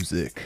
Music. 0.00 0.40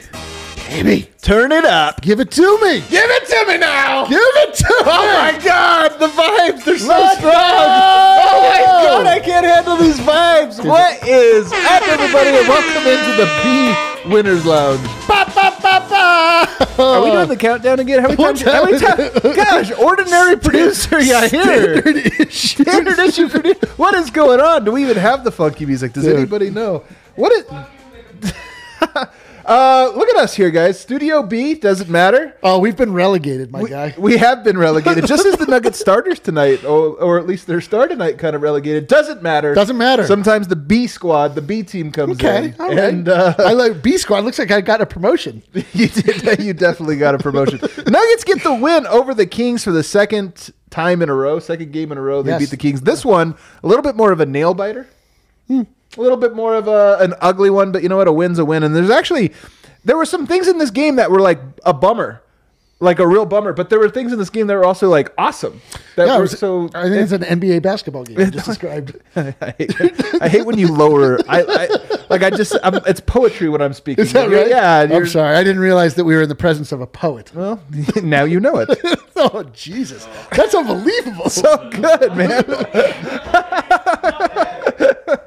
Baby, 0.67 1.07
Turn 1.21 1.51
it 1.51 1.63
up. 1.63 2.01
give 2.01 2.19
it 2.19 2.31
to 2.31 2.59
me. 2.61 2.79
Give 2.89 3.05
it 3.07 3.27
to 3.27 3.45
me 3.47 3.59
now. 3.59 4.07
Give 4.07 4.17
it 4.19 4.55
to 4.55 4.65
oh 4.67 4.83
me. 4.83 4.89
Oh 4.89 5.21
my 5.21 5.45
god, 5.45 5.99
the 5.99 6.07
vibes, 6.07 6.65
they're 6.65 6.79
so 6.79 6.87
Let's 6.87 7.19
strong. 7.19 7.33
go! 7.33 7.39
Oh 7.39 8.49
my 8.49 8.61
god, 8.65 9.05
I 9.05 9.19
can't 9.19 9.45
handle 9.45 9.77
these 9.77 9.99
vibes. 9.99 10.65
What 10.67 11.07
is 11.07 11.45
up, 11.53 11.87
everybody, 11.87 12.29
and 12.29 12.47
welcome 12.47 12.87
into 12.87 13.11
the 13.21 13.29
B 13.43 14.09
Winners 14.11 14.43
Lounge. 14.43 14.81
Ba, 15.07 15.31
ba, 15.35 15.55
ba, 15.61 15.85
ba. 15.87 16.81
Are 16.81 17.03
we 17.03 17.11
doing 17.11 17.27
the 17.29 17.37
countdown 17.37 17.79
again? 17.79 18.01
How 18.01 18.07
many 18.07 18.17
times? 18.17 18.41
How 18.41 18.65
many 18.65 18.79
times? 18.79 19.35
Gosh, 19.35 19.71
ordinary 19.73 20.35
producer, 20.35 20.99
yeah, 20.99 21.27
here. 21.27 21.77
Standard 21.79 21.97
issue. 21.97 22.63
Standard 22.63 22.97
issue 22.97 23.29
producer. 23.29 23.67
What 23.77 23.93
is 23.93 24.09
going 24.09 24.39
on? 24.39 24.65
Do 24.65 24.71
we 24.71 24.81
even 24.81 24.97
have 24.97 25.23
the 25.23 25.31
funky 25.31 25.67
music? 25.67 25.93
Does 25.93 26.05
Dude. 26.05 26.15
anybody 26.15 26.49
know? 26.49 26.83
What 27.13 27.31
is? 27.33 27.45
uh, 29.45 29.91
look 29.95 30.07
at 30.09 30.15
us 30.17 30.33
here, 30.35 30.49
guys. 30.51 30.79
Studio 30.79 31.21
B 31.23 31.53
doesn't 31.55 31.89
matter. 31.89 32.35
Oh, 32.43 32.59
we've 32.59 32.77
been 32.77 32.93
relegated, 32.93 33.51
my 33.51 33.61
We, 33.61 33.69
guy. 33.69 33.93
we 33.97 34.17
have 34.17 34.43
been 34.43 34.57
relegated, 34.57 35.05
just 35.05 35.25
as 35.25 35.35
the 35.35 35.45
Nuggets 35.45 35.79
starters 35.81 36.19
tonight, 36.19 36.63
or, 36.63 36.95
or 37.01 37.19
at 37.19 37.25
least 37.27 37.47
their 37.47 37.59
star 37.61 37.87
tonight, 37.87 38.17
kind 38.17 38.35
of 38.35 38.41
relegated. 38.41 38.87
Doesn't 38.87 39.21
matter. 39.21 39.53
Doesn't 39.53 39.77
matter. 39.77 40.05
Sometimes 40.07 40.47
the 40.47 40.55
B 40.55 40.87
squad, 40.87 41.35
the 41.35 41.41
B 41.41 41.63
team 41.63 41.91
comes 41.91 42.13
Okay, 42.23 42.45
in, 42.49 42.55
right. 42.57 42.77
and 42.77 43.09
uh, 43.09 43.33
I 43.39 43.53
like 43.53 43.81
B 43.81 43.97
squad. 43.97 44.23
Looks 44.23 44.39
like 44.39 44.51
I 44.51 44.61
got 44.61 44.81
a 44.81 44.85
promotion. 44.85 45.43
you 45.73 45.87
did. 45.89 46.39
You 46.39 46.53
definitely 46.53 46.97
got 46.97 47.15
a 47.15 47.17
promotion. 47.17 47.59
Nuggets 47.59 48.23
get 48.23 48.43
the 48.43 48.53
win 48.59 48.87
over 48.87 49.13
the 49.13 49.25
Kings 49.25 49.63
for 49.63 49.71
the 49.71 49.83
second 49.83 50.51
time 50.69 51.01
in 51.01 51.09
a 51.09 51.13
row, 51.13 51.39
second 51.39 51.71
game 51.71 51.91
in 51.91 51.97
a 51.97 52.01
row. 52.01 52.21
They 52.21 52.31
Yes. 52.31 52.39
beat 52.39 52.49
the 52.49 52.57
Kings. 52.57 52.81
This 52.81 53.03
one 53.05 53.35
a 53.63 53.67
little 53.67 53.83
bit 53.83 53.95
more 53.95 54.11
of 54.11 54.19
a 54.19 54.25
nail 54.25 54.53
biter, 54.53 54.87
Hmm. 55.47 55.63
A 55.97 56.01
little 56.01 56.17
bit 56.17 56.33
more 56.35 56.55
of 56.55 56.67
a, 56.67 56.97
an 56.99 57.13
ugly 57.21 57.49
one. 57.49 57.71
But 57.71 57.83
you 57.83 57.89
know 57.89 57.97
what? 57.97 58.07
A 58.07 58.13
win's 58.13 58.39
a 58.39 58.45
win. 58.45 58.63
And 58.63 58.75
there's 58.75 58.89
actually 58.89 59.33
there 59.85 59.97
were 59.97 60.05
some 60.05 60.25
things 60.27 60.47
in 60.47 60.57
this 60.57 60.71
game 60.71 60.95
that 60.97 61.11
were 61.11 61.19
like 61.21 61.39
a 61.65 61.73
bummer. 61.73 62.19
Like 62.79 62.99
a 62.99 63.07
real 63.07 63.25
bummer, 63.25 63.53
but 63.53 63.69
there 63.69 63.79
were 63.79 63.89
things 63.89 64.11
in 64.11 64.19
this 64.19 64.29
game 64.29 64.47
that 64.47 64.55
were 64.55 64.65
also 64.65 64.89
like 64.89 65.13
awesome. 65.17 65.61
That 65.95 66.07
Yeah, 66.07 66.15
were, 66.17 66.23
was- 66.23 66.37
so 66.37 66.69
I 66.75 66.89
think 66.89 66.95
it's 67.03 67.13
an 67.13 67.21
NBA 67.21 67.61
basketball 67.61 68.03
game. 68.03 68.19
you 68.19 68.25
just 68.29 68.45
described. 68.53 68.97
I 69.15 69.33
hate, 69.57 69.73
I 70.21 70.27
hate 70.27 70.45
when 70.45 70.57
you 70.57 70.67
lower. 70.67 71.17
I, 71.29 71.43
I 71.43 71.67
like. 72.09 72.23
I 72.23 72.29
just. 72.31 72.57
I'm, 72.61 72.75
it's 72.85 72.99
poetry 72.99 73.47
when 73.47 73.61
I'm 73.61 73.71
speaking. 73.71 74.03
Is 74.03 74.11
that 74.11 74.29
right? 74.29 74.49
Yeah. 74.49 74.79
I'm 74.97 75.07
sorry. 75.07 75.37
I 75.37 75.45
didn't 75.45 75.61
realize 75.61 75.95
that 75.95 76.03
we 76.03 76.13
were 76.13 76.23
in 76.23 76.29
the 76.29 76.35
presence 76.35 76.73
of 76.73 76.81
a 76.81 76.87
poet. 76.87 77.33
Well, 77.33 77.61
now 78.03 78.25
you 78.25 78.41
know 78.41 78.57
it. 78.57 78.67
oh 79.15 79.43
Jesus, 79.53 80.05
that's 80.33 80.53
unbelievable. 80.53 81.29
so 81.29 81.55
good, 81.69 82.15
man. 82.17 82.43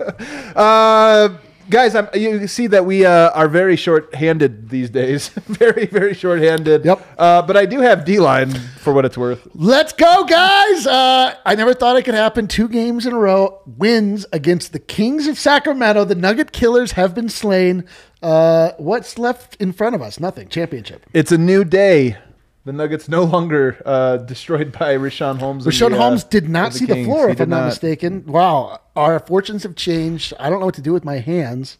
uh, 0.56 1.36
guys, 1.70 1.94
I'm, 1.94 2.08
you 2.14 2.46
see 2.46 2.66
that 2.68 2.84
we 2.84 3.04
uh, 3.04 3.30
are 3.30 3.48
very 3.48 3.76
short-handed 3.76 4.68
these 4.68 4.90
days. 4.90 5.28
very, 5.46 5.86
very 5.86 6.14
short-handed. 6.14 6.84
Yep. 6.84 7.06
Uh, 7.18 7.42
but 7.42 7.56
I 7.56 7.66
do 7.66 7.80
have 7.80 8.04
D-line 8.04 8.50
for 8.50 8.92
what 8.92 9.04
it's 9.04 9.18
worth. 9.18 9.46
Let's 9.54 9.92
go, 9.92 10.24
guys! 10.24 10.86
Uh, 10.86 11.34
I 11.44 11.54
never 11.54 11.74
thought 11.74 11.96
it 11.96 12.04
could 12.04 12.14
happen. 12.14 12.46
Two 12.46 12.68
games 12.68 13.06
in 13.06 13.12
a 13.12 13.18
row, 13.18 13.62
wins 13.66 14.26
against 14.32 14.72
the 14.72 14.78
Kings 14.78 15.26
of 15.26 15.38
Sacramento. 15.38 16.04
The 16.04 16.14
Nugget 16.14 16.52
Killers 16.52 16.92
have 16.92 17.14
been 17.14 17.28
slain. 17.28 17.84
Uh, 18.22 18.72
what's 18.78 19.18
left 19.18 19.56
in 19.56 19.72
front 19.72 19.94
of 19.94 20.02
us? 20.02 20.18
Nothing. 20.18 20.48
Championship. 20.48 21.04
It's 21.12 21.32
a 21.32 21.38
new 21.38 21.64
day. 21.64 22.16
The 22.66 22.72
Nuggets 22.72 23.08
no 23.08 23.22
longer 23.22 23.80
uh, 23.86 24.16
destroyed 24.16 24.72
by 24.72 24.96
Richaun 24.96 25.38
Holmes. 25.38 25.64
Richaun 25.64 25.90
the, 25.90 25.96
uh, 25.98 26.00
Holmes 26.00 26.24
did 26.24 26.48
not 26.48 26.66
and 26.66 26.74
see 26.74 26.84
the 26.84 27.04
floor, 27.04 27.28
He 27.28 27.32
if 27.34 27.40
I'm 27.40 27.48
not, 27.48 27.66
mistaken. 27.66 28.24
Wow, 28.26 28.80
our 28.96 29.20
fortunes 29.20 29.62
have 29.62 29.76
changed. 29.76 30.34
I 30.40 30.50
don't 30.50 30.58
know 30.58 30.66
what 30.66 30.74
to 30.74 30.82
do 30.82 30.92
with 30.92 31.04
my 31.04 31.20
hands. 31.20 31.78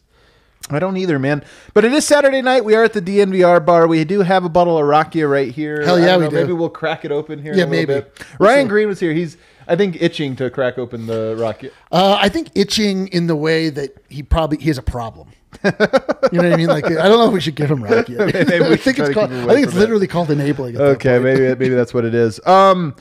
I 0.69 0.79
don't 0.79 0.95
either, 0.95 1.19
man. 1.19 1.43
But 1.73 1.83
it 1.83 1.91
is 1.91 2.05
Saturday 2.05 2.41
night. 2.41 2.63
We 2.63 2.73
are 2.73 2.85
at 2.85 2.93
the 2.93 3.01
DNVR 3.01 3.65
bar. 3.65 3.85
We 3.85 4.05
do 4.05 4.21
have 4.21 4.45
a 4.45 4.49
bottle 4.49 4.77
of 4.77 4.85
Rakia 4.85 5.29
right 5.29 5.53
here. 5.53 5.81
Hell 5.83 5.99
yeah, 5.99 6.15
we 6.15 6.23
know, 6.23 6.29
do. 6.29 6.35
Maybe 6.37 6.53
we'll 6.53 6.69
crack 6.69 7.03
it 7.03 7.11
open 7.11 7.41
here. 7.41 7.53
Yeah, 7.53 7.63
in 7.63 7.67
a 7.67 7.71
maybe. 7.71 7.93
Bit. 7.93 8.25
Ryan 8.39 8.67
see. 8.67 8.69
Green 8.69 8.87
was 8.87 9.01
here. 9.01 9.11
He's, 9.11 9.35
I 9.67 9.75
think, 9.75 10.01
itching 10.01 10.37
to 10.37 10.49
crack 10.49 10.77
open 10.77 11.05
the 11.05 11.35
Rakia. 11.37 11.71
Uh, 11.91 12.17
I 12.17 12.29
think 12.29 12.51
itching 12.55 13.09
in 13.09 13.27
the 13.27 13.35
way 13.35 13.69
that 13.69 13.97
he 14.07 14.23
probably 14.23 14.57
he 14.59 14.67
has 14.67 14.77
a 14.77 14.83
problem. 14.83 15.31
you 15.63 15.71
know 15.71 16.43
what 16.49 16.53
I 16.53 16.55
mean? 16.57 16.67
Like 16.67 16.85
I 16.85 17.07
don't 17.07 17.17
know 17.19 17.27
if 17.27 17.33
we 17.33 17.41
should 17.41 17.55
give 17.55 17.71
him 17.71 17.83
rack 17.83 18.09
yet. 18.09 18.21
I 18.35 18.75
think 18.75 18.99
it's 18.99 19.13
called. 19.13 19.31
I 19.31 19.47
think 19.53 19.63
it's 19.63 19.71
from 19.73 19.77
it. 19.77 19.81
literally 19.81 20.07
called 20.07 20.29
enabling. 20.31 20.79
Okay, 20.79 21.19
maybe 21.19 21.41
maybe 21.41 21.69
that's 21.69 21.93
what 21.93 22.05
it 22.05 22.13
is. 22.13 22.45
Um, 22.45 22.95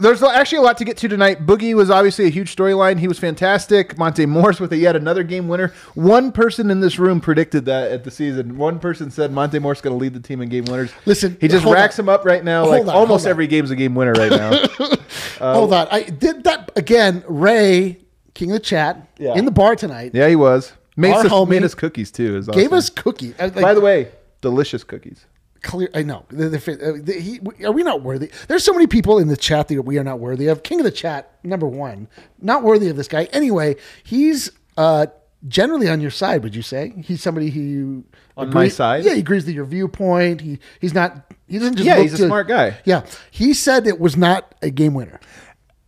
there's 0.00 0.22
actually 0.22 0.58
a 0.58 0.62
lot 0.62 0.78
to 0.78 0.84
get 0.84 0.96
to 0.98 1.08
tonight. 1.08 1.44
Boogie 1.44 1.74
was 1.74 1.90
obviously 1.90 2.26
a 2.26 2.28
huge 2.28 2.54
storyline. 2.54 3.00
He 3.00 3.08
was 3.08 3.18
fantastic. 3.18 3.98
Monte 3.98 4.26
Morris 4.26 4.60
with 4.60 4.72
a 4.72 4.76
yet 4.76 4.94
another 4.94 5.24
game 5.24 5.48
winner. 5.48 5.72
One 5.94 6.30
person 6.30 6.70
in 6.70 6.78
this 6.78 7.00
room 7.00 7.20
predicted 7.20 7.64
that 7.64 7.90
at 7.90 8.04
the 8.04 8.12
season. 8.12 8.56
One 8.56 8.78
person 8.78 9.10
said 9.10 9.32
Monte 9.32 9.58
Morris 9.58 9.80
going 9.80 9.98
to 9.98 10.00
lead 10.00 10.14
the 10.14 10.20
team 10.20 10.40
in 10.40 10.48
game 10.50 10.66
winners. 10.66 10.92
Listen, 11.04 11.36
he 11.40 11.48
just 11.48 11.64
racks 11.64 11.98
on. 11.98 12.06
them 12.06 12.14
up 12.14 12.24
right 12.24 12.44
now. 12.44 12.60
Hold 12.64 12.70
like 12.70 12.82
on, 12.82 12.90
almost 12.90 13.26
every 13.26 13.48
game's 13.48 13.72
a 13.72 13.76
game 13.76 13.96
winner 13.96 14.12
right 14.12 14.30
now. 14.30 14.66
Hold 15.40 15.72
on, 15.72 15.88
I 15.90 16.02
did 16.04 16.44
that 16.44 16.70
again. 16.76 17.24
Ray, 17.26 17.98
king 18.34 18.50
of 18.52 18.54
the 18.54 18.60
chat, 18.60 19.08
Yeah. 19.18 19.34
in 19.34 19.46
the 19.46 19.50
bar 19.50 19.74
tonight, 19.74 20.12
yeah, 20.14 20.28
he 20.28 20.36
was. 20.36 20.72
Made, 20.98 21.12
Our 21.14 21.26
us, 21.26 21.32
homie 21.32 21.48
made 21.50 21.62
us 21.64 21.74
cookies 21.74 22.10
too. 22.10 22.34
It 22.34 22.36
was 22.36 22.48
gave 22.48 22.72
us 22.72 22.90
cookie. 22.90 23.32
Like, 23.38 23.54
By 23.54 23.72
the 23.72 23.80
way, 23.80 24.08
delicious 24.40 24.82
cookies. 24.84 25.24
clear. 25.62 25.88
I 25.94 26.02
know. 26.02 26.24
The- 26.28 26.48
the- 26.48 26.58
uh, 26.58 26.98
the- 27.02 27.12
he- 27.20 27.40
are 27.64 27.72
we 27.72 27.82
not 27.84 28.02
worthy? 28.02 28.30
There's 28.48 28.64
so 28.64 28.72
many 28.72 28.86
people 28.88 29.18
in 29.18 29.28
the 29.28 29.36
chat 29.36 29.68
that 29.68 29.82
we 29.82 29.96
are 29.98 30.04
not 30.04 30.18
worthy 30.18 30.48
of. 30.48 30.62
King 30.64 30.80
of 30.80 30.84
the 30.84 30.90
chat, 30.90 31.30
number 31.44 31.66
one, 31.68 32.08
not 32.42 32.62
worthy 32.64 32.88
of 32.88 32.96
this 32.96 33.06
guy. 33.08 33.24
Anyway, 33.32 33.76
he's 34.02 34.50
uh, 34.76 35.06
generally 35.46 35.88
on 35.88 36.00
your 36.00 36.10
side. 36.10 36.42
Would 36.42 36.54
you 36.56 36.62
say 36.62 36.92
he's 37.04 37.22
somebody 37.22 37.50
who 37.50 37.60
you 37.60 38.04
On 38.36 38.50
my 38.52 38.66
side? 38.68 39.04
Yeah, 39.04 39.14
he 39.14 39.20
agrees 39.20 39.46
with 39.46 39.54
your 39.54 39.64
viewpoint. 39.66 40.40
He 40.40 40.58
he's 40.80 40.94
not. 40.94 41.32
He 41.46 41.58
doesn't 41.58 41.76
just. 41.76 41.86
Yeah, 41.86 41.94
look 41.94 42.02
he's 42.02 42.14
a 42.14 42.16
to- 42.18 42.26
smart 42.26 42.48
guy. 42.48 42.76
Yeah, 42.84 43.04
he 43.30 43.54
said 43.54 43.86
it 43.86 44.00
was 44.00 44.16
not 44.16 44.54
a 44.62 44.70
game 44.70 44.94
winner. 44.94 45.20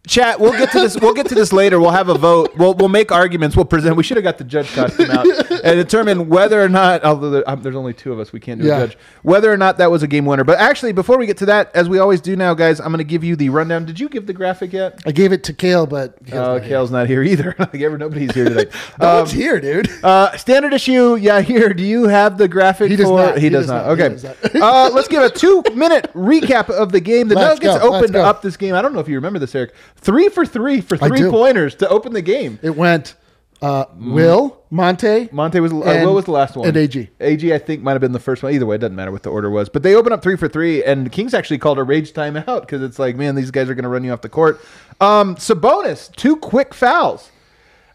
Chat. 0.06 0.40
We'll 0.40 0.52
get 0.52 0.72
to 0.72 0.80
this. 0.80 0.98
We'll 0.98 1.12
get 1.12 1.26
to 1.28 1.34
this 1.34 1.52
later. 1.52 1.78
We'll 1.78 1.90
have 1.90 2.08
a 2.08 2.16
vote. 2.16 2.56
We'll 2.56 2.72
we'll 2.74 2.88
make 2.88 3.12
arguments. 3.12 3.54
We'll 3.54 3.66
present. 3.66 3.96
We 3.96 4.02
should 4.02 4.16
have 4.16 4.24
got 4.24 4.38
the 4.38 4.44
judge 4.44 4.72
costume 4.72 5.10
out 5.10 5.26
and 5.50 5.76
determine 5.76 6.28
whether 6.30 6.60
or 6.60 6.70
not. 6.70 7.04
Although 7.04 7.30
there, 7.30 7.48
um, 7.50 7.62
there's 7.62 7.76
only 7.76 7.92
two 7.92 8.10
of 8.10 8.18
us, 8.18 8.32
we 8.32 8.40
can't 8.40 8.62
do 8.62 8.66
Yeah. 8.66 8.78
a 8.78 8.86
judge. 8.88 8.98
Whether 9.22 9.52
or 9.52 9.58
not 9.58 9.76
that 9.76 9.90
was 9.90 10.02
a 10.02 10.06
game 10.08 10.24
winner. 10.24 10.42
But 10.42 10.58
actually, 10.58 10.92
before 10.92 11.18
we 11.18 11.26
get 11.26 11.36
to 11.38 11.46
that, 11.46 11.70
as 11.76 11.88
we 11.90 11.98
always 11.98 12.22
do 12.22 12.34
now, 12.34 12.54
guys, 12.54 12.80
I'm 12.80 12.86
going 12.88 12.98
to 12.98 13.04
give 13.04 13.22
you 13.22 13.36
the 13.36 13.50
rundown. 13.50 13.84
Did 13.84 14.00
you 14.00 14.08
give 14.08 14.26
the 14.26 14.32
graphic 14.32 14.72
yet? 14.72 14.98
I 15.04 15.12
gave 15.12 15.32
it 15.32 15.44
to 15.44 15.52
Kale, 15.52 15.86
but 15.86 16.16
Kale's 16.24 16.48
Oh, 16.48 16.54
not 16.54 16.64
here. 16.64 16.80
Not 16.90 17.06
here 17.08 17.22
either. 17.22 17.54
like 17.58 17.74
ever, 17.76 17.98
nobody's 17.98 18.32
here 18.34 18.48
today. 18.48 18.70
No 18.98 19.08
Um, 19.10 19.16
one's 19.18 19.32
here, 19.32 19.60
dude. 19.60 19.88
uh, 20.02 20.34
standard 20.38 20.72
issue, 20.72 21.16
yeah. 21.16 21.42
Here, 21.42 21.74
do 21.74 21.84
you 21.84 22.08
have 22.08 22.38
the 22.38 22.48
graphic? 22.48 22.90
He 22.90 22.96
does 22.96 23.06
for, 23.06 23.18
not. 23.18 23.34
He, 23.36 23.42
He 23.44 23.48
does, 23.50 23.66
does 23.66 23.70
not. 23.70 23.86
Okay. 23.90 24.08
does 24.08 24.24
not. 24.24 24.36
uh, 24.56 24.90
let's 24.94 25.08
give 25.08 25.22
a 25.22 25.28
two-minute 25.30 26.10
recap 26.14 26.70
of 26.70 26.90
the 26.90 27.00
game. 27.00 27.28
The 27.28 27.34
Let's 27.34 27.60
Nuggets 27.60 27.82
go, 27.84 27.94
opened 27.94 28.16
up 28.16 28.40
this 28.40 28.56
game. 28.56 28.74
I 28.74 28.80
don't 28.82 28.94
know 28.94 29.00
if 29.00 29.08
you 29.08 29.14
remember 29.16 29.38
this, 29.38 29.54
Eric. 29.54 29.74
Three 30.00 30.28
for 30.28 30.44
three 30.46 30.80
for 30.80 30.96
I 31.00 31.08
three 31.08 31.18
do. 31.18 31.30
pointers 31.30 31.74
to 31.76 31.88
open 31.88 32.12
the 32.12 32.22
game. 32.22 32.58
It 32.62 32.76
went 32.76 33.14
uh, 33.62 33.84
Will 33.96 34.62
Monte. 34.70 35.28
Monte 35.32 35.60
was 35.60 35.72
uh, 35.72 35.82
and- 35.82 36.06
Will 36.06 36.14
was 36.14 36.24
the 36.24 36.30
last 36.30 36.56
one, 36.56 36.66
and 36.68 36.76
AG. 36.76 37.10
AG, 37.20 37.52
I 37.54 37.58
think, 37.58 37.82
might 37.82 37.92
have 37.92 38.00
been 38.00 38.12
the 38.12 38.18
first 38.18 38.42
one. 38.42 38.52
Either 38.54 38.64
way, 38.66 38.76
it 38.76 38.78
doesn't 38.78 38.96
matter 38.96 39.12
what 39.12 39.22
the 39.22 39.30
order 39.30 39.50
was. 39.50 39.68
But 39.68 39.82
they 39.82 39.94
open 39.94 40.12
up 40.12 40.22
three 40.22 40.36
for 40.36 40.48
three, 40.48 40.82
and 40.82 41.04
the 41.06 41.10
Kings 41.10 41.34
actually 41.34 41.58
called 41.58 41.78
a 41.78 41.82
rage 41.82 42.12
timeout 42.12 42.62
because 42.62 42.82
it's 42.82 42.98
like, 42.98 43.16
man, 43.16 43.34
these 43.34 43.50
guys 43.50 43.68
are 43.68 43.74
going 43.74 43.82
to 43.82 43.88
run 43.90 44.02
you 44.04 44.12
off 44.12 44.22
the 44.22 44.28
court. 44.30 44.60
Um, 45.00 45.36
Sabonis, 45.36 46.14
two 46.16 46.36
quick 46.36 46.72
fouls. 46.72 47.30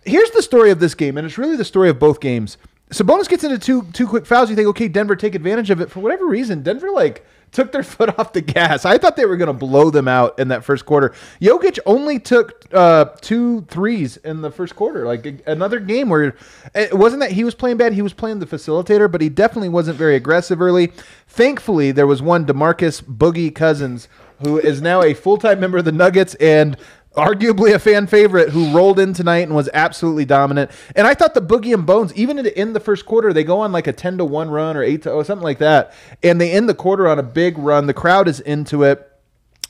Here's 0.04 0.30
the 0.32 0.44
story 0.44 0.70
of 0.70 0.80
this 0.80 0.94
game, 0.94 1.18
and 1.18 1.26
it's 1.26 1.38
really 1.40 1.56
the 1.56 1.66
story 1.66 1.90
of 1.90 1.98
both 1.98 2.20
games. 2.20 2.58
Sabonis 2.92 3.28
gets 3.28 3.44
into 3.44 3.58
two 3.58 3.82
two 3.94 4.06
quick 4.06 4.28
fouls. 4.28 4.52
You 4.52 4.56
think, 4.56 4.68
okay, 4.68 4.88
Denver 4.88 5.16
take 5.16 5.34
advantage 5.34 5.72
of 5.72 5.82
it 5.82 5.90
for 5.90 6.02
whatever 6.02 6.28
reason. 6.28 6.62
Denver 6.62 6.92
like 6.92 7.26
took 7.56 7.72
their 7.72 7.84
foot 7.96 8.20
off 8.20 8.34
the 8.34 8.42
gas. 8.42 8.86
I 8.86 8.98
thought 8.98 9.16
they 9.16 9.26
were 9.26 9.38
going 9.38 9.48
to 9.48 9.54
blow 9.54 9.90
them 9.90 10.08
out 10.08 10.38
in 10.38 10.50
that 10.50 10.64
first 10.64 10.86
quarter. 10.86 11.14
Jokic 11.42 11.80
only 11.86 12.20
took 12.20 12.66
uh, 12.74 13.06
two 13.22 13.62
threes 13.64 14.18
in 14.18 14.42
the 14.42 14.52
first 14.52 14.76
quarter. 14.76 15.06
Like 15.06 15.42
another 15.48 15.80
game 15.80 16.10
where 16.10 16.36
it 16.76 16.94
wasn't 16.94 17.22
that 17.22 17.32
he 17.32 17.44
was 17.44 17.56
playing 17.56 17.78
bad. 17.78 17.94
He 17.94 18.02
was 18.02 18.14
playing 18.14 18.40
the 18.40 18.46
facilitator, 18.46 19.12
but 19.12 19.22
he 19.22 19.30
definitely 19.30 19.70
wasn't 19.70 19.98
very 19.98 20.16
aggressive 20.16 20.62
early. 20.62 20.92
Thankfully, 21.28 21.92
there 21.92 22.08
was 22.08 22.22
one 22.22 22.46
Demarcus 22.46 23.02
Boogie 23.02 23.54
Cousins 23.54 24.08
who 24.42 24.60
is 24.60 24.82
now 24.82 25.02
a 25.02 25.14
full 25.14 25.38
time 25.38 25.60
member 25.60 25.78
of 25.78 25.86
the 25.86 25.92
Nuggets 25.92 26.36
and 26.36 26.78
arguably 27.16 27.74
a 27.74 27.80
fan 27.80 28.08
favorite 28.08 28.50
who 28.50 28.72
rolled 28.76 29.00
in 29.00 29.14
tonight 29.14 29.40
and 29.40 29.56
was 29.56 29.70
absolutely 29.74 30.26
dominant. 30.26 30.72
And 30.96 31.08
I 31.08 31.14
thought 31.14 31.34
the 31.34 31.42
Boogie 31.42 31.74
and 31.74 31.86
Bones, 31.86 32.14
even 32.14 32.46
in 32.46 32.74
the, 32.74 32.80
first 32.80 33.06
quarter, 33.06 33.34
they 33.34 33.44
go 33.44 33.60
on 33.60 33.72
like 33.72 33.88
a 33.88 33.94
10 33.94 34.18
to 34.20 34.26
1 34.26 34.50
run 34.50 34.78
or 34.78 34.84
8 34.84 35.02
to 35.04 35.10
0, 35.10 35.24
something 35.24 35.44
like 35.44 35.60
that. 35.60 35.94
And 36.22 36.40
they 36.40 36.52
end 36.52 36.70
the 36.70 36.76
quarter 36.76 37.08
on 37.08 37.20
a 37.20 37.24
big 37.24 37.58
run. 37.58 37.88
The 37.88 37.94
crowd 37.94 38.28
is 38.28 38.40
into 38.40 38.84
it. 38.84 39.12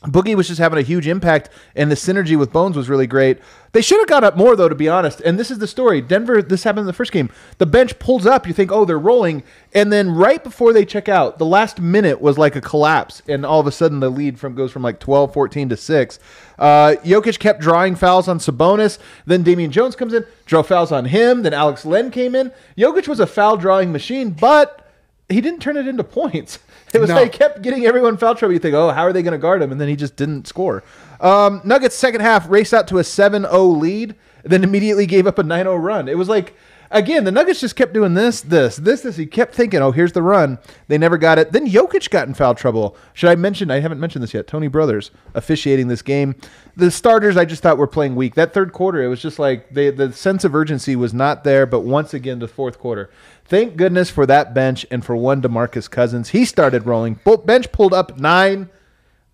Boogie 0.05 0.35
was 0.35 0.47
just 0.47 0.59
having 0.59 0.79
a 0.79 0.83
huge 0.83 1.07
impact, 1.07 1.49
and 1.75 1.89
the 1.89 1.95
synergy 1.95 2.37
with 2.37 2.51
Bones 2.51 2.77
was 2.77 2.89
really 2.89 3.07
great. 3.07 3.39
They 3.71 3.81
should 3.81 3.99
have 3.99 4.07
got 4.07 4.23
up 4.23 4.37
more, 4.37 4.55
though, 4.55 4.69
to 4.69 4.75
be 4.75 4.87
honest. 4.87 5.19
And 5.21 5.37
this 5.37 5.51
is 5.51 5.59
the 5.59 5.67
story. 5.67 5.99
Denver, 5.99 6.41
this 6.41 6.63
happened 6.63 6.81
in 6.81 6.87
the 6.87 6.93
first 6.93 7.11
game. 7.11 7.29
The 7.57 7.65
bench 7.65 7.99
pulls 7.99 8.25
up. 8.25 8.47
You 8.47 8.53
think, 8.53 8.71
oh, 8.71 8.85
they're 8.85 8.97
rolling. 8.97 9.43
And 9.73 9.91
then 9.91 10.11
right 10.11 10.41
before 10.41 10.71
they 10.71 10.85
check 10.85 11.09
out, 11.09 11.39
the 11.39 11.45
last 11.45 11.81
minute 11.81 12.21
was 12.21 12.37
like 12.37 12.55
a 12.55 12.61
collapse. 12.61 13.21
And 13.27 13.45
all 13.45 13.59
of 13.59 13.67
a 13.67 13.73
sudden, 13.73 13.99
the 13.99 14.09
lead 14.09 14.39
from 14.39 14.55
goes 14.55 14.71
from 14.71 14.81
like 14.81 14.99
12, 15.01 15.33
14 15.33 15.69
to 15.69 15.77
6. 15.77 16.19
Uh, 16.57 16.95
Jokic 17.03 17.39
kept 17.39 17.59
drawing 17.59 17.95
fouls 17.95 18.29
on 18.29 18.39
Sabonis. 18.39 18.97
Then 19.25 19.43
Damian 19.43 19.71
Jones 19.71 19.95
comes 19.95 20.13
in, 20.13 20.25
draw 20.45 20.61
fouls 20.61 20.93
on 20.93 21.05
him. 21.05 21.43
Then 21.43 21.53
Alex 21.53 21.83
Len 21.85 22.11
came 22.11 22.33
in. 22.33 22.53
Jokic 22.77 23.09
was 23.09 23.19
a 23.19 23.27
foul 23.27 23.57
drawing 23.57 23.91
machine, 23.91 24.29
but 24.29 24.84
he 25.29 25.41
didn't 25.41 25.59
turn 25.61 25.77
it 25.77 25.87
into 25.87 26.03
points. 26.03 26.59
It 26.93 27.01
was 27.01 27.09
No. 27.09 27.15
like 27.15 27.33
kept 27.33 27.61
getting 27.61 27.85
everyone 27.85 28.15
foul 28.15 28.35
trouble. 28.35 28.53
You 28.53 28.59
think, 28.59 28.73
oh, 28.73 28.89
how 28.91 29.01
are 29.01 29.11
they 29.11 29.21
going 29.21 29.33
to 29.33 29.37
guard 29.37 29.61
him? 29.61 29.69
And 29.69 29.81
then 29.81 29.89
he 29.89 29.97
just 29.97 30.15
didn't 30.15 30.47
score. 30.47 30.81
Um, 31.19 31.59
Nuggets 31.65 31.93
second 31.93 32.21
half 32.21 32.49
raced 32.49 32.73
out 32.73 32.87
to 32.87 32.99
a 32.99 33.01
7-0 33.01 33.77
lead, 33.81 34.15
then 34.45 34.63
immediately 34.63 35.05
gave 35.05 35.27
up 35.27 35.37
a 35.37 35.43
9-0 35.43 35.83
run. 35.83 36.07
It 36.07 36.17
was 36.17 36.29
like 36.29 36.55
again, 36.91 37.23
the 37.23 37.31
Nuggets 37.31 37.59
just 37.59 37.75
kept 37.75 37.93
doing 37.93 38.13
this, 38.13 38.41
this, 38.41 38.77
this, 38.77 39.01
this. 39.01 39.17
He 39.17 39.25
kept 39.25 39.53
thinking, 39.53 39.81
oh, 39.81 39.91
here's 39.91 40.13
the 40.13 40.21
run. 40.21 40.57
They 40.87 40.97
never 40.97 41.17
got 41.17 41.37
it. 41.37 41.51
Then 41.51 41.67
Jokic 41.67 42.09
got 42.09 42.27
in 42.27 42.33
foul 42.33 42.55
trouble. 42.55 42.95
Should 43.13 43.29
I 43.29 43.35
mention? 43.35 43.69
I 43.71 43.79
haven't 43.79 43.99
mentioned 43.99 44.23
this 44.23 44.33
yet. 44.33 44.47
Tony 44.47 44.67
Brothers 44.67 45.11
officiating 45.33 45.87
this 45.87 46.01
game. 46.01 46.35
The 46.75 46.91
starters, 46.91 47.37
I 47.37 47.45
just 47.45 47.63
thought 47.63 47.77
were 47.77 47.87
playing 47.87 48.15
weak. 48.15 48.35
That 48.35 48.53
third 48.53 48.73
quarter, 48.73 49.03
it 49.03 49.07
was 49.07 49.21
just 49.21 49.39
like 49.39 49.69
they, 49.73 49.89
the 49.89 50.11
sense 50.13 50.43
of 50.43 50.55
urgency 50.55 50.95
was 50.95 51.13
not 51.13 51.43
there. 51.43 51.65
But 51.65 51.81
once 51.81 52.13
again, 52.13 52.39
the 52.39 52.47
fourth 52.47 52.79
quarter. 52.79 53.09
Thank 53.47 53.77
goodness 53.77 54.09
for 54.09 54.25
that 54.25 54.53
bench 54.53 54.85
and 54.89 55.05
for 55.05 55.15
one 55.15 55.41
Demarcus 55.41 55.89
Cousins. 55.89 56.29
He 56.29 56.45
started 56.45 56.85
rolling. 56.85 57.19
Bench 57.45 57.71
pulled 57.71 57.93
up 57.93 58.19
nine. 58.19 58.69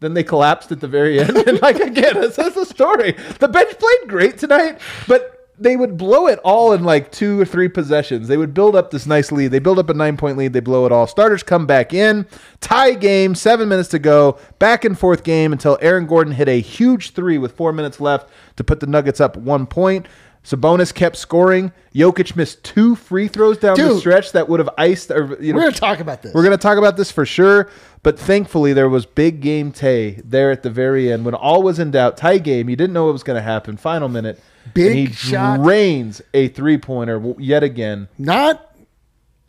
Then 0.02 0.16
they 0.16 0.24
collapsed 0.24 0.72
at 0.72 0.82
the 0.82 0.88
very 0.88 1.20
end. 1.20 1.38
And 1.48 1.62
like 1.62 1.80
again, 1.80 2.16
that's, 2.16 2.36
that's 2.36 2.56
the 2.56 2.66
story. 2.66 3.14
The 3.40 3.48
bench 3.48 3.78
played 3.80 4.10
great 4.10 4.38
tonight, 4.38 4.80
but 5.08 5.42
they 5.62 5.78
would 5.78 5.96
blow 5.96 6.28
it 6.28 6.40
all 6.40 6.74
in 6.74 6.84
like 6.84 7.12
two 7.12 7.40
or 7.40 7.46
three 7.46 7.70
possessions. 7.70 8.28
They 8.28 8.38
would 8.38 8.54
build 8.54 8.76
up 8.76 8.90
this 8.90 9.06
nice 9.06 9.32
lead. 9.32 9.50
They 9.50 9.60
build 9.60 9.78
up 9.78 9.90
a 9.90 9.94
nine 9.94 10.18
point 10.18 10.38
lead. 10.38 10.54
They 10.54 10.60
blow 10.60 10.86
it 10.88 10.92
all. 10.92 11.06
Starters 11.06 11.44
come 11.44 11.68
back 11.68 11.94
in. 11.94 12.26
Tie 12.62 12.96
game. 12.96 13.36
Seven 13.36 13.70
minutes 13.70 13.90
to 13.90 14.00
go. 14.00 14.40
Back 14.58 14.84
and 14.84 14.98
forth 14.98 15.24
game 15.24 15.54
until 15.54 15.78
Aaron 15.82 16.08
Gordon 16.08 16.34
hit 16.34 16.50
a 16.50 16.60
huge 16.60 17.12
three 17.12 17.38
with 17.38 17.56
four 17.56 17.72
minutes 17.72 18.02
left 18.02 18.30
to 18.56 18.64
put 18.64 18.80
the 18.80 18.88
Nuggets 18.88 19.22
up 19.22 19.38
one 19.38 19.68
point. 19.68 20.08
Sabonis 20.44 20.94
kept 20.94 21.18
scoring. 21.18 21.72
Jokic 21.94 22.36
missed 22.36 22.64
two 22.64 22.96
free 22.96 23.28
throws 23.28 23.58
down 23.60 23.78
the 23.78 24.00
stretch 24.00 24.32
that 24.32 24.50
would 24.50 24.60
have 24.60 24.70
iced. 24.78 25.12
Or, 25.12 25.38
you 25.42 25.54
know, 25.54 25.58
We're 25.58 25.64
going 25.64 25.74
to 25.74 25.80
talk 25.80 26.00
about 26.00 26.22
this. 26.24 26.34
we're 26.34 26.42
going 26.44 26.58
to 26.58 26.62
talk 26.62 26.78
about 26.80 26.98
this 26.98 27.12
for 27.12 27.26
sure, 27.28 27.70
but 28.02 28.18
thankfully 28.18 28.74
there 28.74 28.90
was 28.90 29.06
big 29.06 29.42
game 29.42 29.72
Tay 29.72 30.20
there 30.26 30.50
at 30.50 30.64
the 30.64 30.70
very 30.72 31.12
end 31.12 31.26
when 31.26 31.36
all 31.36 31.62
was 31.62 31.78
in 31.78 31.92
doubt. 31.92 32.18
Tie 32.18 32.40
game, 32.40 32.70
you 32.70 32.76
didn't 32.76 32.94
know 32.94 33.06
what 33.06 33.14
was 33.14 33.24
going 33.24 33.36
to 33.38 33.42
happen. 33.44 33.78
Final 33.78 34.10
minute, 34.10 34.42
Big 34.74 34.88
and 34.88 34.96
he 35.10 35.14
shot. 35.14 35.60
drains 35.62 36.22
a 36.34 36.48
three 36.48 36.78
pointer 36.80 37.36
yet 37.38 37.62
again. 37.64 38.08
Not 38.18 38.74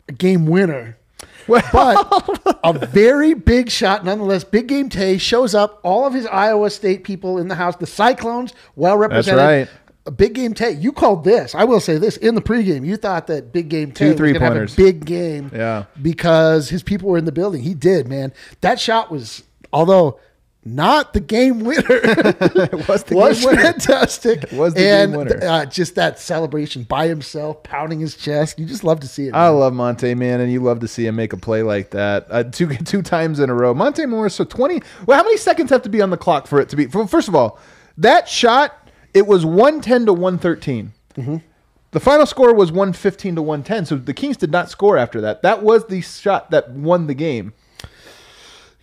a 0.09 0.11
game 0.11 0.45
winner, 0.45 0.97
but 1.47 2.59
a 2.63 2.73
very 2.87 3.33
big 3.33 3.69
shot 3.71 4.05
nonetheless. 4.05 4.43
Big 4.43 4.67
game 4.67 4.89
Tay 4.89 5.17
shows 5.17 5.55
up. 5.55 5.79
All 5.83 6.05
of 6.05 6.13
his 6.13 6.25
Iowa 6.27 6.69
State 6.69 7.03
people 7.03 7.37
in 7.39 7.47
the 7.47 7.55
house. 7.55 7.77
The 7.77 7.87
Cyclones 7.87 8.53
well 8.75 8.97
represented. 8.97 9.39
That's 9.39 9.69
right. 9.71 9.79
A 10.05 10.11
big 10.11 10.33
game 10.33 10.53
Tay. 10.53 10.71
You 10.71 10.91
called 10.91 11.23
this. 11.23 11.55
I 11.55 11.63
will 11.63 11.79
say 11.79 11.97
this 11.97 12.17
in 12.17 12.35
the 12.35 12.41
pregame. 12.41 12.85
You 12.85 12.97
thought 12.97 13.27
that 13.27 13.53
big 13.53 13.69
game 13.69 13.91
Tay 13.93 14.09
was 14.09 14.19
gonna 14.19 14.27
have 14.33 14.35
a 14.35 14.39
three-pointers. 14.39 14.75
big 14.75 15.05
game. 15.05 15.49
Yeah. 15.53 15.85
Because 16.01 16.67
his 16.69 16.83
people 16.83 17.09
were 17.09 17.17
in 17.17 17.23
the 17.25 17.31
building. 17.31 17.63
He 17.63 17.73
did, 17.73 18.07
man. 18.09 18.33
That 18.61 18.81
shot 18.81 19.09
was, 19.09 19.43
although 19.71 20.19
not 20.65 21.13
the 21.13 21.19
game 21.21 21.61
winner. 21.61 21.85
It 21.89 22.87
was 22.87 23.03
the 23.03 23.15
was 23.15 23.39
game 23.39 23.49
winner. 23.49 23.61
fantastic. 23.63 24.45
was 24.51 24.73
the 24.73 24.85
and 24.87 25.11
game 25.13 25.19
winner. 25.19 25.39
Uh, 25.41 25.65
just 25.65 25.95
that 25.95 26.19
celebration 26.19 26.83
by 26.83 27.07
himself, 27.07 27.63
pounding 27.63 27.99
his 28.01 28.15
chest. 28.17 28.59
You 28.59 28.65
just 28.65 28.83
love 28.83 28.99
to 29.01 29.07
see 29.07 29.27
it. 29.27 29.33
I 29.33 29.47
love 29.49 29.73
Monte, 29.73 30.15
man, 30.15 30.41
and 30.41 30.51
you 30.51 30.61
love 30.61 30.79
to 30.81 30.87
see 30.87 31.05
him 31.05 31.15
make 31.15 31.31
a 31.33 31.37
play 31.37 31.63
like 31.63 31.91
that. 31.91 32.27
Uh, 32.29 32.43
two 32.43 32.67
two 32.75 33.01
times 33.01 33.39
in 33.39 33.49
a 33.49 33.53
row. 33.53 33.73
Monte 33.73 34.05
Morris, 34.05 34.35
so 34.35 34.43
20. 34.43 34.81
Well, 35.05 35.17
how 35.17 35.23
many 35.23 35.37
seconds 35.37 35.69
have 35.69 35.81
to 35.83 35.89
be 35.89 36.01
on 36.01 36.09
the 36.09 36.17
clock 36.17 36.47
for 36.47 36.59
it 36.59 36.67
to 36.69 36.75
be? 36.75 36.87
First 36.87 37.27
of 37.29 37.35
all, 37.35 37.57
that 37.97 38.27
shot, 38.27 38.82
it 39.13 39.27
was 39.27 39.45
110 39.45 40.07
to 40.07 40.13
113. 40.13 40.93
Mm-hmm. 41.15 41.37
The 41.91 41.99
final 41.99 42.25
score 42.25 42.53
was 42.53 42.71
115 42.71 43.35
to 43.35 43.41
110. 43.41 43.85
So 43.85 43.95
the 43.95 44.13
Kings 44.13 44.35
did 44.37 44.51
not 44.51 44.69
score 44.69 44.97
after 44.97 45.21
that. 45.21 45.43
That 45.43 45.61
was 45.61 45.85
the 45.85 46.01
shot 46.01 46.49
that 46.51 46.71
won 46.71 47.07
the 47.07 47.13
game. 47.13 47.53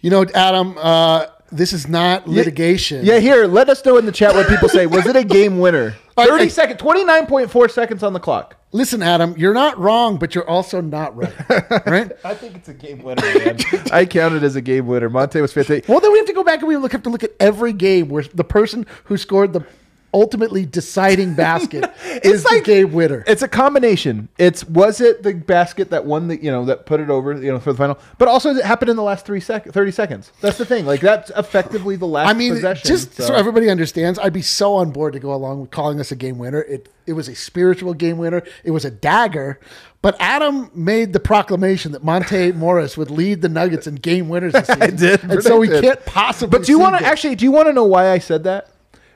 You 0.01 0.11
know, 0.11 0.25
Adam, 0.35 0.79
uh, 0.79 1.27
this 1.51 1.73
is 1.73 1.89
not 1.89 2.29
litigation. 2.29 3.05
Yeah, 3.05 3.19
here, 3.19 3.47
let 3.47 3.69
us 3.69 3.85
know 3.85 3.99
in 3.99 4.07
the 4.07 4.13
chat 4.13 4.35
what 4.35 4.49
people 4.49 4.69
say. 4.69 4.87
Was 4.87 5.07
it 5.07 5.17
a 5.17 5.25
game 5.25 5.59
winner? 5.59 5.97
30 6.17 6.45
I- 6.45 6.49
seconds, 6.49 6.81
29.4 6.81 7.71
seconds 7.71 8.03
on 8.03 8.13
the 8.13 8.21
clock. 8.21 8.57
Listen, 8.73 9.03
Adam, 9.03 9.35
you're 9.37 9.53
not 9.55 9.77
wrong, 9.79 10.17
but 10.17 10.33
you're 10.33 10.49
also 10.49 10.81
not 10.81 11.17
right. 11.17 11.35
right? 11.87 12.13
I 12.23 12.35
think 12.35 12.55
it's 12.55 12.69
a 12.69 12.75
game 12.75 13.03
winner, 13.03 13.21
man. 13.21 13.59
I 13.93 14.07
count 14.07 14.35
it 14.35 14.45
as 14.45 14.55
a 14.55 14.61
game 14.61 14.87
winner. 14.87 15.11
Monte 15.11 15.41
was 15.41 15.53
fantastic. 15.53 15.89
Well, 15.89 15.99
then 15.99 16.13
we 16.13 16.19
have 16.19 16.29
to 16.29 16.33
go 16.33 16.45
back 16.45 16.61
and 16.61 16.69
we 16.69 16.77
look 16.77 16.93
have 16.93 17.03
to 17.03 17.11
look 17.11 17.25
at 17.25 17.33
every 17.41 17.73
game 17.73 18.09
where 18.09 18.23
the 18.23 18.45
person 18.45 18.87
who 19.05 19.17
scored 19.17 19.53
the 19.53 19.67
ultimately 20.13 20.67
deciding 20.67 21.35
basket 21.35 21.91
is 22.23 22.45
like- 22.45 22.65
the 22.65 22.73
game 22.73 22.93
winner. 22.93 23.25
It's 23.27 23.43
a 23.43 23.49
combination. 23.49 24.29
It's 24.39 24.65
was 24.65 25.01
it 25.01 25.23
the 25.23 25.35
basket 25.35 25.91
that 25.91 26.05
won 26.05 26.29
the 26.29 26.43
you 26.43 26.51
know 26.51 26.65
that 26.67 26.87
put 26.87 27.01
it 27.01 27.11
over 27.11 27.33
you 27.35 27.53
know 27.53 27.59
for 27.61 27.73
the 27.73 27.79
final, 27.79 27.99
but 28.19 28.29
also 28.29 28.51
it 28.55 28.65
happened 28.65 28.91
in 28.91 28.97
the 28.97 29.03
last 29.03 29.25
three 29.27 29.41
sec- 29.41 29.67
thirty 29.73 29.93
seconds. 29.93 30.33
That's 30.41 30.59
the 30.59 30.67
thing. 30.67 30.87
Like 30.87 31.01
that's 31.01 31.31
effectively 31.37 31.97
the 31.97 32.07
last. 32.07 32.29
I 32.29 32.33
mean, 32.35 32.55
possession, 32.55 32.87
just 32.89 33.15
so. 33.15 33.35
everybody 33.35 33.71
understands, 33.71 34.19
I'd 34.19 34.33
be 34.33 34.43
so 34.43 34.75
on 34.75 34.91
board 34.91 35.13
to 35.13 35.21
go 35.21 35.33
along 35.35 35.61
with 35.61 35.71
calling 35.71 35.99
this 35.99 36.11
a 36.13 36.17
game 36.17 36.39
winner. 36.39 36.63
It 36.63 36.89
it 37.07 37.13
was 37.15 37.29
a 37.29 37.35
spiritual 37.35 37.95
game 37.95 38.19
winner. 38.19 38.43
It 38.65 38.71
was 38.73 38.85
a 38.85 38.91
dagger. 38.91 39.59
But 40.03 40.17
Adam 40.19 40.71
made 40.75 41.13
the 41.13 41.21
proclamation 41.21 41.93
that 41.93 42.03
Monte 42.03 42.53
Morris 42.53 42.97
would 42.97 43.11
lead 43.11 43.43
the 43.43 43.51
Nuggets 43.51 43.87
in 43.87 43.97
game 43.97 44.31
winners 44.31 44.55
this 44.55 44.67
season. 44.67 44.83
I 44.83 44.87
did, 44.87 45.23
and 45.25 45.43
so 45.43 45.59
we 45.59 45.71
it. 45.71 45.83
can't 45.83 46.05
possibly. 46.07 46.59
But 46.59 46.65
do 46.67 46.73
you 46.73 46.79
want 46.79 46.99
to 46.99 47.05
actually? 47.05 47.35
Do 47.35 47.45
you 47.45 47.53
want 47.53 47.67
to 47.69 47.73
know 47.75 47.85
why 47.85 48.09
I 48.11 48.19
said 48.19 48.45
that? 48.45 48.71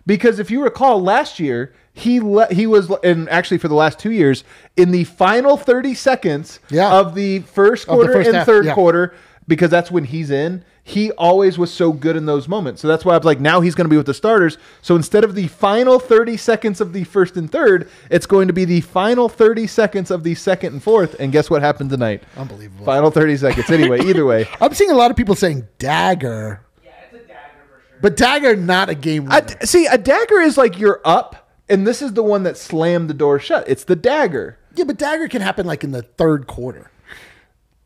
Because 0.07 0.39
if 0.39 0.51
you 0.51 0.63
recall, 0.63 1.03
last 1.03 1.41
year 1.41 1.73
he 1.93 2.21
le- 2.21 2.53
he 2.53 2.67
was, 2.67 2.91
and 3.03 3.29
actually 3.31 3.59
for 3.59 3.69
the 3.69 3.75
last 3.75 3.99
two 3.99 4.11
years, 4.11 4.45
in 4.77 4.91
the 4.91 5.05
final 5.05 5.57
thirty 5.57 5.95
seconds 5.95 6.61
Yeah. 6.71 6.93
of 6.99 7.15
the 7.15 7.41
first 7.41 7.85
Of 7.89 7.91
the 7.91 7.95
quarter 7.95 8.13
first 8.13 8.27
and 8.29 8.37
half, 8.39 8.47
third 8.47 8.65
yeah. 8.67 8.75
quarter, 8.75 9.15
because 9.49 9.71
that's 9.71 9.91
when 9.91 10.05
he's 10.05 10.31
in. 10.31 10.65
He 10.87 11.13
always 11.13 11.57
was 11.57 11.73
so 11.73 11.93
good 11.93 12.15
in 12.15 12.27
those 12.27 12.47
moments. 12.47 12.83
So 12.83 12.89
that's 12.89 13.07
why 13.07 13.15
I 13.15 13.17
was 13.17 13.25
like, 13.25 13.41
now 13.41 13.63
he's 13.63 13.75
going 13.75 13.87
to 13.87 13.91
be 13.91 13.97
with 13.97 14.05
the 14.05 14.13
starters. 14.13 14.59
So 14.83 14.97
instead 14.97 15.25
of 15.25 15.35
the 15.35 15.47
final 15.49 15.99
30 15.99 16.37
seconds 16.37 16.79
of 16.79 16.93
the 16.93 17.05
first 17.05 17.39
and 17.39 17.51
third, 17.51 17.89
it's 18.11 18.27
going 18.27 18.49
to 18.49 18.53
be 18.53 18.67
the 18.67 18.83
final 18.83 19.31
30 19.31 19.67
seconds 19.67 20.11
of 20.11 20.25
the 20.25 20.35
second 20.35 20.75
and 20.75 20.83
fourth. 20.83 21.17
And 21.19 21.33
guess 21.33 21.49
what 21.49 21.63
happened 21.63 21.89
tonight? 21.89 22.23
Unbelievable. 22.37 22.85
Final 22.85 23.11
30 23.11 23.39
seconds. 23.39 23.71
Anyway, 23.71 24.01
either 24.05 24.27
way. 24.27 24.47
I'm 24.61 24.75
seeing 24.75 24.91
a 24.91 24.95
lot 24.95 25.11
of 25.11 25.17
people 25.17 25.35
saying 25.35 25.67
dagger. 25.79 26.61
Yeah, 26.85 26.91
it's 27.11 27.15
a 27.15 27.27
dagger 27.29 27.65
for 27.67 27.81
sure. 27.81 27.84
But 28.01 28.17
dagger, 28.17 28.57
not 28.57 28.89
a 28.91 28.95
game 28.95 29.25
winner. 29.27 29.47
A 29.61 29.67
see, 29.67 29.87
a 29.87 29.97
dagger 29.99 30.41
is 30.41 30.57
like 30.59 30.79
you're 30.79 31.01
up, 31.05 31.49
and 31.69 31.87
this 31.87 32.03
is 32.03 32.13
the 32.13 32.23
one 32.23 32.43
that 32.43 32.57
slammed 32.59 33.09
the 33.09 33.15
door 33.15 33.39
shut. 33.39 33.69
It's 33.69 33.85
the 33.85 33.97
dagger. 33.97 34.59
yeah, 34.75 34.85
but 34.85 34.99
dagger 34.99 35.29
can 35.29 35.41
happen 35.43 35.67
like 35.67 35.85
in 35.85 35.93
the 35.93 36.03
third 36.03 36.47
quarter. 36.47 36.91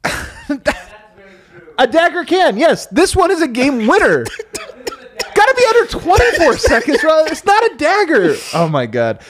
That's 0.03 0.49
very 0.49 1.31
true. 1.51 1.75
A 1.79 1.87
dagger 1.87 2.25
can, 2.25 2.57
yes. 2.57 2.87
This 2.87 3.15
one 3.15 3.31
is 3.31 3.43
a 3.43 3.49
game 3.49 3.87
winner. 3.87 4.25
Got 5.35 5.47
to 5.47 5.55
be 5.57 5.65
under 5.67 5.87
24 5.87 6.59
seconds, 6.59 7.01
bro. 7.01 7.25
It's 7.27 7.45
not 7.45 7.63
a 7.73 7.77
dagger. 7.77 8.35
Oh 8.55 8.69
my 8.69 8.87
god, 8.87 9.21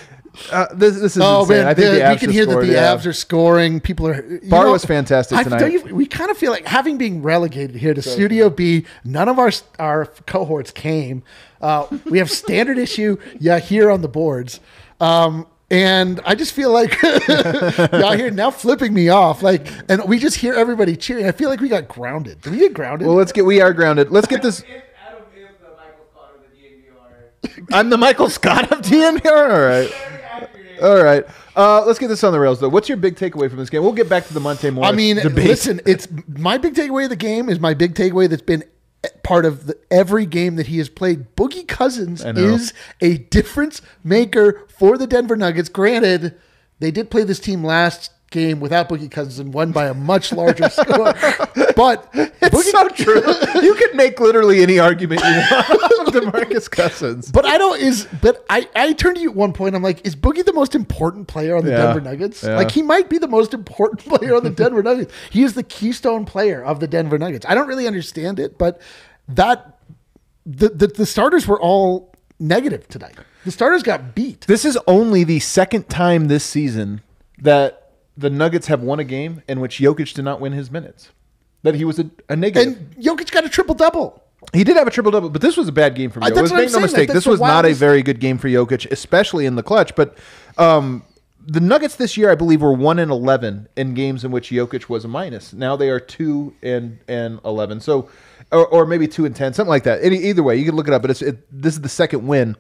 uh, 0.52 0.66
this 0.74 0.98
this 1.00 1.16
is 1.16 1.22
Oh 1.22 1.40
insane. 1.42 1.56
man, 1.58 1.66
I 1.66 1.74
think 1.74 1.92
the- 1.92 1.98
the, 2.04 2.10
we 2.10 2.16
can 2.18 2.30
hear 2.30 2.42
scored, 2.44 2.62
that 2.62 2.66
the 2.66 2.72
yeah. 2.74 2.94
Avs 2.94 3.06
are 3.06 3.12
scoring. 3.12 3.80
People 3.80 4.08
are. 4.08 4.24
you 4.24 4.40
Bar 4.48 4.70
was 4.70 4.84
fantastic 4.84 5.38
I- 5.38 5.42
tonight. 5.44 5.58
don't 5.60 5.72
you- 5.72 5.94
we 5.94 6.06
kind 6.06 6.30
of 6.30 6.36
feel 6.38 6.50
like 6.52 6.66
having 6.66 6.98
been 6.98 7.22
relegated 7.22 7.76
here 7.76 7.94
to 7.94 8.02
Studio 8.02 8.50
B. 8.50 8.84
None 9.04 9.28
of 9.28 9.38
our 9.38 9.50
our 9.78 10.06
cohorts 10.26 10.70
came. 10.70 11.22
Uh, 11.60 11.86
we 12.04 12.18
have 12.18 12.30
standard 12.30 12.78
issue, 12.78 13.16
yeah, 13.40 13.58
here 13.58 13.90
on 13.90 14.00
the 14.02 14.08
boards. 14.08 14.60
Um, 15.00 15.46
and 15.70 16.20
I 16.24 16.34
just 16.34 16.52
feel 16.54 16.72
like 16.72 16.96
y'all 17.28 18.12
here 18.16 18.30
now 18.30 18.50
flipping 18.50 18.94
me 18.94 19.08
off, 19.10 19.42
like, 19.42 19.66
and 19.90 20.02
we 20.08 20.18
just 20.18 20.36
hear 20.36 20.54
everybody 20.54 20.96
cheering. 20.96 21.26
I 21.26 21.32
feel 21.32 21.50
like 21.50 21.60
we 21.60 21.68
got 21.68 21.88
grounded. 21.88 22.40
Did 22.40 22.52
we 22.52 22.58
get 22.60 22.72
grounded? 22.72 23.06
Well, 23.06 23.16
let's 23.16 23.32
get. 23.32 23.44
We 23.44 23.60
are 23.60 23.72
grounded. 23.74 24.10
Let's 24.10 24.26
get 24.26 24.40
this. 24.40 24.62
Adam 24.62 25.22
is 25.36 25.48
the 25.60 25.68
Michael 25.76 26.06
Scott 26.10 26.30
of 26.36 26.40
the 26.50 26.58
DNVR, 26.58 27.66
I'm 27.72 27.90
the 27.90 27.98
Michael 27.98 28.30
Scott 28.30 28.72
of 28.72 28.78
DNVR. 28.80 29.50
All 29.50 29.60
right. 29.60 30.17
All 30.82 31.02
right. 31.02 31.24
Uh, 31.56 31.84
let's 31.84 31.98
get 31.98 32.08
this 32.08 32.22
on 32.24 32.32
the 32.32 32.40
rails, 32.40 32.60
though. 32.60 32.68
What's 32.68 32.88
your 32.88 32.98
big 32.98 33.16
takeaway 33.16 33.48
from 33.48 33.58
this 33.58 33.70
game? 33.70 33.82
We'll 33.82 33.92
get 33.92 34.08
back 34.08 34.26
to 34.26 34.34
the 34.34 34.40
Monte 34.40 34.70
Morris 34.70 34.92
I 34.92 34.94
mean, 34.94 35.16
debate. 35.16 35.46
listen, 35.46 35.80
it's 35.86 36.08
my 36.28 36.58
big 36.58 36.74
takeaway 36.74 37.04
of 37.04 37.10
the 37.10 37.16
game 37.16 37.48
is 37.48 37.58
my 37.58 37.74
big 37.74 37.94
takeaway 37.94 38.28
that's 38.28 38.42
been 38.42 38.64
part 39.22 39.44
of 39.44 39.66
the, 39.66 39.78
every 39.90 40.26
game 40.26 40.56
that 40.56 40.68
he 40.68 40.78
has 40.78 40.88
played. 40.88 41.34
Boogie 41.36 41.66
Cousins 41.66 42.24
is 42.24 42.72
a 43.00 43.18
difference 43.18 43.82
maker 44.02 44.66
for 44.76 44.98
the 44.98 45.06
Denver 45.06 45.36
Nuggets. 45.36 45.68
Granted, 45.68 46.36
they 46.78 46.90
did 46.90 47.10
play 47.10 47.24
this 47.24 47.40
team 47.40 47.64
last 47.64 48.10
game 48.30 48.60
without 48.60 48.88
Boogie 48.88 49.10
Cousins 49.10 49.38
and 49.38 49.54
won 49.54 49.72
by 49.72 49.86
a 49.86 49.94
much 49.94 50.32
larger 50.32 50.68
score. 50.68 51.14
But 51.76 52.08
It's 52.14 52.70
so 52.70 52.88
true. 52.88 53.62
you 53.62 53.74
could 53.74 53.94
make 53.94 54.20
literally 54.20 54.62
any 54.62 54.78
argument 54.78 55.22
you 55.24 55.30
want 55.50 55.70
of 56.08 56.14
Demarcus 56.14 56.70
Cousins. 56.70 57.30
But 57.30 57.46
I 57.46 57.56
don't 57.58 57.80
is 57.80 58.06
but 58.20 58.44
I 58.50 58.68
I 58.74 58.92
turned 58.92 59.16
to 59.16 59.22
you 59.22 59.30
at 59.30 59.36
one 59.36 59.52
point. 59.52 59.74
I'm 59.74 59.82
like, 59.82 60.06
is 60.06 60.14
Boogie 60.16 60.44
the 60.44 60.52
most 60.52 60.74
important 60.74 61.28
player 61.28 61.56
on 61.56 61.64
the 61.64 61.70
Yeah. 61.70 61.78
Denver 61.84 62.00
Nuggets? 62.00 62.42
Yeah. 62.42 62.56
Like 62.56 62.70
he 62.70 62.82
might 62.82 63.08
be 63.08 63.18
the 63.18 63.28
most 63.28 63.54
important 63.54 64.00
player 64.08 64.34
on 64.36 64.42
the 64.44 64.50
Denver 64.50 64.82
Nuggets. 64.82 65.12
He 65.30 65.42
is 65.42 65.54
the 65.54 65.62
keystone 65.62 66.24
player 66.24 66.62
of 66.64 66.80
the 66.80 66.86
Denver 66.88 67.18
Nuggets. 67.18 67.46
I 67.48 67.54
don't 67.54 67.68
really 67.68 67.86
understand 67.86 68.38
it, 68.38 68.58
but 68.58 68.80
that 69.28 69.78
the 70.44 70.68
the, 70.70 70.86
the 70.88 71.06
starters 71.06 71.46
were 71.46 71.60
all 71.60 72.14
negative 72.40 72.88
tonight. 72.88 73.16
The 73.44 73.50
starters 73.52 73.82
got 73.82 74.14
beat. 74.14 74.42
This 74.46 74.64
is 74.64 74.76
only 74.86 75.24
the 75.24 75.40
second 75.40 75.88
time 75.88 76.28
this 76.28 76.44
season 76.44 77.00
that 77.38 77.77
the 78.18 78.28
Nuggets 78.30 78.66
have 78.66 78.82
won 78.82 78.98
a 78.98 79.04
game 79.04 79.42
in 79.48 79.60
which 79.60 79.78
Jokic 79.78 80.12
did 80.12 80.24
not 80.24 80.40
win 80.40 80.52
his 80.52 80.70
minutes. 80.70 81.10
That 81.62 81.74
he 81.76 81.84
was 81.84 81.98
a, 81.98 82.10
a 82.28 82.36
negative. 82.36 82.76
And 82.76 82.96
Jokic 82.96 83.30
got 83.30 83.44
a 83.44 83.48
triple 83.48 83.74
double. 83.74 84.22
He 84.52 84.64
did 84.64 84.76
have 84.76 84.86
a 84.86 84.90
triple 84.90 85.10
double, 85.12 85.30
but 85.30 85.40
this 85.40 85.56
was 85.56 85.68
a 85.68 85.72
bad 85.72 85.94
game 85.94 86.10
for 86.10 86.20
Uh, 86.22 86.26
Jokic. 86.26 86.34
that's 86.34 86.50
what 86.50 86.58
I'm 86.58 86.64
Make 86.66 86.72
no. 86.72 86.80
Mistake, 86.80 87.08
that's 87.08 87.16
this 87.16 87.26
was 87.26 87.40
not 87.40 87.64
a 87.64 87.72
very 87.74 88.02
good 88.02 88.20
game 88.20 88.38
for 88.38 88.48
Jokic, 88.48 88.90
especially 88.90 89.46
in 89.46 89.56
the 89.56 89.62
clutch. 89.62 89.94
But 89.96 90.16
um, 90.56 91.02
the 91.44 91.60
Nuggets 91.60 91.96
this 91.96 92.16
year, 92.16 92.30
I 92.30 92.34
believe, 92.34 92.60
were 92.62 92.72
one 92.72 92.98
and 92.98 93.10
eleven 93.10 93.68
in 93.76 93.94
games 93.94 94.24
in 94.24 94.30
which 94.30 94.50
Jokic 94.50 94.88
was 94.88 95.04
a 95.04 95.08
minus. 95.08 95.52
Now 95.52 95.76
they 95.76 95.90
are 95.90 96.00
two 96.00 96.54
and 96.62 96.98
and 97.08 97.40
eleven. 97.44 97.80
So, 97.80 98.08
or, 98.52 98.66
or 98.66 98.86
maybe 98.86 99.08
two 99.08 99.24
and 99.26 99.34
ten, 99.34 99.52
something 99.52 99.68
like 99.70 99.84
that. 99.84 100.02
Any, 100.02 100.18
either 100.18 100.42
way, 100.42 100.56
you 100.56 100.64
can 100.64 100.76
look 100.76 100.86
it 100.88 100.94
up. 100.94 101.02
But 101.02 101.10
it's 101.10 101.22
it, 101.22 101.38
this 101.50 101.74
is 101.74 101.80
the 101.80 101.88
second 101.88 102.26
win. 102.26 102.56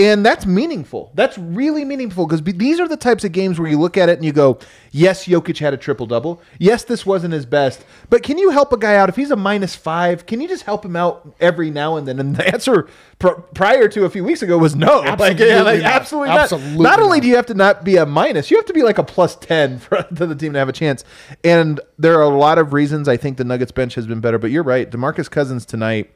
And 0.00 0.24
that's 0.24 0.46
meaningful. 0.46 1.12
That's 1.14 1.36
really 1.36 1.84
meaningful 1.84 2.26
because 2.26 2.42
these 2.42 2.80
are 2.80 2.88
the 2.88 2.96
types 2.96 3.22
of 3.22 3.32
games 3.32 3.60
where 3.60 3.68
you 3.68 3.78
look 3.78 3.98
at 3.98 4.08
it 4.08 4.16
and 4.16 4.24
you 4.24 4.32
go, 4.32 4.58
yes, 4.92 5.26
Jokic 5.26 5.58
had 5.58 5.74
a 5.74 5.76
triple 5.76 6.06
double. 6.06 6.40
Yes, 6.58 6.84
this 6.84 7.04
wasn't 7.04 7.34
his 7.34 7.44
best. 7.44 7.84
But 8.08 8.22
can 8.22 8.38
you 8.38 8.48
help 8.48 8.72
a 8.72 8.78
guy 8.78 8.96
out 8.96 9.10
if 9.10 9.16
he's 9.16 9.30
a 9.30 9.36
minus 9.36 9.76
five? 9.76 10.24
Can 10.24 10.40
you 10.40 10.48
just 10.48 10.62
help 10.62 10.86
him 10.86 10.96
out 10.96 11.34
every 11.38 11.70
now 11.70 11.96
and 11.96 12.08
then? 12.08 12.18
And 12.18 12.34
the 12.34 12.46
answer 12.52 12.88
pr- 13.18 13.40
prior 13.52 13.88
to 13.88 14.06
a 14.06 14.10
few 14.10 14.24
weeks 14.24 14.40
ago 14.40 14.56
was 14.56 14.74
no. 14.74 15.00
like, 15.18 15.38
yeah, 15.38 15.60
like, 15.60 15.82
Absolutely 15.82 15.82
not. 15.82 15.92
absolutely 15.92 16.28
not. 16.30 16.38
Absolutely 16.40 16.78
not 16.82 17.00
only 17.00 17.20
do 17.20 17.28
you 17.28 17.36
have 17.36 17.46
to 17.46 17.54
not 17.54 17.84
be 17.84 17.96
a 17.96 18.06
minus, 18.06 18.50
you 18.50 18.56
have 18.56 18.66
to 18.66 18.72
be 18.72 18.82
like 18.82 18.96
a 18.96 19.04
plus 19.04 19.36
10 19.36 19.78
for 19.80 20.02
for 20.14 20.24
the 20.24 20.34
team 20.34 20.54
to 20.54 20.58
have 20.58 20.70
a 20.70 20.72
chance. 20.72 21.04
And 21.44 21.78
there 21.98 22.14
are 22.14 22.22
a 22.22 22.28
lot 22.34 22.56
of 22.56 22.72
reasons 22.72 23.06
I 23.06 23.18
think 23.18 23.36
the 23.36 23.44
Nuggets 23.44 23.72
bench 23.72 23.96
has 23.96 24.06
been 24.06 24.20
better. 24.20 24.38
But 24.38 24.50
you're 24.50 24.62
right. 24.62 24.90
Demarcus 24.90 25.30
Cousins 25.30 25.66
tonight. 25.66 26.10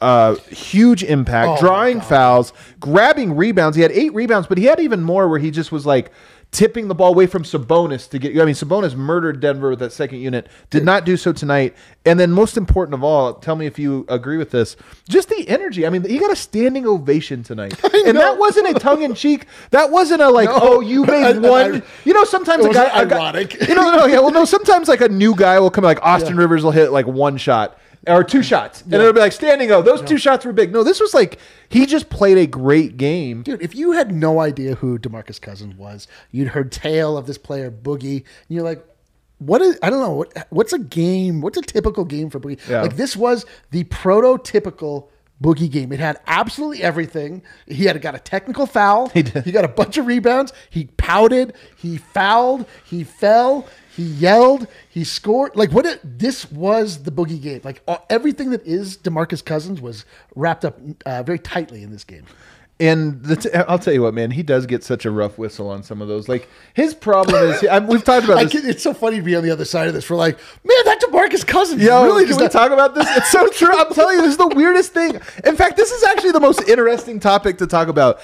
Uh, 0.00 0.34
huge 0.50 1.02
impact, 1.02 1.48
Oh, 1.48 1.60
drawing 1.60 2.00
fouls, 2.02 2.52
grabbing 2.78 3.34
rebounds. 3.34 3.76
He 3.76 3.82
had 3.82 3.92
eight 3.92 4.12
rebounds, 4.12 4.46
but 4.46 4.58
he 4.58 4.64
had 4.64 4.78
even 4.78 5.02
more 5.02 5.26
where 5.28 5.38
he 5.38 5.50
just 5.50 5.72
was 5.72 5.86
like 5.86 6.12
tipping 6.52 6.86
the 6.88 6.94
ball 6.94 7.08
away 7.12 7.26
from 7.26 7.44
Sabonis 7.44 8.08
to 8.10 8.18
get. 8.18 8.38
I 8.38 8.44
mean, 8.44 8.54
Sabonis 8.54 8.94
murdered 8.94 9.40
Denver 9.40 9.70
with 9.70 9.78
that 9.78 9.92
second 9.92 10.18
unit. 10.20 10.48
Did 10.68 10.84
not 10.84 11.06
do 11.06 11.16
so 11.16 11.32
tonight. 11.32 11.74
And 12.04 12.20
then, 12.20 12.30
most 12.30 12.58
important 12.58 12.92
of 12.94 13.02
all, 13.02 13.34
tell 13.34 13.56
me 13.56 13.64
if 13.64 13.78
you 13.78 14.04
agree 14.08 14.36
with 14.36 14.50
this. 14.50 14.76
Just 15.08 15.30
the 15.30 15.48
energy. 15.48 15.86
I 15.86 15.90
mean, 15.90 16.04
he 16.04 16.18
got 16.18 16.30
a 16.30 16.36
standing 16.36 16.86
ovation 16.86 17.42
tonight, 17.42 17.82
and 17.94 18.18
that 18.18 18.36
wasn't 18.38 18.68
a 18.68 18.74
tongue 18.78 19.00
in 19.02 19.14
cheek. 19.14 19.46
That 19.70 19.90
wasn't 19.90 20.20
a 20.20 20.28
like, 20.28 20.50
No. 20.50 20.58
oh, 20.60 20.80
you 20.80 21.04
made 21.06 21.36
I- 21.36 21.38
one. 21.38 21.76
I- 21.76 21.82
you 22.04 22.12
know, 22.12 22.24
sometimes 22.24 22.66
a 22.66 22.70
guy, 22.72 22.84
wasn't 22.84 23.02
a 23.02 23.06
guy- 23.14 23.16
ironic. 23.16 23.60
you 23.68 23.74
know, 23.74 23.96
no, 23.96 24.04
yeah, 24.04 24.18
well, 24.20 24.30
no. 24.30 24.44
Sometimes 24.44 24.88
like 24.88 25.00
a 25.00 25.08
new 25.08 25.34
guy 25.34 25.58
will 25.58 25.70
come, 25.70 25.84
like 25.84 26.00
Austin 26.02 26.36
Rivers 26.36 26.62
will 26.62 26.70
hit 26.70 26.92
like 26.92 27.06
one 27.06 27.38
shot 27.38 27.78
or 28.06 28.24
two 28.24 28.42
shots, 28.42 28.82
and 28.82 28.94
it'll 28.94 29.12
be 29.12 29.20
like 29.20 29.32
standing 29.32 29.70
O. 29.72 29.82
Those 29.82 30.02
two 30.02 30.18
shots 30.18 30.44
were 30.44 30.52
big. 30.52 30.72
No, 30.72 30.82
this 30.82 31.00
was 31.00 31.14
like 31.14 31.38
he 31.68 31.86
just 31.86 32.08
played 32.08 32.38
a 32.38 32.46
great 32.46 32.96
game. 32.96 33.42
Dude, 33.42 33.62
if 33.62 33.74
you 33.74 33.92
had 33.92 34.12
no 34.12 34.40
idea 34.40 34.74
who 34.76 34.98
Demarcus 34.98 35.40
Cousins 35.40 35.74
was, 35.74 36.06
you'd 36.30 36.48
heard 36.48 36.70
tale 36.72 37.16
of 37.16 37.26
this 37.26 37.38
player 37.38 37.70
Boogie, 37.70 38.16
and 38.18 38.24
you're 38.48 38.64
like, 38.64 38.84
what 39.38 39.60
is? 39.60 39.78
I 39.82 39.90
don't 39.90 40.00
know. 40.00 40.12
What, 40.12 40.46
what's 40.50 40.72
a 40.72 40.78
game? 40.78 41.40
What's 41.40 41.58
a 41.58 41.62
typical 41.62 42.04
game 42.04 42.30
for 42.30 42.40
Boogie? 42.40 42.60
Yeah. 42.68 42.82
Like 42.82 42.96
this 42.96 43.16
was 43.16 43.44
the 43.70 43.84
prototypical 43.84 45.08
Boogie 45.42 45.70
game. 45.70 45.92
It 45.92 46.00
had 46.00 46.18
absolutely 46.26 46.82
everything. 46.82 47.42
He 47.66 47.84
had 47.84 48.00
got 48.00 48.14
a 48.14 48.18
technical 48.18 48.66
foul. 48.66 49.08
He 49.10 49.22
did. 49.22 49.44
He 49.44 49.52
got 49.52 49.64
a 49.64 49.68
bunch 49.68 49.98
of 49.98 50.06
rebounds. 50.06 50.52
He 50.70 50.86
pouted. 50.96 51.54
He 51.76 51.98
fouled. 51.98 52.66
He 52.84 53.04
fell. 53.04 53.66
He 53.96 54.02
yelled. 54.02 54.66
He 54.90 55.04
scored. 55.04 55.56
Like 55.56 55.72
what? 55.72 55.86
It, 55.86 56.00
this 56.18 56.50
was 56.52 57.04
the 57.04 57.10
Boogie 57.10 57.40
game. 57.40 57.62
Like 57.64 57.82
all, 57.88 58.04
everything 58.10 58.50
that 58.50 58.64
is 58.66 58.98
Demarcus 58.98 59.42
Cousins 59.42 59.80
was 59.80 60.04
wrapped 60.34 60.66
up 60.66 60.78
uh, 61.06 61.22
very 61.22 61.38
tightly 61.38 61.82
in 61.82 61.90
this 61.90 62.04
game. 62.04 62.24
And 62.78 63.22
the 63.22 63.36
t- 63.36 63.50
I'll 63.54 63.78
tell 63.78 63.94
you 63.94 64.02
what, 64.02 64.12
man, 64.12 64.30
he 64.30 64.42
does 64.42 64.66
get 64.66 64.84
such 64.84 65.06
a 65.06 65.10
rough 65.10 65.38
whistle 65.38 65.70
on 65.70 65.82
some 65.82 66.02
of 66.02 66.08
those. 66.08 66.28
Like 66.28 66.46
his 66.74 66.92
problem 66.92 67.52
is, 67.52 67.64
I, 67.64 67.78
we've 67.78 68.04
talked 68.04 68.26
about 68.26 68.42
this. 68.42 68.52
can, 68.52 68.68
it's 68.68 68.82
so 68.82 68.92
funny 68.92 69.16
to 69.16 69.22
be 69.22 69.34
on 69.34 69.42
the 69.42 69.50
other 69.50 69.64
side 69.64 69.88
of 69.88 69.94
this. 69.94 70.10
We're 70.10 70.16
like, 70.16 70.36
man, 70.62 70.76
that 70.84 71.00
Demarcus 71.00 71.46
Cousins 71.46 71.82
Yo, 71.82 72.04
really 72.04 72.24
can 72.24 72.38
just 72.38 72.40
we 72.40 72.48
talk 72.48 72.72
about 72.72 72.94
this? 72.94 73.08
It's 73.16 73.30
so 73.30 73.48
true. 73.52 73.72
I'm 73.74 73.94
telling 73.94 74.16
you, 74.16 74.22
this 74.22 74.32
is 74.32 74.36
the 74.36 74.48
weirdest 74.48 74.92
thing. 74.92 75.14
In 75.46 75.56
fact, 75.56 75.78
this 75.78 75.90
is 75.90 76.04
actually 76.04 76.32
the 76.32 76.40
most 76.40 76.68
interesting 76.68 77.18
topic 77.18 77.56
to 77.58 77.66
talk 77.66 77.88
about. 77.88 78.20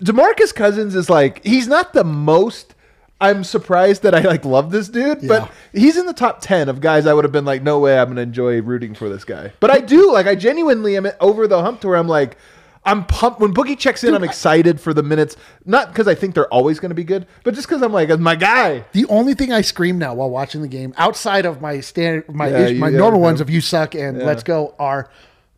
Demarcus 0.00 0.54
Cousins 0.54 0.94
is 0.94 1.10
like 1.10 1.42
he's 1.44 1.66
not 1.66 1.92
the 1.92 2.04
most. 2.04 2.75
I'm 3.20 3.44
surprised 3.44 4.02
that 4.02 4.14
I 4.14 4.20
like 4.20 4.44
love 4.44 4.70
this 4.70 4.88
dude, 4.88 5.26
but 5.26 5.50
he's 5.72 5.96
in 5.96 6.04
the 6.06 6.12
top 6.12 6.40
ten 6.42 6.68
of 6.68 6.80
guys 6.80 7.06
I 7.06 7.14
would 7.14 7.24
have 7.24 7.32
been 7.32 7.46
like, 7.46 7.62
no 7.62 7.78
way, 7.78 7.98
I'm 7.98 8.08
gonna 8.08 8.20
enjoy 8.20 8.60
rooting 8.60 8.94
for 8.94 9.08
this 9.08 9.24
guy. 9.24 9.52
But 9.60 9.70
I 9.70 9.78
do 9.78 10.12
like, 10.12 10.26
I 10.26 10.34
genuinely 10.34 10.96
am 10.96 11.06
over 11.20 11.46
the 11.48 11.62
hump 11.62 11.80
to 11.80 11.88
where 11.88 11.96
I'm 11.96 12.08
like, 12.08 12.36
I'm 12.84 13.04
pumped 13.06 13.40
when 13.40 13.52
Boogie 13.54 13.76
checks 13.78 14.04
in. 14.04 14.14
I'm 14.14 14.22
excited 14.22 14.80
for 14.80 14.92
the 14.94 15.02
minutes, 15.02 15.36
not 15.64 15.88
because 15.88 16.06
I 16.06 16.14
think 16.14 16.34
they're 16.34 16.52
always 16.52 16.78
gonna 16.78 16.94
be 16.94 17.04
good, 17.04 17.26
but 17.42 17.54
just 17.54 17.66
because 17.66 17.82
I'm 17.82 17.92
like, 17.92 18.10
my 18.20 18.36
guy. 18.36 18.84
The 18.92 19.06
only 19.06 19.32
thing 19.34 19.50
I 19.50 19.62
scream 19.62 19.96
now 19.98 20.14
while 20.14 20.30
watching 20.30 20.60
the 20.62 20.68
game, 20.68 20.92
outside 20.98 21.46
of 21.46 21.60
my 21.62 21.80
standard, 21.80 22.32
my 22.32 22.48
Yeah, 22.48 22.58
ish- 22.68 22.78
my 22.78 22.90
normal 22.90 23.20
ones 23.20 23.40
of 23.40 23.48
you 23.48 23.60
suck 23.62 23.94
and 23.94 24.18
let's 24.18 24.42
go, 24.42 24.74
are 24.78 25.10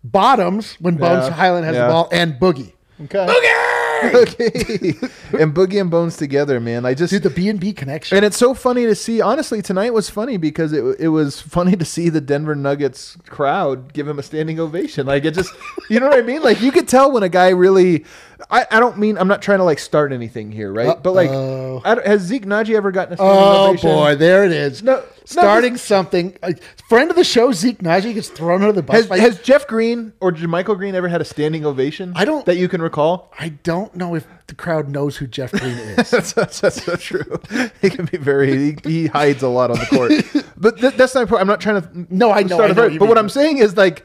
bottoms 0.04 0.74
when 0.80 0.94
Bones 0.96 1.26
Yeah, 1.26 1.34
Hyland 1.34 1.66
has 1.66 1.74
yeah. 1.74 1.86
the 1.86 1.92
ball 1.92 2.08
and 2.12 2.34
Boogie. 2.34 2.72
Okay. 3.04 3.26
Boogie! 3.26 3.67
And 4.02 5.54
Boogie 5.54 5.80
and 5.80 5.90
Bones 5.90 6.16
together, 6.16 6.60
man. 6.60 6.84
I 6.84 6.94
just 6.94 7.12
Dude, 7.12 7.22
the 7.22 7.30
B 7.30 7.48
and 7.48 7.58
B 7.60 7.72
connection. 7.72 8.16
And 8.16 8.24
it's 8.24 8.36
so 8.36 8.54
funny 8.54 8.86
to 8.86 8.94
see. 8.94 9.20
Honestly, 9.20 9.62
tonight 9.62 9.92
was 9.92 10.08
funny 10.10 10.36
because 10.36 10.72
it 10.72 10.82
it 10.98 11.08
was 11.08 11.40
funny 11.40 11.76
to 11.76 11.84
see 11.84 12.08
the 12.08 12.20
Denver 12.20 12.54
Nuggets 12.54 13.16
crowd 13.28 13.92
give 13.92 14.06
him 14.08 14.18
a 14.18 14.22
standing 14.22 14.60
ovation. 14.60 15.06
Like 15.06 15.24
it 15.24 15.34
just, 15.34 15.52
you 15.88 16.00
know 16.00 16.08
what 16.08 16.18
I 16.18 16.22
mean? 16.22 16.42
Like 16.42 16.60
you 16.60 16.72
could 16.72 16.88
tell 16.88 17.10
when 17.12 17.22
a 17.22 17.28
guy 17.28 17.48
really. 17.50 18.04
I, 18.50 18.66
I 18.70 18.78
don't 18.78 18.98
mean 18.98 19.18
I'm 19.18 19.26
not 19.26 19.42
trying 19.42 19.58
to 19.58 19.64
like 19.64 19.80
start 19.80 20.12
anything 20.12 20.52
here, 20.52 20.72
right? 20.72 21.02
But 21.02 21.12
like, 21.12 21.28
Uh-oh. 21.28 21.67
Has 21.80 22.22
Zeke 22.22 22.44
Nnaji 22.46 22.74
ever 22.74 22.90
gotten 22.90 23.14
a 23.14 23.16
standing 23.16 23.36
Oh 23.36 23.68
ovation? 23.70 23.90
Oh 23.90 23.94
boy, 23.94 24.14
there 24.16 24.44
it 24.44 24.52
is. 24.52 24.82
No, 24.82 24.96
no, 24.96 25.04
starting 25.24 25.76
something. 25.76 26.36
A 26.42 26.54
friend 26.88 27.10
of 27.10 27.16
the 27.16 27.24
show, 27.24 27.52
Zeke 27.52 27.78
Nnaji, 27.78 28.14
gets 28.14 28.28
thrown 28.28 28.62
under 28.62 28.72
the 28.72 28.82
bus. 28.82 28.96
Has, 28.96 29.06
by- 29.06 29.18
has 29.18 29.40
Jeff 29.40 29.66
Green 29.66 30.12
or 30.20 30.32
Michael 30.32 30.74
Green 30.74 30.94
ever 30.94 31.08
had 31.08 31.20
a 31.20 31.24
standing 31.24 31.64
ovation? 31.66 32.12
I 32.16 32.24
don't- 32.24 32.44
that 32.46 32.56
you 32.56 32.68
can 32.68 32.80
recall. 32.82 33.32
I 33.38 33.50
don't 33.50 33.94
know 33.94 34.14
if 34.14 34.26
the 34.46 34.54
crowd 34.54 34.88
knows 34.88 35.16
who 35.16 35.26
Jeff 35.26 35.52
Green 35.52 35.64
is. 35.78 36.10
that's, 36.10 36.32
that's, 36.32 36.60
that's 36.60 36.82
so 36.84 36.96
true. 36.96 37.40
He 37.80 37.90
can 37.90 38.06
be 38.06 38.16
very. 38.18 38.56
He, 38.56 38.76
he 38.84 39.06
hides 39.06 39.42
a 39.42 39.48
lot 39.48 39.70
on 39.70 39.78
the 39.78 39.86
court, 39.86 40.44
but 40.56 40.78
th- 40.78 40.94
that's 40.94 41.14
not. 41.14 41.22
important. 41.22 41.42
I'm 41.48 41.52
not 41.52 41.60
trying 41.60 41.82
to. 41.82 42.14
No, 42.14 42.30
I 42.32 42.42
know, 42.42 42.56
start 42.56 42.64
I 42.64 42.68
know 42.68 42.74
fight, 42.74 42.82
what 42.84 42.92
you 42.94 42.98
but 42.98 43.08
what. 43.08 43.18
I'm 43.18 43.28
saying 43.28 43.58
is 43.58 43.76
like. 43.76 44.04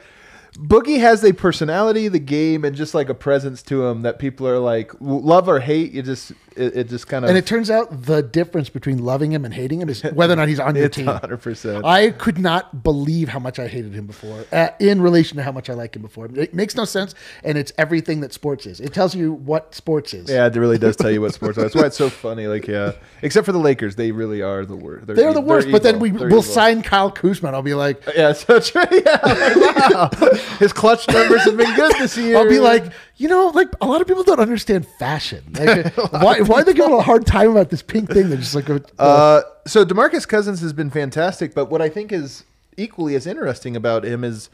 Boogie 0.55 0.99
has 0.99 1.23
a 1.23 1.33
personality, 1.33 2.07
the 2.07 2.19
game, 2.19 2.63
and 2.63 2.75
just 2.75 2.93
like 2.93 3.09
a 3.09 3.13
presence 3.15 3.61
to 3.63 3.85
him 3.85 4.03
that 4.03 4.19
people 4.19 4.47
are 4.47 4.59
like 4.59 4.91
love 4.99 5.47
or 5.49 5.59
hate. 5.59 5.91
You 5.93 6.01
just 6.03 6.31
it, 6.55 6.75
it 6.77 6.89
just 6.89 7.07
kind 7.07 7.25
of 7.25 7.29
and 7.29 7.37
it 7.37 7.45
turns 7.47 7.71
out 7.71 8.03
the 8.03 8.21
difference 8.21 8.69
between 8.69 8.99
loving 9.03 9.31
him 9.31 9.45
and 9.45 9.53
hating 9.53 9.81
him 9.81 9.89
is 9.89 10.03
whether 10.03 10.33
or 10.33 10.35
not 10.35 10.47
he's 10.47 10.59
on 10.59 10.75
your 10.75 10.89
team. 10.97 11.07
100. 11.07 11.37
percent 11.37 11.83
I 11.85 12.11
could 12.11 12.37
not 12.37 12.83
believe 12.83 13.29
how 13.29 13.39
much 13.39 13.57
I 13.57 13.67
hated 13.67 13.93
him 13.93 14.05
before, 14.05 14.45
uh, 14.51 14.69
in 14.79 15.01
relation 15.01 15.37
to 15.37 15.43
how 15.43 15.51
much 15.51 15.69
I 15.69 15.73
like 15.73 15.95
him 15.95 16.03
before. 16.03 16.27
It 16.35 16.53
makes 16.53 16.75
no 16.75 16.85
sense, 16.85 17.15
and 17.43 17.57
it's 17.57 17.71
everything 17.77 18.21
that 18.21 18.31
sports 18.33 18.65
is. 18.67 18.79
It 18.79 18.93
tells 18.93 19.15
you 19.15 19.33
what 19.33 19.73
sports 19.73 20.13
is. 20.13 20.29
Yeah, 20.29 20.45
it 20.45 20.55
really 20.55 20.77
does 20.77 20.95
tell 20.95 21.09
you 21.09 21.21
what 21.21 21.33
sports 21.33 21.57
are. 21.57 21.61
That's 21.61 21.75
why 21.75 21.87
it's 21.87 21.97
so 21.97 22.09
funny. 22.11 22.45
Like, 22.47 22.67
yeah, 22.67 22.91
except 23.23 23.45
for 23.47 23.51
the 23.53 23.57
Lakers, 23.59 23.95
they 23.95 24.11
really 24.11 24.43
are 24.43 24.65
the 24.65 24.75
worst. 24.75 25.07
They're 25.07 25.33
the 25.33 25.41
e- 25.41 25.43
worst, 25.43 25.71
but 25.71 25.81
then 25.81 25.99
we 25.99 26.11
will 26.11 26.43
sign 26.43 26.83
Kyle 26.83 27.09
Kuzma. 27.11 27.47
and 27.49 27.55
I'll 27.55 27.63
be 27.63 27.73
like, 27.73 28.01
Yeah, 28.15 28.33
so 28.33 28.59
true. 28.59 28.83
Yeah, 28.91 29.19
like, 29.23 29.55
wow. 29.91 30.09
His 30.59 30.73
clutch 30.73 31.07
numbers 31.07 31.43
have 31.43 31.57
been 31.57 31.75
good 31.75 31.93
this 31.97 32.17
year. 32.17 32.37
I'll 32.39 32.49
be 32.49 32.59
like, 32.59 32.85
you 33.17 33.27
know, 33.27 33.47
like 33.47 33.69
a 33.81 33.85
lot 33.85 34.01
of 34.01 34.07
people 34.07 34.23
don't 34.23 34.39
understand 34.39 34.87
fashion. 34.99 35.43
Like, 35.51 35.95
why, 36.11 36.41
why 36.41 36.61
are 36.61 36.63
they 36.63 36.73
giving 36.73 36.93
a 36.93 37.01
hard 37.01 37.25
time 37.25 37.51
about 37.51 37.69
this 37.69 37.81
pink 37.81 38.11
thing? 38.11 38.29
They're 38.29 38.37
just 38.37 38.55
like, 38.55 38.69
uh, 38.69 38.79
Uh, 38.99 39.41
so 39.65 39.85
Demarcus 39.85 40.27
Cousins 40.27 40.61
has 40.61 40.73
been 40.73 40.89
fantastic, 40.89 41.53
but 41.53 41.69
what 41.69 41.81
I 41.81 41.89
think 41.89 42.11
is 42.11 42.43
equally 42.77 43.15
as 43.15 43.27
interesting 43.27 43.75
about 43.75 44.03
him 44.03 44.23
is, 44.23 44.49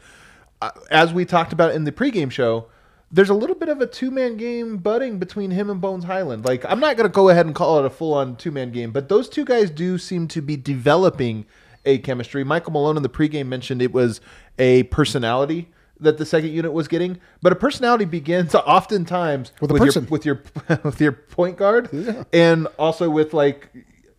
uh, 0.62 0.70
as 0.90 1.12
we 1.12 1.24
talked 1.24 1.52
about 1.52 1.74
in 1.74 1.84
the 1.84 1.92
pregame 1.92 2.30
show, 2.30 2.66
there's 3.12 3.30
a 3.30 3.34
little 3.34 3.56
bit 3.56 3.68
of 3.68 3.80
a 3.80 3.86
two 3.86 4.10
man 4.10 4.36
game 4.36 4.76
budding 4.76 5.18
between 5.18 5.50
him 5.50 5.68
and 5.68 5.80
Bones 5.80 6.04
Hyland. 6.04 6.44
Like, 6.44 6.64
I'm 6.64 6.80
not 6.80 6.96
going 6.96 7.08
to 7.08 7.12
go 7.12 7.28
ahead 7.28 7.46
and 7.46 7.54
call 7.54 7.78
it 7.80 7.84
a 7.84 7.90
full 7.90 8.14
on 8.14 8.36
two 8.36 8.50
man 8.50 8.70
game, 8.70 8.92
but 8.92 9.08
those 9.08 9.28
two 9.28 9.44
guys 9.44 9.70
do 9.70 9.98
seem 9.98 10.28
to 10.28 10.40
be 10.40 10.56
developing 10.56 11.44
a 11.84 11.98
chemistry. 11.98 12.44
Michael 12.44 12.72
Malone 12.72 12.96
in 12.96 13.02
the 13.02 13.08
pregame 13.08 13.46
mentioned 13.46 13.82
it 13.82 13.92
was 13.92 14.20
a 14.58 14.84
personality 14.84 15.68
that 16.00 16.18
the 16.18 16.26
second 16.26 16.50
unit 16.50 16.72
was 16.72 16.88
getting, 16.88 17.18
but 17.42 17.52
a 17.52 17.56
personality 17.56 18.04
begins 18.04 18.54
oftentimes 18.54 19.52
With 19.60 19.70
a 19.70 19.84
your 19.84 20.02
with 20.10 20.26
your 20.26 20.42
with 20.84 21.00
your 21.00 21.12
point 21.12 21.56
guard, 21.56 21.88
and 22.32 22.66
also 22.78 23.08
with 23.10 23.32
like. 23.34 23.68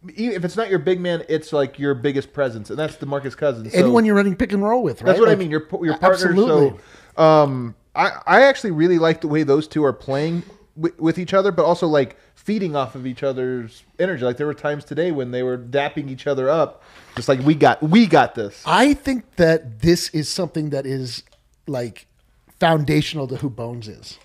If 0.03 0.43
it's 0.43 0.57
not 0.57 0.71
your 0.71 0.79
big 0.79 0.99
man, 0.99 1.23
it's 1.29 1.53
like 1.53 1.77
your 1.77 1.93
biggest 1.93 2.33
presence, 2.33 2.71
and 2.71 2.79
that's 2.79 2.95
Demarcus 2.95 3.37
Cousins. 3.37 3.71
So- 3.71 3.77
Anyone 3.77 4.03
you're 4.03 4.15
running 4.15 4.35
pick 4.35 4.51
and 4.51 4.63
roll 4.63 4.81
with, 4.81 5.03
right? 5.03 5.09
that's 5.09 5.19
what 5.19 5.29
I 5.29 5.35
mean. 5.35 5.51
Your 5.51 5.67
your 5.83 5.95
partner. 5.95 6.29
Absolutely. 6.29 6.79
So, 7.15 7.23
um, 7.23 7.75
I 7.93 8.11
I 8.25 8.41
actually 8.43 8.71
really 8.71 8.97
like 8.97 9.21
the 9.21 9.27
way 9.27 9.43
those 9.43 9.67
two 9.67 9.85
are 9.85 9.93
playing 9.93 10.41
with, 10.75 10.99
with 10.99 11.19
each 11.19 11.35
other, 11.35 11.51
but 11.51 11.65
also 11.65 11.87
like 11.87 12.17
feeding 12.33 12.75
off 12.75 12.95
of 12.95 13.05
each 13.05 13.21
other's 13.21 13.83
energy. 13.99 14.25
Like 14.25 14.37
there 14.37 14.47
were 14.47 14.55
times 14.55 14.85
today 14.85 15.11
when 15.11 15.29
they 15.29 15.43
were 15.43 15.57
dapping 15.57 16.09
each 16.09 16.25
other 16.25 16.49
up, 16.49 16.81
just 17.15 17.27
like 17.27 17.39
we 17.41 17.53
got 17.53 17.83
we 17.83 18.07
got 18.07 18.33
this. 18.33 18.63
I 18.65 18.95
think 18.95 19.35
that 19.35 19.81
this 19.81 20.09
is 20.09 20.29
something 20.29 20.71
that 20.71 20.87
is 20.87 21.21
like 21.67 22.07
foundational 22.59 23.27
to 23.27 23.37
who 23.37 23.49
Bones 23.49 23.87
is. 23.87 24.17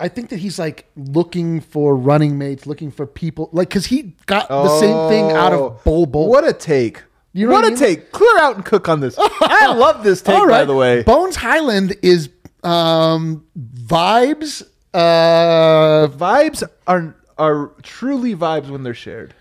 I 0.00 0.08
think 0.08 0.30
that 0.30 0.38
he's 0.40 0.58
like 0.58 0.90
looking 0.96 1.60
for 1.60 1.96
running 1.96 2.36
mates, 2.36 2.66
looking 2.66 2.90
for 2.90 3.06
people, 3.06 3.48
like 3.52 3.68
because 3.68 3.86
he 3.86 4.14
got 4.26 4.48
the 4.48 4.80
same 4.80 5.08
thing 5.08 5.30
out 5.36 5.52
of 5.52 5.82
Bol 5.84 6.06
Bol. 6.06 6.24
Oh, 6.24 6.28
What 6.28 6.46
a 6.46 6.52
take! 6.52 7.02
You 7.32 7.46
know 7.46 7.52
what 7.52 7.58
what 7.62 7.64
I 7.64 7.68
a 7.68 7.70
mean? 7.70 7.78
take! 7.78 8.12
Clear 8.12 8.38
out 8.40 8.56
and 8.56 8.64
cook 8.64 8.88
on 8.88 9.00
this. 9.00 9.16
I 9.18 9.72
love 9.76 10.02
this 10.04 10.20
take, 10.22 10.48
by 10.48 10.64
the 10.64 10.74
way. 10.74 11.02
Bones 11.04 11.36
Hyland 11.36 11.96
is 12.02 12.28
um, 12.64 13.44
vibes. 13.58 14.62
Uh, 14.92 16.08
vibes 16.08 16.62
are 16.86 17.16
are 17.38 17.72
truly 17.82 18.34
vibes 18.34 18.68
when 18.70 18.82
they're 18.84 18.94
shared. 18.94 19.34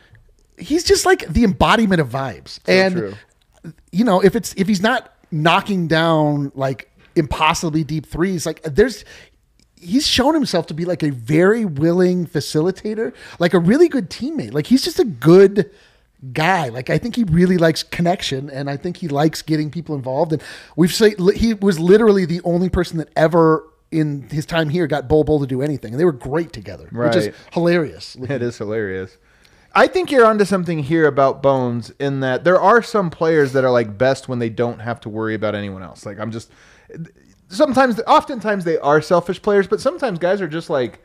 he's 0.57 0.83
just 0.83 1.05
like 1.05 1.27
the 1.27 1.43
embodiment 1.43 1.99
of 2.01 2.09
vibes, 2.09 2.59
and 2.67 2.95
true. 2.95 3.13
you 3.91 4.03
know 4.03 4.19
if 4.23 4.35
it's 4.35 4.53
if 4.57 4.67
he's 4.67 4.81
not 4.81 5.13
knocking 5.31 5.87
down 5.87 6.51
like 6.55 6.89
impossibly 7.15 7.83
deep 7.83 8.05
threes, 8.05 8.45
like 8.45 8.61
there's. 8.63 9.03
He's 9.75 10.07
shown 10.07 10.33
himself 10.33 10.67
to 10.67 10.73
be 10.73 10.85
like 10.85 11.03
a 11.03 11.09
very 11.11 11.65
willing 11.65 12.25
facilitator, 12.25 13.13
like 13.37 13.53
a 13.53 13.59
really 13.59 13.89
good 13.89 14.09
teammate. 14.09 14.53
Like 14.53 14.67
he's 14.67 14.81
just 14.81 14.97
a 14.97 15.03
good 15.03 15.71
guy. 16.31 16.69
Like 16.69 16.89
I 16.89 16.97
think 16.97 17.17
he 17.17 17.25
really 17.25 17.57
likes 17.57 17.83
connection, 17.83 18.49
and 18.49 18.69
I 18.69 18.77
think 18.77 18.95
he 18.95 19.09
likes 19.09 19.41
getting 19.41 19.69
people 19.69 19.93
involved. 19.95 20.31
And 20.31 20.41
we've 20.77 20.93
say 20.93 21.15
he 21.35 21.53
was 21.53 21.81
literally 21.81 22.23
the 22.25 22.39
only 22.45 22.69
person 22.69 22.97
that 22.99 23.09
ever 23.17 23.67
in 23.91 24.21
his 24.29 24.45
time 24.45 24.69
here 24.69 24.87
got 24.87 25.09
Bol 25.09 25.25
Bol 25.25 25.41
to 25.41 25.45
do 25.47 25.61
anything, 25.61 25.91
and 25.91 25.99
they 25.99 26.05
were 26.05 26.13
great 26.13 26.53
together, 26.53 26.87
which 26.91 27.15
is 27.17 27.25
Right. 27.27 27.35
hilarious. 27.51 28.15
It 28.21 28.41
is 28.41 28.57
hilarious. 28.57 29.17
I 29.75 29.87
think 29.87 30.11
you're 30.11 30.25
onto 30.25 30.45
something 30.45 30.79
here 30.79 31.07
about 31.07 31.43
Bones 31.43 31.91
in 31.99 32.21
that 32.21 32.43
there 32.45 32.61
are 32.61 32.81
some 32.81 33.09
players 33.09 33.51
that 33.51 33.65
are 33.65 33.71
like 33.71 33.97
best 33.97 34.29
when 34.29 34.39
they 34.39 34.49
don't 34.49 34.79
have 34.79 35.01
to 35.01 35.09
worry 35.09 35.33
about 35.35 35.55
anyone 35.55 35.83
else. 35.83 36.05
Like 36.05 36.19
I'm 36.19 36.31
just 36.31 36.51
sometimes 37.49 37.99
oftentimes 38.07 38.65
they 38.65 38.77
are 38.79 39.01
selfish 39.01 39.41
players, 39.41 39.67
but 39.67 39.81
sometimes 39.81 40.19
guys 40.19 40.41
are 40.41 40.47
just 40.47 40.69
like 40.69 41.03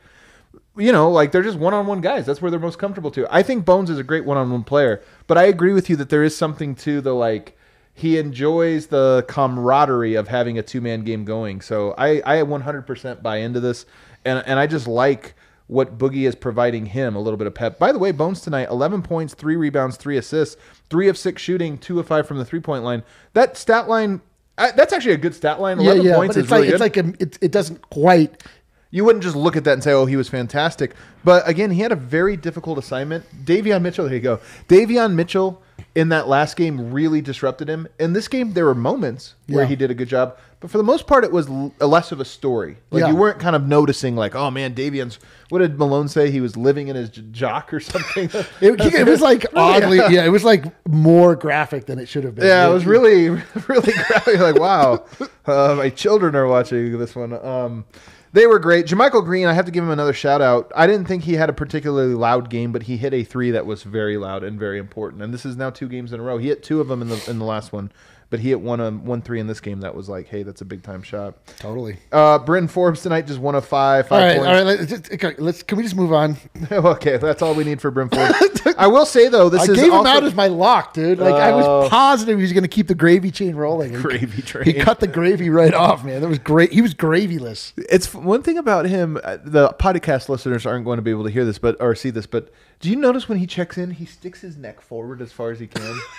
you 0.77 0.91
know, 0.91 1.11
like 1.11 1.31
they're 1.31 1.43
just 1.43 1.59
one-on-one 1.59 2.01
guys. 2.01 2.25
That's 2.25 2.41
where 2.41 2.49
they're 2.49 2.59
most 2.59 2.79
comfortable 2.79 3.11
to. 3.11 3.27
I 3.29 3.43
think 3.43 3.65
Bones 3.65 3.89
is 3.89 3.99
a 3.99 4.03
great 4.03 4.25
one-on-one 4.25 4.63
player, 4.63 5.01
but 5.27 5.37
I 5.37 5.43
agree 5.43 5.73
with 5.73 5.89
you 5.89 5.95
that 5.97 6.09
there 6.09 6.23
is 6.23 6.35
something 6.35 6.73
to 6.75 7.01
the 7.01 7.13
like 7.13 7.57
he 7.93 8.17
enjoys 8.17 8.87
the 8.87 9.25
camaraderie 9.27 10.15
of 10.15 10.29
having 10.29 10.57
a 10.57 10.63
two-man 10.63 11.03
game 11.03 11.25
going. 11.25 11.61
So 11.61 11.93
I 11.97 12.21
I 12.25 12.43
100% 12.43 13.21
buy 13.21 13.37
into 13.37 13.59
this, 13.59 13.85
and 14.25 14.43
and 14.45 14.57
I 14.57 14.67
just 14.67 14.87
like 14.87 15.35
what 15.67 15.99
Boogie 15.99 16.27
is 16.27 16.33
providing 16.33 16.87
him 16.87 17.15
a 17.15 17.19
little 17.19 17.37
bit 17.37 17.45
of 17.45 17.53
pep. 17.53 17.77
By 17.77 17.91
the 17.91 17.99
way, 17.99 18.11
Bones 18.11 18.41
tonight, 18.41 18.69
11 18.69 19.03
points, 19.03 19.35
three 19.35 19.55
rebounds, 19.55 19.97
three 19.97 20.17
assists, 20.17 20.59
three 20.89 21.07
of 21.09 21.17
six 21.17 21.43
shooting, 21.43 21.77
two 21.77 21.99
of 21.99 22.07
five 22.07 22.27
from 22.27 22.39
the 22.39 22.45
three-point 22.45 22.83
line. 22.83 23.03
That 23.33 23.55
stat 23.55 23.87
line. 23.87 24.21
I, 24.59 24.71
that's 24.71 24.93
actually 24.93 25.13
a 25.13 25.17
good 25.17 25.33
stat 25.33 25.59
line. 25.61 25.79
11 25.79 26.05
yeah, 26.05 26.15
points 26.15 26.35
but 26.35 26.39
is 26.39 26.43
it's 26.43 26.51
like 26.51 26.61
really 26.61 26.73
it's 26.73 26.95
good. 26.95 27.07
like 27.07 27.19
a, 27.21 27.23
it, 27.23 27.37
it 27.41 27.51
doesn't 27.51 27.81
quite 27.89 28.43
You 28.91 29.05
wouldn't 29.05 29.23
just 29.23 29.35
look 29.35 29.55
at 29.55 29.63
that 29.65 29.73
and 29.73 29.83
say, 29.83 29.91
"Oh, 29.91 30.05
he 30.05 30.15
was 30.15 30.29
fantastic." 30.29 30.93
But 31.23 31.47
again, 31.47 31.69
he 31.71 31.81
had 31.81 31.91
a 31.91 31.95
very 31.95 32.35
difficult 32.35 32.77
assignment. 32.79 33.23
Davion 33.45 33.81
Mitchell, 33.83 34.05
there 34.05 34.15
you 34.15 34.19
go. 34.19 34.39
Davion 34.67 35.13
Mitchell 35.13 35.61
in 35.95 36.09
that 36.09 36.27
last 36.27 36.55
game 36.55 36.91
really 36.91 37.21
disrupted 37.21 37.67
him. 37.69 37.87
In 37.99 38.13
this 38.13 38.27
game, 38.27 38.53
there 38.53 38.65
were 38.65 38.73
moments 38.75 39.35
where 39.47 39.63
Yeah. 39.63 39.69
he 39.69 39.75
did 39.75 39.91
a 39.91 39.93
good 39.93 40.07
job, 40.09 40.37
but 40.59 40.69
for 40.71 40.77
the 40.77 40.83
most 40.83 41.07
part, 41.07 41.23
it 41.23 41.31
was 41.31 41.47
l- 41.49 41.71
less 41.79 42.11
of 42.11 42.19
a 42.19 42.25
story. 42.25 42.77
Like 42.91 43.01
Yeah. 43.01 43.09
you 43.09 43.15
weren't 43.15 43.39
kind 43.39 43.55
of 43.55 43.67
noticing, 43.67 44.15
like, 44.15 44.33
"Oh 44.35 44.49
man, 44.49 44.73
Davion's." 44.73 45.19
What 45.49 45.59
did 45.59 45.77
Malone 45.77 46.07
say? 46.07 46.31
He 46.31 46.41
was 46.41 46.57
living 46.57 46.87
in 46.87 46.95
his 46.95 47.09
j- 47.09 47.23
jock 47.31 47.71
or 47.73 47.79
something. 47.79 48.29
It, 48.61 48.79
it 48.81 49.07
was 49.07 49.21
like 49.21 49.45
oddly, 49.55 49.97
yeah, 49.97 50.25
it 50.25 50.29
was 50.29 50.43
like 50.43 50.65
more 50.87 51.35
graphic 51.35 51.85
than 51.85 51.99
it 51.99 52.07
should 52.07 52.23
have 52.23 52.33
been. 52.35 52.45
Yeah, 52.45 52.67
it 52.67 52.73
was 52.73 52.85
really, 52.87 53.29
really 53.67 53.93
graphic. 53.93 54.39
Like, 54.39 54.55
wow, 54.59 55.05
uh, 55.45 55.75
my 55.77 55.89
children 55.91 56.35
are 56.35 56.47
watching 56.47 56.97
this 56.97 57.15
one. 57.15 57.33
Um, 57.33 57.85
they 58.31 58.45
were 58.45 58.59
great. 58.59 58.85
JaMychal 58.85 59.23
Green, 59.23 59.47
I 59.47 59.53
have 59.53 59.65
to 59.65 59.71
give 59.71 59.83
him 59.83 59.89
another 59.89 60.13
shout 60.13 60.41
out. 60.41 60.71
I 60.75 60.85
didn't 60.87 61.07
think 61.07 61.23
he 61.23 61.33
had 61.33 61.49
a 61.49 61.53
particularly 61.53 62.13
loud 62.13 62.49
game, 62.49 62.71
but 62.71 62.83
he 62.83 62.97
hit 62.97 63.13
a 63.13 63.23
three 63.23 63.51
that 63.51 63.65
was 63.65 63.83
very 63.83 64.17
loud 64.17 64.43
and 64.43 64.59
very 64.59 64.77
important. 64.77 65.23
And 65.23 65.33
this 65.33 65.45
is 65.45 65.57
now 65.57 65.69
two 65.69 65.87
games 65.87 66.13
in 66.13 66.19
a 66.19 66.23
row. 66.23 66.37
He 66.37 66.49
hit 66.49 66.63
two 66.63 66.79
of 66.81 66.87
them 66.87 67.01
in 67.01 67.09
the 67.09 67.23
in 67.27 67.39
the 67.39 67.45
last 67.45 67.73
one, 67.73 67.91
but 68.29 68.39
he 68.39 68.49
hit 68.49 68.61
one 68.61 68.79
um, 68.79 69.05
one 69.05 69.21
three 69.21 69.39
in 69.39 69.47
this 69.47 69.59
game 69.59 69.81
that 69.81 69.95
was 69.95 70.07
like, 70.09 70.27
hey, 70.27 70.43
that's 70.43 70.61
a 70.61 70.65
big 70.65 70.83
time 70.83 71.01
shot. 71.03 71.35
totally. 71.57 71.97
Uh, 72.11 72.37
Bryn 72.39 72.67
Forbes 72.67 73.01
tonight 73.01 73.25
just 73.27 73.39
one 73.39 73.55
of 73.55 73.65
five, 73.65 74.05
All 74.05 74.09
five 74.19 74.21
right, 74.21 74.37
all 74.37 74.43
points. 74.45 74.57
right. 74.57 74.79
Let's, 74.79 74.91
just- 74.91 75.13
okay, 75.13 75.35
let's 75.41 75.63
can 75.63 75.77
we 75.77 75.83
just 75.83 75.95
move 75.95 76.13
on? 76.13 76.37
okay, 76.71 77.17
that's 77.17 77.41
all 77.41 77.55
we 77.55 77.63
need 77.63 77.81
for 77.81 77.91
Bryn 77.91 78.09
Forbes. 78.09 78.61
I 78.77 78.87
will 78.87 79.05
say 79.05 79.27
though, 79.29 79.49
this 79.49 79.63
is. 79.63 79.69
I 79.69 79.73
is 79.73 79.79
gave 79.79 79.91
him 79.93 80.05
out 80.05 80.23
as 80.23 80.35
my 80.35 80.47
lock, 80.47 80.93
dude. 80.93 81.19
Like 81.19 81.33
I 81.35 81.51
Oh. 81.51 81.79
was 81.81 81.89
positive 81.89 82.37
he 82.37 82.41
was 82.43 82.53
going 82.53 82.63
to 82.63 82.67
keep 82.69 82.87
the 82.87 82.95
gravy 82.95 83.31
chain 83.31 83.55
rolling. 83.55 83.91
He- 83.91 83.97
Gravy 84.01 84.41
train. 84.41 84.65
He 84.65 84.73
cut 84.73 84.99
the 84.99 85.07
gravy 85.07 85.49
right 85.49 85.73
off, 85.73 86.03
man. 86.05 86.21
That 86.21 86.27
was 86.29 86.39
great. 86.39 86.71
He 86.71 86.81
was 86.81 86.93
gravyless. 86.93 87.73
It's 87.77 88.13
one 88.13 88.43
thing 88.43 88.57
about 88.57 88.85
him. 88.85 89.17
uh, 89.23 89.37
The 89.43 89.69
podcast 89.79 90.29
listeners 90.29 90.65
aren't 90.65 90.85
going 90.85 90.97
to 90.97 91.01
be 91.01 91.11
able 91.11 91.23
to 91.25 91.29
hear 91.31 91.45
this, 91.45 91.57
but 91.57 91.75
or 91.79 91.95
see 91.95 92.09
this. 92.11 92.25
But 92.27 92.51
do 92.79 92.89
you 92.89 92.95
notice 92.95 93.27
when 93.27 93.37
he 93.39 93.47
checks 93.47 93.77
in, 93.77 93.91
he 93.91 94.05
sticks 94.05 94.41
his 94.41 94.55
neck 94.55 94.79
forward 94.81 95.21
as 95.21 95.31
far 95.31 95.51
as 95.51 95.59
he 95.59 95.67
can. 95.67 95.99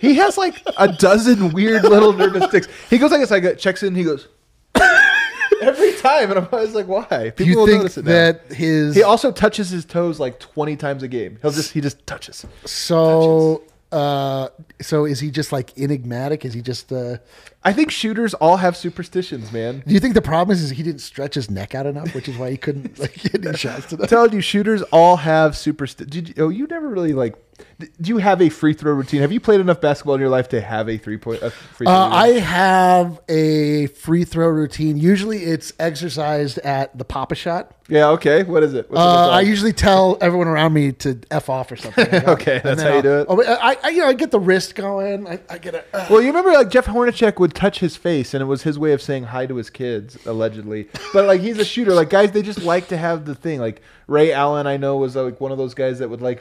he 0.00 0.14
has 0.16 0.36
like 0.38 0.62
a 0.76 0.88
dozen 0.92 1.52
weird 1.52 1.82
little 1.84 2.12
nervous 2.12 2.48
ticks. 2.50 2.68
He 2.90 2.98
goes 2.98 3.10
like 3.10 3.20
this. 3.20 3.32
I 3.32 3.40
go, 3.40 3.54
checks 3.54 3.82
in. 3.82 3.94
He 3.94 4.04
goes 4.04 4.28
every 5.60 5.92
time, 5.94 6.30
and 6.30 6.38
I'm 6.40 6.48
always 6.52 6.74
like, 6.74 6.86
why? 6.86 7.30
People 7.34 7.46
you 7.46 7.56
will 7.58 7.66
think 7.66 7.78
notice 7.78 7.98
it 7.98 8.04
now. 8.04 8.10
that 8.12 8.52
his 8.52 8.94
He 8.94 9.02
also 9.02 9.32
touches 9.32 9.70
his 9.70 9.84
toes 9.84 10.20
like 10.20 10.38
20 10.40 10.76
times 10.76 11.02
a 11.02 11.08
game. 11.08 11.38
He'll 11.42 11.50
just 11.50 11.72
he 11.72 11.80
just 11.80 12.06
touches. 12.06 12.44
so 12.64 13.62
uh 13.90 14.48
so 14.80 15.04
is 15.04 15.20
he 15.20 15.30
just 15.30 15.52
like 15.52 15.76
enigmatic? 15.78 16.44
Is 16.44 16.54
he 16.54 16.62
just 16.62 16.92
uh 16.92 17.18
I 17.64 17.72
think 17.72 17.90
shooters 17.90 18.34
all 18.34 18.58
have 18.58 18.76
superstitions, 18.76 19.52
man. 19.52 19.82
do 19.86 19.92
you 19.92 20.00
think 20.00 20.14
the 20.14 20.22
problem 20.22 20.54
is, 20.54 20.62
is 20.62 20.70
he 20.70 20.82
didn't 20.82 21.00
stretch 21.00 21.34
his 21.34 21.50
neck 21.50 21.74
out 21.74 21.86
enough, 21.86 22.14
which 22.14 22.28
is 22.28 22.36
why 22.38 22.50
he 22.50 22.56
couldn't 22.56 22.98
like 23.00 23.14
get 23.14 23.44
any 23.44 23.56
shots 23.56 23.86
to 23.86 23.96
I'm 24.00 24.06
telling 24.06 24.32
you, 24.32 24.40
shooters 24.40 24.82
all 24.84 25.16
have 25.16 25.56
superstitions. 25.56 26.10
Did 26.10 26.28
you, 26.28 26.34
oh, 26.44 26.48
you 26.48 26.66
never 26.66 26.88
really 26.88 27.12
like? 27.12 27.34
Do 27.78 27.88
you 28.10 28.18
have 28.18 28.40
a 28.40 28.48
free 28.50 28.72
throw 28.72 28.92
routine? 28.92 29.20
Have 29.20 29.32
you 29.32 29.40
played 29.40 29.60
enough 29.60 29.80
basketball 29.80 30.14
in 30.14 30.20
your 30.20 30.30
life 30.30 30.48
to 30.50 30.60
have 30.60 30.88
a 30.88 30.96
three 30.96 31.16
point? 31.16 31.42
A 31.42 31.50
free 31.50 31.86
throw 31.86 31.92
Uh? 31.94 32.08
I 32.08 32.28
have 32.38 33.20
a 33.28 33.86
free 33.88 34.22
throw 34.24 34.46
routine. 34.48 34.96
Usually, 34.96 35.38
it's 35.42 35.72
exercised 35.80 36.58
at 36.58 36.96
the 36.96 37.04
Papa 37.04 37.34
Shot. 37.34 37.74
yeah. 37.88 38.10
Okay. 38.10 38.44
What 38.44 38.62
is 38.62 38.74
it? 38.74 38.86
Uh, 38.92 39.30
I 39.30 39.40
usually 39.40 39.72
tell 39.72 40.16
everyone 40.20 40.46
around 40.46 40.72
me 40.72 40.92
to 40.92 41.18
f 41.32 41.48
off 41.50 41.72
or 41.72 41.76
something. 41.76 42.06
Okay, 42.28 42.60
that's 42.62 42.80
how 42.82 42.94
you 42.94 43.02
do 43.02 43.24
I'll- 43.28 43.40
it? 43.40 43.46
oh, 43.48 43.58
I, 43.60 43.76
I, 43.82 43.88
you 43.90 43.98
know, 44.02 44.06
I 44.08 44.12
get 44.12 44.30
the 44.30 44.40
wrist 44.40 44.67
going. 44.72 45.26
I, 45.26 45.40
I 45.48 45.58
get 45.58 45.74
a. 45.74 45.84
Uh, 45.94 46.06
Well, 46.10 46.20
you 46.20 46.28
remember 46.28 46.52
like 46.52 46.70
Jeff 46.70 46.86
Hornacek 46.86 47.38
would 47.38 47.54
touch 47.54 47.80
his 47.80 47.96
face, 47.96 48.34
and 48.34 48.42
it 48.42 48.46
was 48.46 48.62
his 48.62 48.78
way 48.78 48.92
of 48.92 49.02
saying 49.02 49.24
hi 49.24 49.46
to 49.46 49.56
his 49.56 49.70
kids, 49.70 50.18
allegedly. 50.26 50.88
But 51.12 51.26
like 51.26 51.40
he's 51.40 51.58
a 51.58 51.64
shooter. 51.64 51.92
Like 51.94 52.10
guys, 52.10 52.32
they 52.32 52.42
just 52.42 52.62
like 52.62 52.88
to 52.88 52.96
have 52.96 53.24
the 53.24 53.34
thing. 53.34 53.60
Like 53.60 53.82
Ray 54.06 54.32
Allen, 54.32 54.66
I 54.66 54.76
know 54.76 54.96
was 54.96 55.16
like 55.16 55.40
one 55.40 55.52
of 55.52 55.58
those 55.58 55.74
guys 55.74 55.98
that 56.00 56.08
would 56.10 56.22
like 56.22 56.40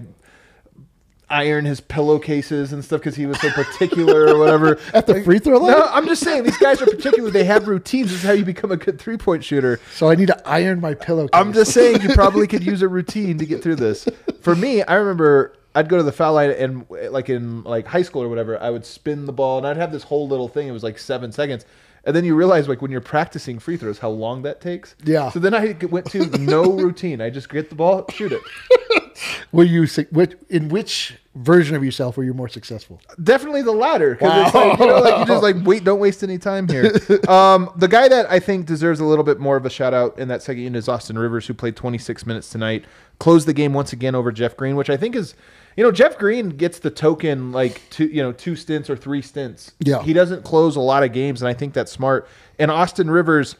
iron 1.29 1.65
his 1.65 1.81
pillowcases 1.81 2.71
and 2.71 2.85
stuff 2.85 3.01
because 3.01 3.15
he 3.17 3.25
was 3.25 3.39
so 3.41 3.49
particular 3.51 4.27
or 4.33 4.39
whatever. 4.39 4.79
At 4.93 5.07
the 5.07 5.21
free 5.23 5.39
throw 5.39 5.57
line? 5.59 5.71
No, 5.71 5.83
I'm 5.91 6.05
just 6.07 6.23
saying 6.23 6.43
these 6.43 6.57
guys 6.57 6.81
are 6.81 6.85
particular. 6.85 7.29
They 7.29 7.43
have 7.43 7.67
routines. 7.67 8.11
This 8.11 8.19
is 8.19 8.25
how 8.25 8.31
you 8.31 8.45
become 8.45 8.71
a 8.71 8.77
good 8.77 8.97
three 8.99 9.17
point 9.17 9.43
shooter. 9.43 9.79
so 9.93 10.09
I 10.09 10.15
need 10.15 10.27
to 10.27 10.47
iron 10.47 10.79
my 10.79 10.93
pillow. 10.93 11.27
I'm 11.33 11.51
just 11.53 11.73
saying 11.73 12.01
you 12.01 12.09
probably 12.13 12.47
could 12.47 12.63
use 12.65 12.81
a 12.81 12.87
routine 12.87 13.37
to 13.39 13.45
get 13.45 13.61
through 13.61 13.75
this. 13.75 14.07
For 14.41 14.55
me, 14.55 14.83
I 14.83 14.95
remember 14.95 15.53
I'd 15.77 15.89
go 15.89 15.97
to 15.97 16.03
the 16.03 16.11
foul 16.11 16.33
line 16.33 16.49
and 16.49 16.87
like 17.11 17.29
in 17.29 17.63
like 17.63 17.85
high 17.85 18.01
school 18.01 18.23
or 18.23 18.29
whatever, 18.29 18.59
I 18.59 18.71
would 18.71 18.83
spin 18.83 19.25
the 19.25 19.31
ball 19.31 19.59
and 19.59 19.67
I'd 19.67 19.77
have 19.77 19.91
this 19.91 20.01
whole 20.01 20.27
little 20.27 20.47
thing. 20.47 20.67
It 20.67 20.71
was 20.71 20.81
like 20.81 20.97
seven 20.97 21.31
seconds. 21.31 21.65
And 22.03 22.15
then 22.15 22.25
you 22.25 22.35
realize 22.35 22.67
like 22.67 22.81
when 22.81 22.89
you're 22.89 22.99
practicing 22.99 23.59
free 23.59 23.77
throws, 23.77 23.99
how 23.99 24.09
long 24.09 24.41
that 24.41 24.59
takes. 24.59 24.95
Yeah. 25.03 25.29
So 25.29 25.39
then 25.39 25.53
I 25.53 25.77
went 25.87 26.09
to 26.11 26.25
no 26.39 26.71
routine. 26.71 27.21
I 27.21 27.29
just 27.29 27.47
get 27.49 27.69
the 27.69 27.75
ball, 27.75 28.05
shoot 28.09 28.31
it. 28.31 28.41
Were 29.51 29.63
you 29.63 29.87
which, 30.11 30.35
in 30.49 30.69
which 30.69 31.15
version 31.35 31.75
of 31.75 31.83
yourself 31.83 32.17
were 32.17 32.23
you 32.23 32.33
more 32.33 32.49
successful? 32.49 33.01
Definitely 33.23 33.61
the 33.61 33.71
latter. 33.71 34.15
Because 34.15 34.47
it's 34.47 34.55
like, 34.55 34.79
you 34.79 34.85
know, 34.85 34.99
like 34.99 35.19
you 35.19 35.25
just 35.25 35.43
like 35.43 35.55
wait, 35.63 35.83
don't 35.83 35.99
waste 35.99 36.23
any 36.23 36.37
time 36.37 36.67
here. 36.67 36.91
Um, 37.27 37.71
the 37.75 37.87
guy 37.87 38.07
that 38.07 38.29
I 38.29 38.39
think 38.39 38.65
deserves 38.65 38.99
a 38.99 39.05
little 39.05 39.23
bit 39.23 39.39
more 39.39 39.57
of 39.57 39.65
a 39.65 39.69
shout 39.69 39.93
out 39.93 40.17
in 40.19 40.27
that 40.27 40.43
second 40.43 40.63
unit 40.63 40.77
is 40.79 40.87
Austin 40.87 41.17
Rivers, 41.17 41.47
who 41.47 41.53
played 41.53 41.75
26 41.75 42.25
minutes 42.25 42.49
tonight, 42.49 42.85
closed 43.19 43.47
the 43.47 43.53
game 43.53 43.73
once 43.73 43.93
again 43.93 44.15
over 44.15 44.31
Jeff 44.31 44.55
Green, 44.57 44.75
which 44.75 44.89
I 44.89 44.97
think 44.97 45.15
is, 45.15 45.33
You 45.77 45.83
know, 45.83 45.91
Jeff 45.91 46.17
Green 46.17 46.49
gets 46.49 46.79
the 46.79 46.89
token 46.89 47.51
like 47.51 47.81
two, 47.91 48.07
you 48.07 48.21
know, 48.21 48.31
two 48.31 48.55
stints 48.55 48.89
or 48.89 48.97
three 48.97 49.21
stints. 49.21 49.73
Yeah. 49.79 50.01
he 50.01 50.11
doesn't 50.11 50.43
close 50.43 50.75
a 50.75 50.81
lot 50.81 51.03
of 51.03 51.13
games, 51.13 51.41
and 51.41 51.47
I 51.47 51.53
think 51.53 51.73
that's 51.73 51.91
smart. 51.91 52.27
And 52.57 52.71
Austin 52.71 53.11
Rivers, 53.11 53.55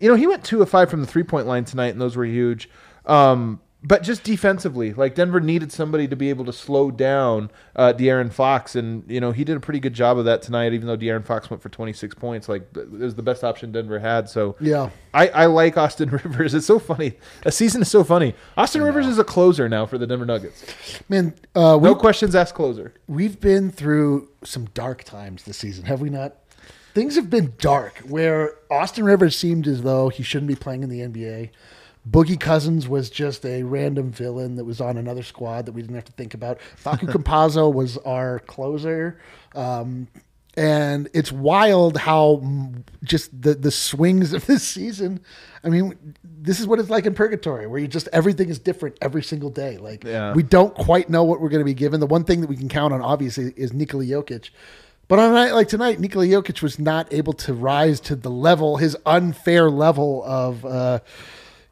you 0.00 0.08
know, 0.08 0.16
he 0.16 0.26
went 0.26 0.44
two 0.44 0.60
of 0.62 0.68
five 0.68 0.90
from 0.90 1.00
the 1.00 1.06
three 1.06 1.22
point 1.22 1.46
line 1.46 1.64
tonight, 1.64 1.88
and 1.88 2.00
those 2.00 2.16
were 2.16 2.24
huge. 2.24 2.68
Um, 3.06 3.60
but 3.82 4.02
just 4.02 4.24
defensively, 4.24 4.92
like 4.92 5.14
Denver 5.14 5.40
needed 5.40 5.72
somebody 5.72 6.06
to 6.08 6.14
be 6.16 6.28
able 6.28 6.44
to 6.44 6.52
slow 6.52 6.90
down 6.90 7.50
uh, 7.74 7.94
De'Aaron 7.94 8.30
Fox, 8.30 8.76
and 8.76 9.10
you 9.10 9.20
know 9.20 9.32
he 9.32 9.42
did 9.42 9.56
a 9.56 9.60
pretty 9.60 9.80
good 9.80 9.94
job 9.94 10.18
of 10.18 10.26
that 10.26 10.42
tonight. 10.42 10.74
Even 10.74 10.86
though 10.86 10.98
De'Aaron 10.98 11.24
Fox 11.24 11.48
went 11.48 11.62
for 11.62 11.70
26 11.70 12.14
points, 12.16 12.48
like 12.48 12.68
it 12.76 12.90
was 12.90 13.14
the 13.14 13.22
best 13.22 13.42
option 13.42 13.72
Denver 13.72 13.98
had. 13.98 14.28
So 14.28 14.56
Yeah. 14.60 14.90
I, 15.14 15.28
I 15.28 15.46
like 15.46 15.76
Austin 15.76 16.10
Rivers. 16.24 16.52
It's 16.54 16.66
so 16.66 16.78
funny. 16.78 17.14
A 17.44 17.50
season 17.52 17.82
is 17.82 17.90
so 17.90 18.04
funny. 18.04 18.34
Austin 18.56 18.82
Rivers 18.82 19.06
is 19.06 19.18
a 19.18 19.24
closer 19.24 19.68
now 19.68 19.86
for 19.86 19.96
the 19.96 20.06
Denver 20.06 20.26
Nuggets. 20.26 20.64
Man, 21.08 21.34
uh, 21.54 21.78
No 21.80 21.94
questions 21.94 22.34
asked. 22.34 22.54
Closer. 22.54 22.92
we've 23.06 23.40
been 23.40 23.70
through 23.70 24.28
some 24.44 24.66
dark 24.74 25.04
times 25.04 25.44
this 25.44 25.56
season, 25.56 25.84
have 25.86 26.00
we 26.00 26.10
not? 26.10 26.36
Things 26.94 27.14
have 27.14 27.30
been 27.30 27.54
dark 27.58 27.98
where 28.00 28.54
Austin 28.70 29.04
Rivers 29.04 29.36
seemed 29.36 29.66
as 29.68 29.82
though 29.82 30.08
he 30.08 30.22
shouldn't 30.22 30.48
be 30.48 30.56
playing 30.56 30.82
in 30.82 30.88
the 30.90 31.00
NBA. 31.00 31.50
Boogie 32.08 32.40
Cousins 32.40 32.88
was 32.88 33.10
just 33.10 33.44
a 33.44 33.62
random 33.62 34.10
villain 34.10 34.56
that 34.56 34.64
was 34.64 34.80
on 34.80 34.96
another 34.96 35.22
squad 35.22 35.66
that 35.66 35.72
we 35.72 35.82
didn't 35.82 35.96
have 35.96 36.06
to 36.06 36.12
think 36.12 36.34
about. 36.34 36.58
Facu 36.82 37.00
Campazzo 37.12 37.72
was 37.72 37.98
our 37.98 38.38
closer. 38.40 39.18
Um, 39.54 40.08
and 40.56 41.08
it's 41.14 41.30
wild 41.30 41.96
how 41.96 42.42
just 43.04 43.30
the, 43.40 43.54
the 43.54 43.70
swings 43.70 44.32
of 44.32 44.46
this 44.48 44.66
season. 44.66 45.20
I 45.62 45.68
mean, 45.68 46.14
this 46.24 46.58
is 46.58 46.66
what 46.66 46.78
it's 46.78 46.90
like 46.90 47.06
in 47.06 47.14
purgatory, 47.14 47.66
where 47.66 47.78
you 47.78 47.86
just 47.86 48.08
everything 48.12 48.48
is 48.48 48.58
different 48.58 48.96
every 49.02 49.22
single 49.22 49.50
day. 49.50 49.76
Like 49.76 50.02
Yeah. 50.04 50.32
we 50.32 50.42
don't 50.42 50.74
quite 50.74 51.10
know 51.10 51.22
what 51.24 51.40
we're 51.40 51.50
going 51.50 51.60
to 51.60 51.64
be 51.66 51.74
given. 51.74 52.00
The 52.00 52.06
one 52.06 52.24
thing 52.24 52.40
that 52.40 52.48
we 52.48 52.56
can 52.56 52.68
count 52.68 52.94
on, 52.94 53.00
obviously, 53.02 53.52
is 53.56 53.72
Nikola 53.72 54.04
Jokic. 54.04 54.50
But 55.06 55.18
on 55.18 55.30
a 55.32 55.34
night 55.34 55.52
like 55.52 55.68
tonight, 55.68 56.00
Nikola 56.00 56.24
Jokic 56.26 56.62
was 56.62 56.78
not 56.78 57.12
able 57.12 57.32
to 57.34 57.52
rise 57.52 58.00
to 58.00 58.16
the 58.16 58.30
level, 58.30 58.78
his 58.78 58.96
unfair 59.04 59.68
level 59.68 60.22
of, 60.24 60.64
uh, 60.64 61.00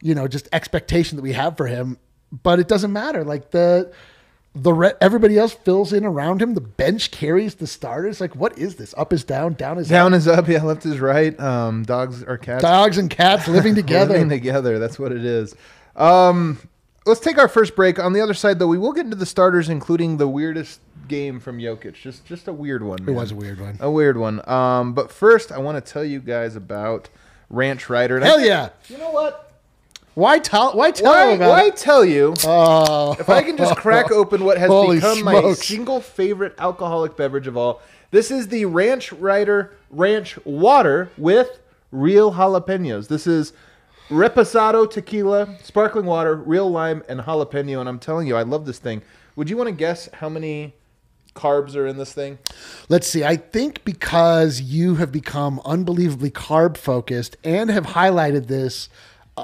you 0.01 0.15
know, 0.15 0.29
just 0.29 0.49
expectation 0.53 1.17
that 1.17 1.23
we 1.23 1.33
have 1.33 1.57
for 1.57 1.67
him. 1.67 1.99
But 2.43 2.59
it 2.61 2.69
doesn't 2.69 2.93
matter. 2.93 3.25
Like 3.25 3.51
the 3.53 3.93
the 4.55 4.73
re- 4.73 4.93
everybody 5.01 5.39
else 5.39 5.53
fills 5.53 5.93
in 5.93 6.05
around 6.05 6.43
him. 6.43 6.55
The 6.55 6.61
bench 6.61 7.11
carries 7.11 7.57
the 7.57 7.67
starters. 7.67 8.21
Like 8.21 8.35
what 8.37 8.59
is 8.59 8.77
this? 8.77 8.95
Up 8.99 9.13
is 9.13 9.25
down, 9.25 9.55
down 9.55 9.79
is 9.79 9.89
Down 9.89 10.15
is 10.15 10.27
up. 10.29 10.49
Yeah, 10.49 10.63
left 10.65 10.85
is 10.87 11.01
right. 11.01 11.39
Um, 11.41 11.85
dogs 11.85 12.23
or 12.23 12.37
cats. 12.39 12.63
Dogs 12.63 12.99
and 12.99 13.09
cats 13.09 13.49
living 13.49 13.75
together. 13.77 14.15
Living 14.15 14.29
together. 14.29 14.79
That's 14.79 14.99
what 14.99 15.13
it 15.13 15.25
is. 15.25 15.55
Um, 15.97 16.59
let's 17.07 17.21
take 17.21 17.39
our 17.39 17.49
first 17.49 17.75
break. 17.75 17.99
On 17.99 18.13
the 18.13 18.21
other 18.21 18.35
side, 18.35 18.59
though, 18.59 18.67
we 18.69 18.79
will 18.79 18.93
get 18.93 19.05
into 19.05 19.17
the 19.17 19.27
starters, 19.27 19.69
including 19.69 20.17
the 20.19 20.29
weirdest 20.29 20.81
game 21.09 21.41
from 21.41 21.59
Jokic. 21.59 21.95
Just, 21.95 22.27
just 22.27 22.47
a 22.49 22.53
weird 22.53 22.83
one. 22.83 22.99
it 23.09 23.13
was 23.13 23.33
a 23.33 23.35
weird 23.35 23.61
one. 23.61 23.79
A 23.81 23.91
weird 23.91 24.17
one. 24.19 24.47
Um, 24.49 24.93
but 24.93 25.11
first, 25.11 25.51
I 25.51 25.59
want 25.59 25.83
to 25.85 25.93
tell 25.93 26.05
you 26.05 26.21
guys 26.21 26.55
about 26.57 27.09
Ranch 27.51 27.89
Rider. 27.89 28.21
Hell 28.21 28.41
yeah! 28.41 28.71
You 28.89 28.99
know 28.99 29.11
what? 29.11 29.48
Why 30.19 30.41
tell? 30.41 30.73
Why 30.73 30.91
tell 30.91 31.13
Why, 31.13 31.27
about 31.35 31.49
why 31.49 31.65
it? 31.67 31.77
tell 31.77 32.05
you? 32.05 32.35
Oh, 32.45 33.15
if 33.21 33.29
I 33.29 33.45
can 33.45 33.57
just 33.57 33.77
crack 33.77 34.11
open 34.11 34.45
what 34.45 34.59
has 34.59 34.67
Holy 34.69 34.97
become 34.97 35.23
my 35.23 35.53
single 35.53 36.01
favorite 36.01 36.57
alcoholic 36.59 37.17
beverage 37.17 37.47
of 37.47 37.57
all, 37.57 37.81
this 38.11 38.33
is 38.33 38.49
the 38.49 38.65
Ranch 38.65 39.13
Rider 39.13 39.77
Ranch 39.91 40.37
Water 40.45 41.13
with 41.17 41.61
real 41.93 42.33
jalapenos. 42.33 43.07
This 43.07 43.29
is 43.29 43.53
reposado 44.09 44.91
tequila, 44.91 45.57
sparkling 45.63 46.07
water, 46.07 46.35
real 46.35 46.69
lime, 46.69 47.05
and 47.09 47.21
jalapeno. 47.21 47.79
And 47.79 47.89
I'm 47.89 48.01
telling 48.01 48.27
you, 48.27 48.35
I 48.35 48.43
love 48.43 48.67
this 48.67 48.81
thing. 48.81 49.03
Would 49.37 49.49
you 49.49 49.57
want 49.57 49.69
to 49.69 49.73
guess 49.73 50.09
how 50.15 50.29
many 50.29 50.75
carbs 51.37 51.77
are 51.77 51.87
in 51.87 51.97
this 51.97 52.13
thing? 52.13 52.39
Let's 52.89 53.07
see. 53.07 53.23
I 53.23 53.37
think 53.37 53.85
because 53.85 54.61
you 54.61 54.97
have 54.97 55.13
become 55.13 55.61
unbelievably 55.65 56.33
carb 56.33 56.77
focused 56.77 57.37
and 57.45 57.71
have 57.71 57.87
highlighted 57.87 58.49
this, 58.49 58.89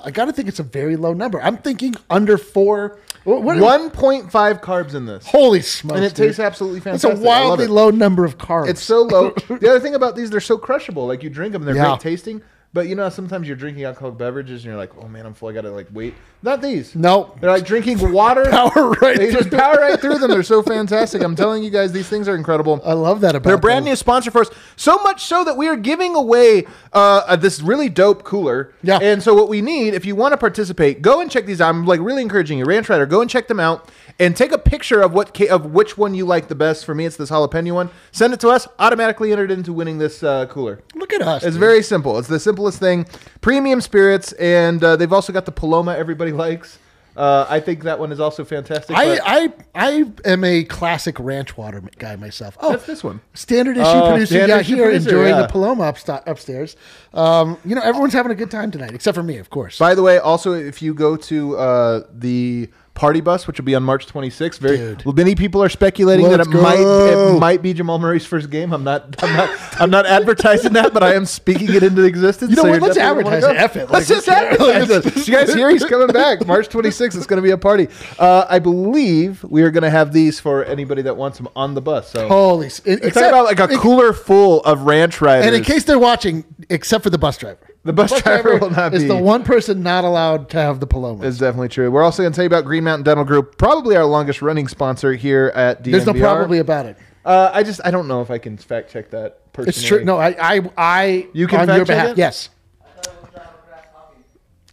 I 0.04 0.10
got 0.10 0.26
to 0.26 0.32
think 0.32 0.48
it's 0.48 0.58
a 0.60 0.64
very 0.64 0.96
low 0.96 1.12
number. 1.12 1.40
I'm 1.42 1.56
thinking 1.58 1.94
under 2.10 2.38
four. 2.38 2.98
What, 3.24 3.42
what- 3.42 3.56
1.5 3.56 4.30
carbs 4.62 4.94
in 4.94 5.06
this. 5.06 5.26
Holy 5.26 5.60
smokes! 5.62 5.96
And 5.96 6.04
it 6.04 6.14
dude. 6.14 6.26
tastes 6.28 6.40
absolutely 6.40 6.80
fantastic. 6.80 7.12
It's 7.12 7.20
a 7.20 7.22
fantastic. 7.22 7.30
I 7.32 7.40
love 7.40 7.48
wildly 7.58 7.64
it. 7.66 7.70
low 7.70 7.90
number 7.90 8.24
of 8.24 8.36
carbs. 8.38 8.68
It's 8.68 8.82
so 8.82 9.02
low. 9.02 9.30
the 9.48 9.68
other 9.70 9.80
thing 9.80 9.94
about 9.94 10.14
these, 10.16 10.30
they're 10.30 10.40
so 10.40 10.58
crushable. 10.58 11.06
Like 11.06 11.22
you 11.22 11.30
drink 11.30 11.52
them, 11.52 11.64
they're 11.64 11.74
Yeah. 11.76 11.88
great 11.90 12.00
tasting. 12.00 12.42
But 12.74 12.88
you 12.88 12.96
know, 12.96 13.08
sometimes 13.08 13.46
you're 13.46 13.56
drinking 13.56 13.84
alcoholic 13.84 14.18
beverages 14.18 14.62
and 14.62 14.66
you're 14.66 14.76
like, 14.76 14.90
"Oh 15.00 15.06
man, 15.06 15.24
I'm 15.24 15.32
full. 15.32 15.48
I 15.48 15.52
gotta 15.52 15.70
like 15.70 15.86
wait." 15.92 16.12
Not 16.42 16.60
these. 16.60 16.94
Nope. 16.94 17.40
They're 17.40 17.50
like 17.50 17.64
drinking 17.64 18.12
water. 18.12 18.44
Power 18.50 18.90
right 19.00 19.16
They 19.16 19.32
just 19.32 19.50
power 19.50 19.76
right 19.76 19.98
through 19.98 20.18
them. 20.18 20.30
They're 20.30 20.42
so 20.42 20.62
fantastic. 20.62 21.22
I'm 21.22 21.34
telling 21.34 21.62
you 21.62 21.70
guys, 21.70 21.92
these 21.92 22.08
things 22.08 22.28
are 22.28 22.36
incredible. 22.36 22.82
I 22.84 22.92
love 22.92 23.22
that 23.22 23.34
about 23.36 23.44
them. 23.44 23.50
They're 23.50 23.58
brand 23.58 23.84
new 23.84 23.96
sponsor 23.96 24.30
for 24.30 24.42
us. 24.42 24.50
So 24.76 24.98
much 24.98 25.24
so 25.24 25.44
that 25.44 25.56
we 25.56 25.68
are 25.68 25.76
giving 25.76 26.14
away 26.14 26.66
uh, 26.92 27.22
uh, 27.26 27.36
this 27.36 27.62
really 27.62 27.88
dope 27.88 28.24
cooler. 28.24 28.74
Yeah. 28.82 28.98
And 29.00 29.22
so 29.22 29.34
what 29.34 29.48
we 29.48 29.62
need, 29.62 29.94
if 29.94 30.04
you 30.04 30.16
want 30.16 30.32
to 30.32 30.36
participate, 30.36 31.00
go 31.00 31.20
and 31.20 31.30
check 31.30 31.46
these 31.46 31.60
out. 31.60 31.70
I'm 31.70 31.86
like 31.86 32.00
really 32.00 32.22
encouraging 32.22 32.58
you, 32.58 32.66
Ranch 32.66 32.88
Rider, 32.90 33.06
go 33.06 33.22
and 33.22 33.30
check 33.30 33.48
them 33.48 33.60
out 33.60 33.90
and 34.18 34.36
take 34.36 34.52
a 34.52 34.58
picture 34.58 35.00
of 35.00 35.12
what 35.12 35.40
of 35.42 35.66
which 35.66 35.98
one 35.98 36.14
you 36.14 36.24
like 36.24 36.48
the 36.48 36.54
best. 36.54 36.84
For 36.84 36.94
me, 36.94 37.04
it's 37.04 37.16
this 37.16 37.30
jalapeno 37.30 37.72
one. 37.74 37.90
Send 38.12 38.32
it 38.32 38.40
to 38.40 38.48
us. 38.48 38.68
Automatically 38.78 39.32
entered 39.32 39.50
into 39.50 39.72
winning 39.72 39.98
this 39.98 40.22
uh, 40.22 40.46
cooler. 40.46 40.80
Look 40.94 41.12
at 41.12 41.22
us. 41.22 41.42
It's 41.42 41.54
dude. 41.54 41.60
very 41.60 41.82
simple. 41.82 42.18
It's 42.18 42.28
the 42.28 42.40
simplest 42.40 42.78
thing. 42.78 43.06
Premium 43.40 43.80
spirits, 43.80 44.32
and 44.32 44.82
uh, 44.82 44.96
they've 44.96 45.12
also 45.12 45.32
got 45.32 45.46
the 45.46 45.52
Paloma 45.52 45.94
everybody 45.96 46.32
likes. 46.44 46.78
Uh, 47.16 47.46
I 47.48 47.60
think 47.60 47.84
that 47.84 48.00
one 48.00 48.10
is 48.10 48.18
also 48.18 48.44
fantastic. 48.44 48.96
I, 48.96 49.20
I 49.22 49.52
I 49.72 50.04
am 50.24 50.42
a 50.42 50.64
classic 50.64 51.16
ranch 51.20 51.56
water 51.56 51.80
guy 51.96 52.16
myself. 52.16 52.56
Oh, 52.60 52.70
that's 52.72 52.86
this 52.86 53.04
one. 53.04 53.20
standard 53.34 53.76
issue 53.76 53.86
Oh, 53.86 54.08
producer 54.10 54.34
standard 54.34 54.60
issue 54.62 54.74
here 54.74 54.84
producer, 54.86 55.10
enjoying 55.10 55.28
yeah. 55.36 55.42
the 55.42 55.46
Paloma 55.46 55.84
upsta- 55.84 56.26
upstairs. 56.26 56.74
Um, 57.12 57.56
you 57.64 57.76
know, 57.76 57.82
everyone's 57.82 58.14
having 58.14 58.32
a 58.32 58.34
good 58.34 58.50
time 58.50 58.72
tonight, 58.72 58.94
except 58.94 59.14
for 59.14 59.22
me, 59.22 59.36
of 59.36 59.48
course. 59.48 59.78
By 59.78 59.94
the 59.94 60.02
way, 60.02 60.18
also 60.18 60.54
if 60.54 60.82
you 60.82 60.92
go 60.92 61.14
to 61.14 61.56
uh, 61.56 62.00
the 62.12 62.68
party 62.94 63.20
bus, 63.20 63.46
which 63.46 63.58
will 63.58 63.64
be 63.64 63.74
on 63.74 63.82
March 63.82 64.06
26th, 64.06 64.58
very 64.58 64.76
Dude. 64.76 65.16
many 65.16 65.34
people 65.34 65.62
are 65.62 65.68
speculating 65.68 66.28
that 66.28 66.38
Let's 66.38 66.48
it 66.48 66.54
might 66.54 66.78
it 66.78 67.38
might 67.40 67.60
be 67.60 67.74
Jamal 67.74 67.98
Murray's 67.98 68.24
first 68.24 68.50
game. 68.50 68.72
I'm 68.72 68.84
not 68.84 69.22
I'm 69.22 69.36
not 69.36 69.80
I'm 69.80 69.90
not 69.90 70.06
advertising 70.06 70.74
that, 70.74 70.94
but 70.94 71.02
I 71.02 71.14
am 71.14 71.26
speaking 71.26 71.74
it 71.74 71.82
into 71.82 72.04
existence. 72.04 72.50
You 72.50 72.56
know 72.56 72.62
so 72.62 72.70
what? 72.70 72.82
Let's 72.82 72.96
advertise 72.96 73.42
it. 73.44 73.56
F 73.56 73.76
it. 73.76 73.90
Let's 73.90 74.08
Like, 74.08 74.18
just 74.18 74.28
advertise 74.28 74.90
it. 75.06 75.26
You 75.26 75.34
guys 75.34 75.52
hear 75.52 75.70
he's 75.70 75.84
coming 75.84 76.08
back 76.08 76.46
March 76.46 76.68
26th? 76.68 77.16
It's 77.16 77.26
going 77.26 77.38
to 77.38 77.42
be 77.42 77.50
a 77.50 77.58
party. 77.58 77.88
Uh, 78.18 78.46
I 78.48 78.58
believe 78.60 79.42
we 79.44 79.62
are 79.62 79.70
going 79.70 79.82
to 79.82 79.90
have 79.90 80.12
these 80.12 80.38
for 80.38 80.64
anybody 80.64 81.02
that 81.02 81.16
wants 81.16 81.38
them 81.38 81.48
on 81.56 81.74
the 81.74 81.82
bus. 81.82 82.10
So 82.10 82.28
Holy, 82.28 82.66
except- 82.68 83.16
about 83.16 83.44
like 83.44 83.58
a 83.58 83.68
cooler 83.78 84.12
full 84.12 84.62
of 84.62 84.82
ranch 84.82 85.20
riders. 85.20 85.46
And 85.46 85.54
in 85.56 85.64
case 85.64 85.84
they're 85.84 85.98
watching, 85.98 86.44
except 86.70 87.02
for 87.02 87.10
the 87.10 87.18
bus 87.18 87.36
driver, 87.38 87.73
The 87.84 87.92
bus 87.92 88.22
driver 88.22 88.58
will 88.58 88.70
not 88.70 88.92
be. 88.92 88.96
is 88.96 89.02
be. 89.04 89.08
the 89.08 89.16
one 89.16 89.44
person 89.44 89.82
not 89.82 90.04
allowed 90.04 90.48
to 90.50 90.56
have 90.58 90.80
the 90.80 90.86
Paloma. 90.86 91.24
Is 91.24 91.38
definitely 91.38 91.68
true. 91.68 91.90
We're 91.90 92.02
also 92.02 92.22
going 92.22 92.32
to 92.32 92.36
tell 92.36 92.44
you 92.44 92.48
about 92.48 92.64
Green 92.64 92.84
Mountain 92.84 93.04
Dental 93.04 93.24
Group, 93.24 93.58
probably 93.58 93.94
our 93.96 94.06
longest 94.06 94.40
running 94.42 94.68
sponsor 94.68 95.12
here 95.12 95.52
at 95.54 95.82
DNVR. 95.82 95.90
There's 95.92 96.06
no 96.06 96.14
probably 96.14 96.58
about 96.58 96.86
it. 96.86 96.96
Uh, 97.24 97.50
I 97.52 97.62
just 97.62 97.80
I 97.84 97.90
don't 97.90 98.08
know 98.08 98.20
if 98.22 98.30
I 98.30 98.38
can 98.38 98.56
fact 98.56 98.90
check 98.90 99.10
that 99.10 99.52
personally. 99.52 99.68
It's 99.70 99.86
true. 99.86 100.04
No, 100.04 100.18
I, 100.18 100.36
I, 100.38 100.70
I. 100.76 101.28
You 101.32 101.46
can 101.46 101.60
on 101.60 101.66
fact 101.66 101.76
your 101.76 101.86
check 101.86 101.96
behalf. 101.96 102.10
it? 102.10 102.18
Yes. 102.18 102.50
I 102.80 102.84
thought 102.84 103.06
it 103.06 103.22
was 103.22 103.30
Java 103.32 103.48
Grass 103.66 103.86
Hockey. 103.94 104.18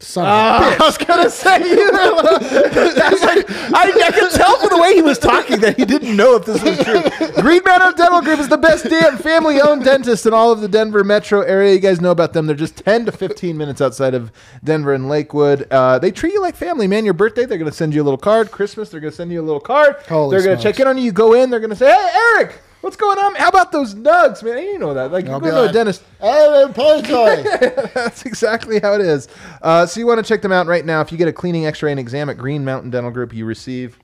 Son 0.02 0.26
Uh, 0.26 0.30
I 0.80 0.86
was 0.86 0.98
gonna 0.98 1.30
say 1.30 1.60
you. 1.70 1.92
That's 1.92 3.22
like 3.22 3.46
I, 3.50 3.92
I 4.08 4.12
could 4.12 4.32
tell 4.32 4.58
from 4.60 4.70
the 4.70 4.82
way 4.82 4.96
he 4.96 5.02
was 5.02 5.20
talking 5.20 5.60
that 5.62 5.78
he 5.78 5.86
didn't 5.86 6.16
know 6.16 6.36
if 6.38 6.46
this 6.46 6.62
was 6.64 6.78
true. 6.84 7.02
Green 7.42 7.62
Mountain 7.64 7.94
Dental 7.96 8.22
Group 8.22 8.40
is 8.40 8.48
the 8.50 8.58
best 8.58 8.86
damn 8.86 9.18
family-owned 9.18 9.84
dentist 9.84 10.26
in 10.26 10.34
all 10.34 10.52
of 10.52 10.62
the 10.62 10.68
Denver 10.68 11.04
metro 11.04 11.42
area. 11.42 11.74
You 11.74 11.80
guys 11.80 12.02
know 12.02 12.12
about 12.12 12.34
them. 12.34 12.48
They're 12.48 12.56
just 12.56 12.78
ten 12.78 13.06
to 13.06 13.12
fifteen 13.12 13.58
minutes 13.58 13.80
outside 13.80 14.14
of 14.16 14.32
Denver 14.64 14.94
and 14.94 15.08
Lakewood. 15.08 15.68
Uh, 15.72 16.00
they 16.00 16.12
treat 16.12 16.34
you 16.34 16.42
like 16.42 16.56
family, 16.56 16.88
man. 16.88 17.06
Your 17.06 17.14
birthday, 17.14 17.46
they're 17.46 17.58
gonna 17.60 17.72
send 17.72 17.94
you 17.94 18.02
a 18.02 18.06
little 18.06 18.18
card. 18.18 18.52
Christmas, 18.52 18.90
they're 18.90 19.00
gonna 19.02 19.12
send 19.12 19.32
you 19.32 19.40
a 19.42 19.44
little 19.46 19.62
card. 19.62 19.98
Holy 20.10 20.36
they're 20.36 20.44
gonna 20.46 20.60
smokes. 20.60 20.78
check 20.78 20.80
in 20.80 20.88
on 20.88 20.98
you. 20.98 21.06
You 21.06 21.12
go 21.12 21.34
in, 21.34 21.50
they're 21.52 21.60
gonna 21.60 21.76
say, 21.76 21.92
"Hey, 21.92 22.10
Eric." 22.38 22.60
What's 22.82 22.96
going 22.96 23.17
on? 23.20 23.36
How 23.36 23.50
about 23.50 23.72
those 23.72 23.94
nugs, 23.96 24.41
man? 24.44 24.58
You 24.63 24.80
know 24.80 24.94
that. 24.94 25.12
Like 25.12 25.26
you 25.26 25.32
Oh, 25.32 25.39
go 25.39 25.52
to 25.52 25.70
a 25.70 25.72
dentist. 25.72 26.04
Toy. 26.20 27.44
That's 27.94 28.26
exactly 28.26 28.80
how 28.80 28.94
it 28.96 29.02
is. 29.02 29.28
Uh, 29.62 29.86
so 29.86 30.00
you 30.00 30.08
want 30.08 30.17
to 30.20 30.28
check 30.28 30.41
them 30.41 30.52
out 30.52 30.65
right 30.67 30.84
now. 30.86 31.02
If 31.02 31.12
you 31.12 31.17
get 31.17 31.28
a 31.28 31.34
cleaning, 31.34 31.65
X-ray, 31.67 31.91
and 31.91 32.00
exam 32.00 32.30
at 32.30 32.38
Green 32.38 32.65
Mountain 32.65 32.89
Dental 32.89 33.12
Group, 33.12 33.34
you 33.34 33.46
receive 33.46 34.00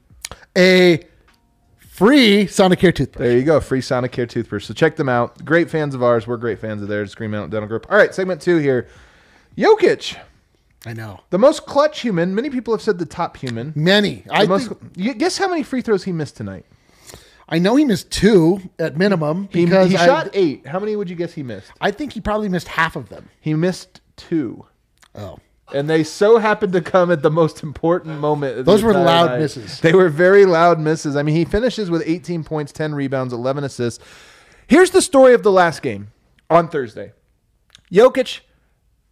a 0.56 1.04
free 1.80 2.46
Sonicare 2.46 2.94
toothbrush. 2.94 3.24
there 3.28 3.36
you 3.38 3.44
go, 3.44 3.60
free 3.60 3.82
Sonicare 3.82 4.30
toothbrush. 4.30 4.66
So 4.66 4.74
check 4.76 4.96
them 4.96 5.10
out. 5.10 5.44
Great 5.44 5.70
fans 5.72 5.96
of 5.96 6.04
ours. 6.04 6.28
We're 6.28 6.38
great 6.38 6.60
fans 6.60 6.82
of 6.84 6.88
theirs. 6.88 7.16
Green 7.16 7.32
Mountain 7.32 7.50
Dental 7.50 7.68
Group. 7.68 7.88
All 7.90 7.98
right, 7.98 8.13
segment 8.13 8.42
two 8.42 8.58
here. 8.58 8.88
Jokic, 9.58 10.18
I 10.86 10.94
know. 10.94 11.22
the 11.32 11.40
most 11.40 11.66
clutch 11.66 12.02
human. 12.02 12.36
Many 12.36 12.52
people 12.52 12.76
have 12.76 12.82
said 12.84 13.00
the 13.00 13.08
top 13.08 13.38
human. 13.38 13.74
Many. 13.76 14.24
I 14.30 14.46
most, 14.46 14.70
think, 14.96 15.18
guess 15.18 15.40
how 15.40 15.48
many 15.48 15.63
free 15.63 15.82
throws 15.82 16.04
he 16.04 16.12
missed 16.12 16.38
tonight? 16.38 16.66
I 17.50 17.60
know 17.60 17.76
he 17.76 17.86
missed 17.86 18.12
two 18.12 18.70
at 18.78 18.98
minimum 18.98 19.48
He, 19.52 19.66
because 19.66 19.90
he 19.90 19.98
I, 19.98 20.06
shot 20.06 20.30
eight. 20.34 20.68
How 20.68 20.80
many 20.80 20.96
would 20.96 21.10
you 21.10 21.16
guess 21.16 21.34
he 21.34 21.44
missed? 21.44 21.72
I 21.80 21.92
think 21.92 22.14
he 22.14 22.22
probably 22.22 22.50
missed 22.50 22.68
half 22.68 22.96
of 22.96 23.10
them. 23.10 23.30
He 23.40 23.54
missed 23.54 24.02
two. 24.18 24.66
Oh. 25.16 25.40
And 25.74 25.90
they 25.90 26.04
so 26.04 26.38
happened 26.38 26.74
to 26.74 26.82
come 26.82 27.12
at 27.12 27.22
the 27.22 27.32
most 27.32 27.62
important 27.62 28.20
moment. 28.20 28.66
Those 28.66 28.84
were 28.84 28.94
loud 28.94 29.32
night. 29.32 29.40
misses. 29.40 29.82
They 29.82 29.94
were 29.94 30.10
very 30.10 30.46
loud 30.46 30.80
misses. 30.80 31.16
I 31.16 31.24
mean, 31.24 31.36
he 31.36 31.46
finishes 31.46 31.90
with 31.90 32.04
18 32.06 32.44
points, 32.44 32.72
10 32.72 32.96
rebounds, 32.96 33.34
11 33.34 33.64
assists. 33.66 34.04
Here's 34.68 34.92
the 34.92 35.02
story 35.02 35.34
of 35.34 35.44
the 35.44 35.52
last 35.52 35.82
game 35.82 36.12
on 36.50 36.70
Thursday. 36.70 37.12
Jokic 37.92 38.42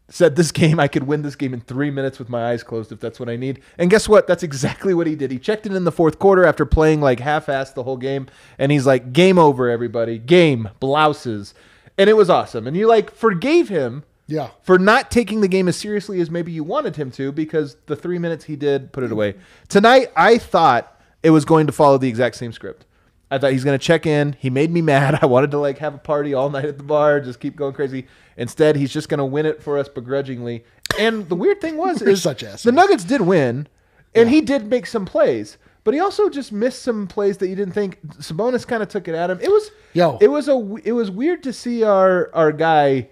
said 0.07 0.35
this 0.35 0.51
game 0.51 0.79
I 0.79 0.87
could 0.87 1.03
win 1.03 1.23
this 1.23 1.35
game 1.35 1.53
in 1.53 1.61
three 1.61 1.89
minutes 1.89 2.19
with 2.19 2.29
my 2.29 2.51
eyes 2.51 2.63
closed 2.63 2.91
if 2.91 2.99
that's 2.99 3.19
what 3.19 3.29
I 3.29 3.35
need. 3.35 3.61
And 3.77 3.89
guess 3.89 4.07
what? 4.07 4.27
That's 4.27 4.43
exactly 4.43 4.93
what 4.93 5.07
he 5.07 5.15
did. 5.15 5.31
He 5.31 5.39
checked 5.39 5.65
in 5.65 5.75
in 5.75 5.83
the 5.83 5.91
fourth 5.91 6.19
quarter 6.19 6.45
after 6.45 6.65
playing 6.65 7.01
like 7.01 7.19
half-assed 7.19 7.73
the 7.73 7.83
whole 7.83 7.97
game, 7.97 8.27
and 8.57 8.71
he's 8.71 8.85
like, 8.85 9.13
"Game 9.13 9.37
over, 9.37 9.69
everybody. 9.69 10.17
Game 10.17 10.69
blouses," 10.79 11.53
and 11.97 12.09
it 12.09 12.13
was 12.13 12.29
awesome. 12.29 12.67
And 12.67 12.77
you 12.77 12.87
like 12.87 13.11
forgave 13.11 13.69
him. 13.69 14.03
Yeah. 14.27 14.49
For 14.63 14.79
not 14.79 15.11
taking 15.11 15.41
the 15.41 15.47
game 15.47 15.67
as 15.67 15.75
seriously 15.75 16.19
as 16.19 16.31
maybe 16.31 16.51
you 16.51 16.63
wanted 16.63 16.95
him 16.95 17.11
to, 17.11 17.31
because 17.31 17.77
the 17.85 17.95
three 17.95 18.17
minutes 18.17 18.45
he 18.45 18.55
did 18.55 18.91
put 18.91 19.03
it 19.03 19.11
away. 19.11 19.35
Tonight, 19.69 20.11
I 20.15 20.39
thought 20.39 20.99
it 21.21 21.29
was 21.29 21.45
going 21.45 21.67
to 21.67 21.71
follow 21.71 21.99
the 21.99 22.09
exact 22.09 22.35
same 22.35 22.51
script. 22.51 22.84
I 23.31 23.37
thought 23.37 23.51
he's 23.51 23.63
going 23.63 23.77
to 23.77 23.83
check 23.83 24.05
in. 24.05 24.35
He 24.39 24.49
made 24.49 24.71
me 24.71 24.81
mad. 24.93 25.19
I 25.21 25.25
wanted 25.25 25.51
to 25.51 25.59
like 25.59 25.79
have 25.79 25.95
a 25.95 25.99
party 25.99 26.33
all 26.33 26.49
night 26.49 26.65
at 26.65 26.77
the 26.77 26.83
bar, 26.83 27.19
just 27.19 27.39
keep 27.39 27.55
going 27.55 27.73
crazy. 27.73 28.07
Instead, 28.37 28.75
he's 28.75 28.91
just 28.91 29.09
going 29.09 29.19
to 29.19 29.25
win 29.25 29.45
it 29.45 29.63
for 29.63 29.77
us 29.77 29.87
begrudgingly. 29.87 30.63
And 30.99 31.27
the 31.29 31.35
weird 31.35 31.61
thing 31.61 31.77
was, 31.77 32.01
is 32.01 32.21
such 32.21 32.41
the. 32.41 32.71
Nuggets 32.71 33.03
did 33.03 33.21
win, 33.21 33.67
and 34.13 34.29
he 34.29 34.41
did 34.41 34.67
make 34.67 34.85
some 34.85 35.05
plays, 35.05 35.57
but 35.83 35.93
he 35.93 35.99
also 35.99 36.29
just 36.29 36.51
missed 36.51 36.81
some 36.81 37.07
plays 37.07 37.37
that 37.37 37.47
you 37.47 37.55
didn't 37.55 37.73
think. 37.73 38.05
Sabonis 38.17 38.67
kind 38.67 38.83
of 38.83 38.89
took 38.89 39.07
it 39.07 39.15
at 39.15 39.29
him. 39.29 39.39
It 39.41 39.49
was, 39.49 39.71
Yo. 39.93 40.17
it 40.21 40.27
was 40.27 40.47
a, 40.47 40.75
it 40.83 40.91
was 40.91 41.09
weird 41.09 41.43
to 41.43 41.53
see 41.53 41.83
our 41.83 42.29
our 42.33 42.51
guy 42.51 43.09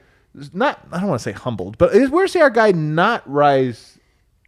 not. 0.53 0.85
I 0.91 0.99
don't 0.99 1.09
want 1.09 1.19
to 1.19 1.23
say 1.23 1.31
humbled, 1.31 1.77
but 1.77 1.95
it 1.95 2.01
was 2.01 2.09
weird 2.09 2.27
to 2.27 2.33
see 2.33 2.41
our 2.41 2.49
guy 2.49 2.71
not 2.71 3.29
rise, 3.29 3.97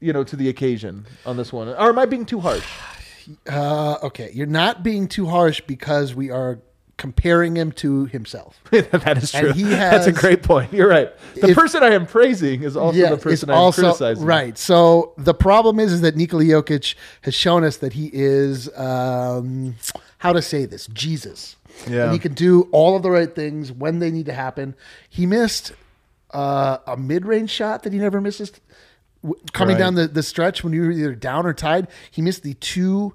you 0.01 0.12
know, 0.12 0.23
to 0.25 0.36
the 0.36 0.49
occasion 0.49 1.06
on 1.25 1.38
this 1.38 1.54
one. 1.54 1.69
Or 1.69 1.89
am 1.89 1.99
I 1.99 2.06
being 2.06 2.25
too 2.25 2.41
harsh? 2.41 2.65
Uh, 3.50 3.98
okay, 4.04 4.32
you're 4.34 4.46
not 4.48 4.84
being 4.84 5.08
too 5.08 5.26
harsh 5.28 5.62
because 5.62 6.14
we 6.16 6.30
are 6.30 6.60
comparing 6.98 7.56
him 7.58 7.72
to 7.74 8.06
himself. 8.06 8.58
that 8.72 9.18
is 9.22 9.34
And 9.36 9.46
true. 9.48 9.54
he 9.54 9.64
That's 9.70 10.08
a 10.08 10.12
great 10.14 10.44
point. 10.44 10.72
You're 10.72 10.88
right. 10.88 11.12
The 11.36 11.50
If- 11.50 11.56
person 11.56 11.84
I 11.84 11.90
am 11.90 12.06
praising 12.06 12.64
is 12.64 12.78
also 12.78 13.10
the 13.10 13.18
person 13.18 13.50
I'm 13.50 13.58
also 13.58 13.82
criticizing. 13.82 14.24
right. 14.26 14.58
So 14.58 15.14
the 15.18 15.34
problem 15.34 15.80
is, 15.80 15.92
is 15.92 16.02
that 16.02 16.16
Nikola 16.16 16.44
Jokic 16.44 16.96
has 17.24 17.34
shown 17.36 17.64
us 17.66 17.78
that 17.78 17.94
he 17.94 18.10
is 18.14 18.70
um, 18.78 19.76
how 20.20 20.32
to 20.34 20.42
say 20.42 20.66
this 20.66 20.88
Jesus. 20.88 21.56
Yeah. 21.90 22.06
and 22.06 22.14
he 22.14 22.20
can 22.20 22.34
do 22.34 22.70
all 22.72 22.96
of 22.96 23.04
the 23.04 23.12
right 23.12 23.36
things 23.36 23.70
when 23.70 24.00
they 24.00 24.10
need 24.10 24.28
to 24.28 24.34
happen. 24.34 24.76
He 25.10 25.26
missed 25.26 25.74
uh, 26.34 26.78
a 26.88 26.96
mid-range 26.96 27.50
shot 27.50 27.84
that 27.84 27.92
he 27.92 28.00
never 28.00 28.22
misses. 28.22 28.54
Coming 29.54 29.76
Right. 29.76 29.80
down 29.80 29.96
the, 29.96 30.08
the 30.08 30.24
stretch 30.24 30.64
when 30.64 30.74
you 30.74 30.82
were 30.82 30.92
either 30.92 31.16
down 31.16 31.46
or 31.46 31.54
tied, 31.54 31.88
he 32.12 32.22
missed 32.22 32.44
the 32.44 32.54
two 32.56 33.14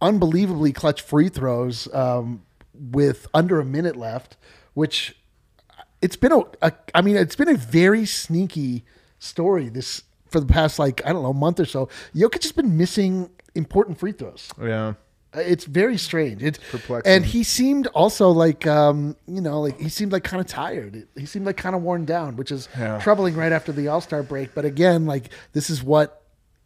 unbelievably 0.00 0.72
clutch 0.72 1.00
free 1.02 1.28
throws 1.28 1.92
um, 1.94 2.42
with 2.74 3.26
under 3.32 3.60
a 3.60 3.64
minute 3.64 3.96
left, 3.96 4.36
which 4.74 5.16
it's 6.00 6.16
been 6.16 6.32
a, 6.32 6.40
a 6.62 6.72
I 6.94 7.02
mean 7.02 7.16
it's 7.16 7.36
been 7.36 7.48
a 7.48 7.56
very 7.56 8.04
sneaky 8.06 8.84
story 9.18 9.68
this 9.68 10.02
for 10.28 10.40
the 10.40 10.46
past 10.46 10.78
like 10.78 11.00
I 11.06 11.12
don't 11.12 11.22
know 11.22 11.32
month 11.32 11.60
or 11.60 11.64
so. 11.66 11.88
Jokic 12.14 12.42
has 12.42 12.52
been 12.52 12.76
missing 12.76 13.30
important 13.54 13.98
free 13.98 14.12
throws. 14.12 14.48
Yeah. 14.60 14.94
It's 15.34 15.64
very 15.64 15.96
strange. 15.96 16.42
It's 16.42 16.58
perplexing. 16.70 17.10
and 17.12 17.24
he 17.24 17.42
seemed 17.42 17.86
also 17.88 18.30
like 18.30 18.66
um, 18.66 19.16
you 19.26 19.40
know 19.40 19.60
like 19.60 19.80
he 19.80 19.88
seemed 19.88 20.12
like 20.12 20.24
kind 20.24 20.40
of 20.40 20.46
tired. 20.46 21.06
He 21.16 21.26
seemed 21.26 21.46
like 21.46 21.56
kind 21.56 21.74
of 21.74 21.82
worn 21.82 22.04
down, 22.04 22.36
which 22.36 22.52
is 22.52 22.68
Yeah. 22.78 22.98
troubling 22.98 23.34
right 23.34 23.52
after 23.52 23.72
the 23.72 23.88
All 23.88 24.00
Star 24.00 24.22
break. 24.22 24.54
But 24.54 24.64
again, 24.64 25.06
like 25.06 25.30
this 25.52 25.70
is 25.70 25.82
what 25.82 26.18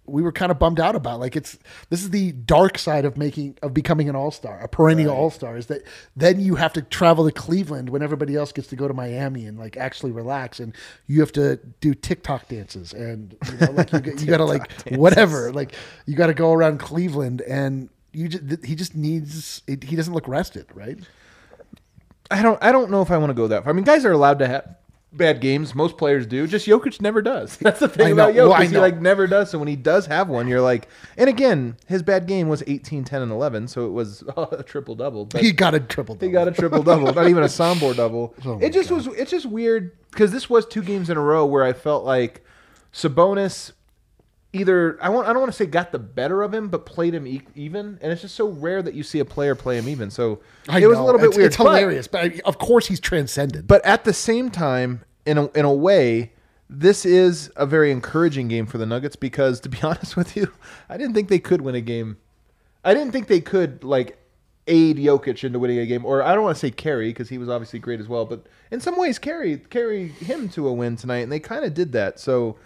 we 0.08 0.22
were 0.22 0.30
kind 0.30 0.52
of 0.52 0.58
bummed 0.60 0.78
out 0.78 0.94
about. 0.94 1.18
Like 1.18 1.34
it's 1.36 1.58
this 1.90 2.00
is 2.02 2.10
the 2.10 2.30
dark 2.32 2.78
side 2.78 3.04
of 3.04 3.16
making 3.16 3.56
of 3.62 3.74
becoming 3.74 4.08
an 4.08 4.14
all 4.14 4.30
star, 4.30 4.60
a 4.60 4.68
perennial 4.68 5.12
all 5.14 5.30
star. 5.30 5.56
Is 5.56 5.66
that 5.66 5.82
then 6.16 6.38
you 6.40 6.54
have 6.56 6.72
to 6.74 6.82
travel 6.82 7.24
to 7.24 7.32
Cleveland 7.32 7.90
when 7.90 8.02
everybody 8.02 8.36
else 8.36 8.52
gets 8.52 8.68
to 8.68 8.76
go 8.76 8.86
to 8.86 8.94
Miami 8.94 9.46
and 9.46 9.58
like 9.58 9.76
actually 9.76 10.12
relax, 10.12 10.60
and 10.60 10.74
you 11.08 11.18
have 11.20 11.32
to 11.32 11.56
do 11.80 11.92
TikTok 11.92 12.46
dances 12.48 12.92
and 12.92 13.36
you 13.52 13.66
know, 13.66 13.72
like 13.72 13.92
you, 13.92 14.00
you 14.18 14.26
got 14.26 14.36
to 14.38 14.44
like 14.44 14.70
whatever, 14.90 15.52
like 15.52 15.72
you 16.06 16.14
got 16.14 16.28
to 16.28 16.34
go 16.34 16.52
around 16.52 16.78
Cleveland 16.78 17.42
and. 17.42 17.90
You 18.16 18.28
just, 18.28 18.64
he 18.64 18.74
just 18.74 18.94
needs. 18.94 19.62
He 19.66 19.76
doesn't 19.76 20.14
look 20.14 20.26
rested, 20.26 20.66
right? 20.74 20.98
I 22.30 22.40
don't 22.40 22.60
I 22.62 22.72
don't 22.72 22.90
know 22.90 23.02
if 23.02 23.10
I 23.10 23.18
want 23.18 23.30
to 23.30 23.34
go 23.34 23.46
that 23.48 23.64
far. 23.64 23.72
I 23.72 23.76
mean, 23.76 23.84
guys 23.84 24.06
are 24.06 24.12
allowed 24.12 24.38
to 24.38 24.48
have 24.48 24.76
bad 25.12 25.42
games. 25.42 25.74
Most 25.74 25.98
players 25.98 26.26
do. 26.26 26.46
Just 26.46 26.66
Jokic 26.66 26.98
never 27.02 27.20
does. 27.20 27.56
That's 27.60 27.78
the 27.78 27.88
thing 27.88 28.12
about 28.12 28.34
Jokic. 28.34 28.48
Well, 28.48 28.62
he 28.62 28.78
like 28.78 29.00
never 29.02 29.26
does. 29.26 29.50
So 29.50 29.58
when 29.58 29.68
he 29.68 29.76
does 29.76 30.06
have 30.06 30.30
one, 30.30 30.48
you're 30.48 30.62
like, 30.62 30.88
and 31.18 31.28
again, 31.28 31.76
his 31.86 32.02
bad 32.02 32.26
game 32.26 32.48
was 32.48 32.62
18, 32.66 33.04
10, 33.04 33.22
and 33.22 33.30
11. 33.30 33.68
So 33.68 33.86
it 33.86 33.90
was 33.90 34.24
a 34.36 34.62
triple 34.62 34.94
double. 34.94 35.28
He 35.36 35.52
got 35.52 35.74
a 35.74 35.80
triple. 35.80 36.14
Double. 36.14 36.26
He 36.26 36.32
got 36.32 36.48
a 36.48 36.52
triple 36.52 36.82
double, 36.82 37.12
not 37.12 37.28
even 37.28 37.42
a 37.42 37.46
Sombor 37.46 37.94
double. 37.94 38.34
Oh 38.46 38.58
it 38.60 38.72
just 38.72 38.90
was. 38.90 39.08
It's 39.08 39.30
just 39.30 39.44
weird 39.44 39.92
because 40.10 40.32
this 40.32 40.48
was 40.48 40.64
two 40.64 40.82
games 40.82 41.10
in 41.10 41.18
a 41.18 41.20
row 41.20 41.44
where 41.44 41.64
I 41.64 41.74
felt 41.74 42.04
like 42.04 42.44
Sabonis 42.92 43.72
either 44.56 44.98
I 45.02 45.08
want 45.08 45.28
I 45.28 45.32
don't 45.32 45.40
want 45.40 45.52
to 45.52 45.56
say 45.56 45.66
got 45.66 45.92
the 45.92 45.98
better 45.98 46.42
of 46.42 46.52
him, 46.52 46.68
but 46.68 46.86
played 46.86 47.14
him 47.14 47.26
e- 47.26 47.42
even, 47.54 47.98
and 48.00 48.12
it's 48.12 48.22
just 48.22 48.34
so 48.34 48.48
rare 48.48 48.82
that 48.82 48.94
you 48.94 49.02
see 49.02 49.18
a 49.20 49.24
player 49.24 49.54
play 49.54 49.78
him 49.78 49.88
even. 49.88 50.10
So 50.10 50.40
I 50.68 50.80
it 50.80 50.86
was 50.86 50.98
a 50.98 51.02
little 51.02 51.20
bit 51.20 51.28
it's, 51.28 51.36
weird. 51.36 51.46
It's 51.48 51.56
but- 51.56 51.64
hilarious, 51.64 52.06
but 52.08 52.20
I- 52.24 52.40
of 52.44 52.58
course 52.58 52.86
he's 52.86 53.00
transcended. 53.00 53.66
but 53.66 53.84
at 53.84 54.04
the 54.04 54.12
same 54.12 54.50
time, 54.50 55.04
in 55.24 55.38
a, 55.38 55.46
in 55.52 55.64
a 55.64 55.72
way, 55.72 56.32
this 56.70 57.04
is 57.04 57.50
a 57.56 57.66
very 57.66 57.90
encouraging 57.92 58.48
game 58.48 58.66
for 58.66 58.78
the 58.78 58.86
Nuggets 58.86 59.16
because, 59.16 59.60
to 59.60 59.68
be 59.68 59.78
honest 59.82 60.16
with 60.16 60.36
you, 60.36 60.52
I 60.88 60.96
didn't 60.96 61.14
think 61.14 61.28
they 61.28 61.38
could 61.38 61.60
win 61.60 61.74
a 61.74 61.80
game. 61.80 62.16
I 62.84 62.94
didn't 62.94 63.12
think 63.12 63.26
they 63.28 63.40
could 63.40 63.82
like 63.84 64.18
aid 64.68 64.96
Jokic 64.96 65.44
into 65.44 65.58
winning 65.60 65.78
a 65.78 65.86
game, 65.86 66.04
or 66.04 66.22
I 66.22 66.34
don't 66.34 66.42
want 66.44 66.56
to 66.56 66.60
say 66.60 66.70
carry 66.72 67.10
because 67.10 67.28
he 67.28 67.38
was 67.38 67.48
obviously 67.48 67.78
great 67.78 68.00
as 68.00 68.08
well, 68.08 68.24
but 68.24 68.46
in 68.72 68.80
some 68.80 68.96
ways 68.96 69.18
carry 69.18 69.58
carry 69.58 70.08
him 70.08 70.48
to 70.50 70.66
a 70.66 70.72
win 70.72 70.96
tonight, 70.96 71.18
and 71.18 71.30
they 71.30 71.38
kind 71.40 71.64
of 71.64 71.72
did 71.74 71.92
that. 71.92 72.18
So, 72.18 72.56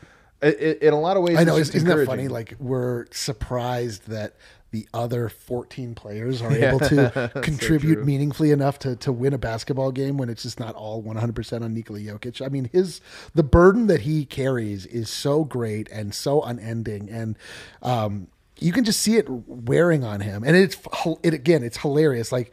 it, 0.42 0.82
in 0.82 0.92
a 0.92 1.00
lot 1.00 1.16
of 1.16 1.22
ways, 1.22 1.36
I 1.38 1.44
know, 1.44 1.56
isn't, 1.56 1.84
that 1.84 2.06
funny? 2.06 2.28
Like 2.28 2.54
we're 2.58 3.06
surprised 3.10 4.08
that 4.08 4.34
the 4.70 4.88
other 4.94 5.28
14 5.28 5.94
players 5.94 6.40
are 6.40 6.52
Yeah, 6.52 6.68
able 6.68 6.80
to 6.80 6.94
that's 6.94 7.14
so 7.34 7.40
contribute 7.40 8.04
meaningfully 8.04 8.52
enough 8.52 8.78
to, 8.80 8.94
to 8.96 9.12
win 9.12 9.32
a 9.32 9.38
basketball 9.38 9.90
game 9.90 10.16
when 10.16 10.28
it's 10.28 10.44
just 10.44 10.60
not 10.60 10.74
all 10.76 11.02
100% 11.02 11.62
on 11.62 11.74
Nikola 11.74 11.98
Jokic. 11.98 12.44
I 12.44 12.48
mean, 12.48 12.70
his 12.72 13.00
the 13.34 13.42
burden 13.42 13.88
that 13.88 14.02
he 14.02 14.24
carries 14.24 14.86
is 14.86 15.10
so 15.10 15.44
great 15.44 15.88
and 15.90 16.14
so 16.14 16.42
unending, 16.42 17.10
and 17.10 17.36
um, 17.82 18.28
you 18.58 18.72
can 18.72 18.84
just 18.84 19.00
see 19.00 19.16
it 19.16 19.26
wearing 19.28 20.04
on 20.04 20.20
him. 20.20 20.44
And 20.44 20.56
it's 20.56 20.76
it 21.22 21.34
again, 21.34 21.62
it's 21.62 21.78
hilarious. 21.78 22.30
Like 22.30 22.52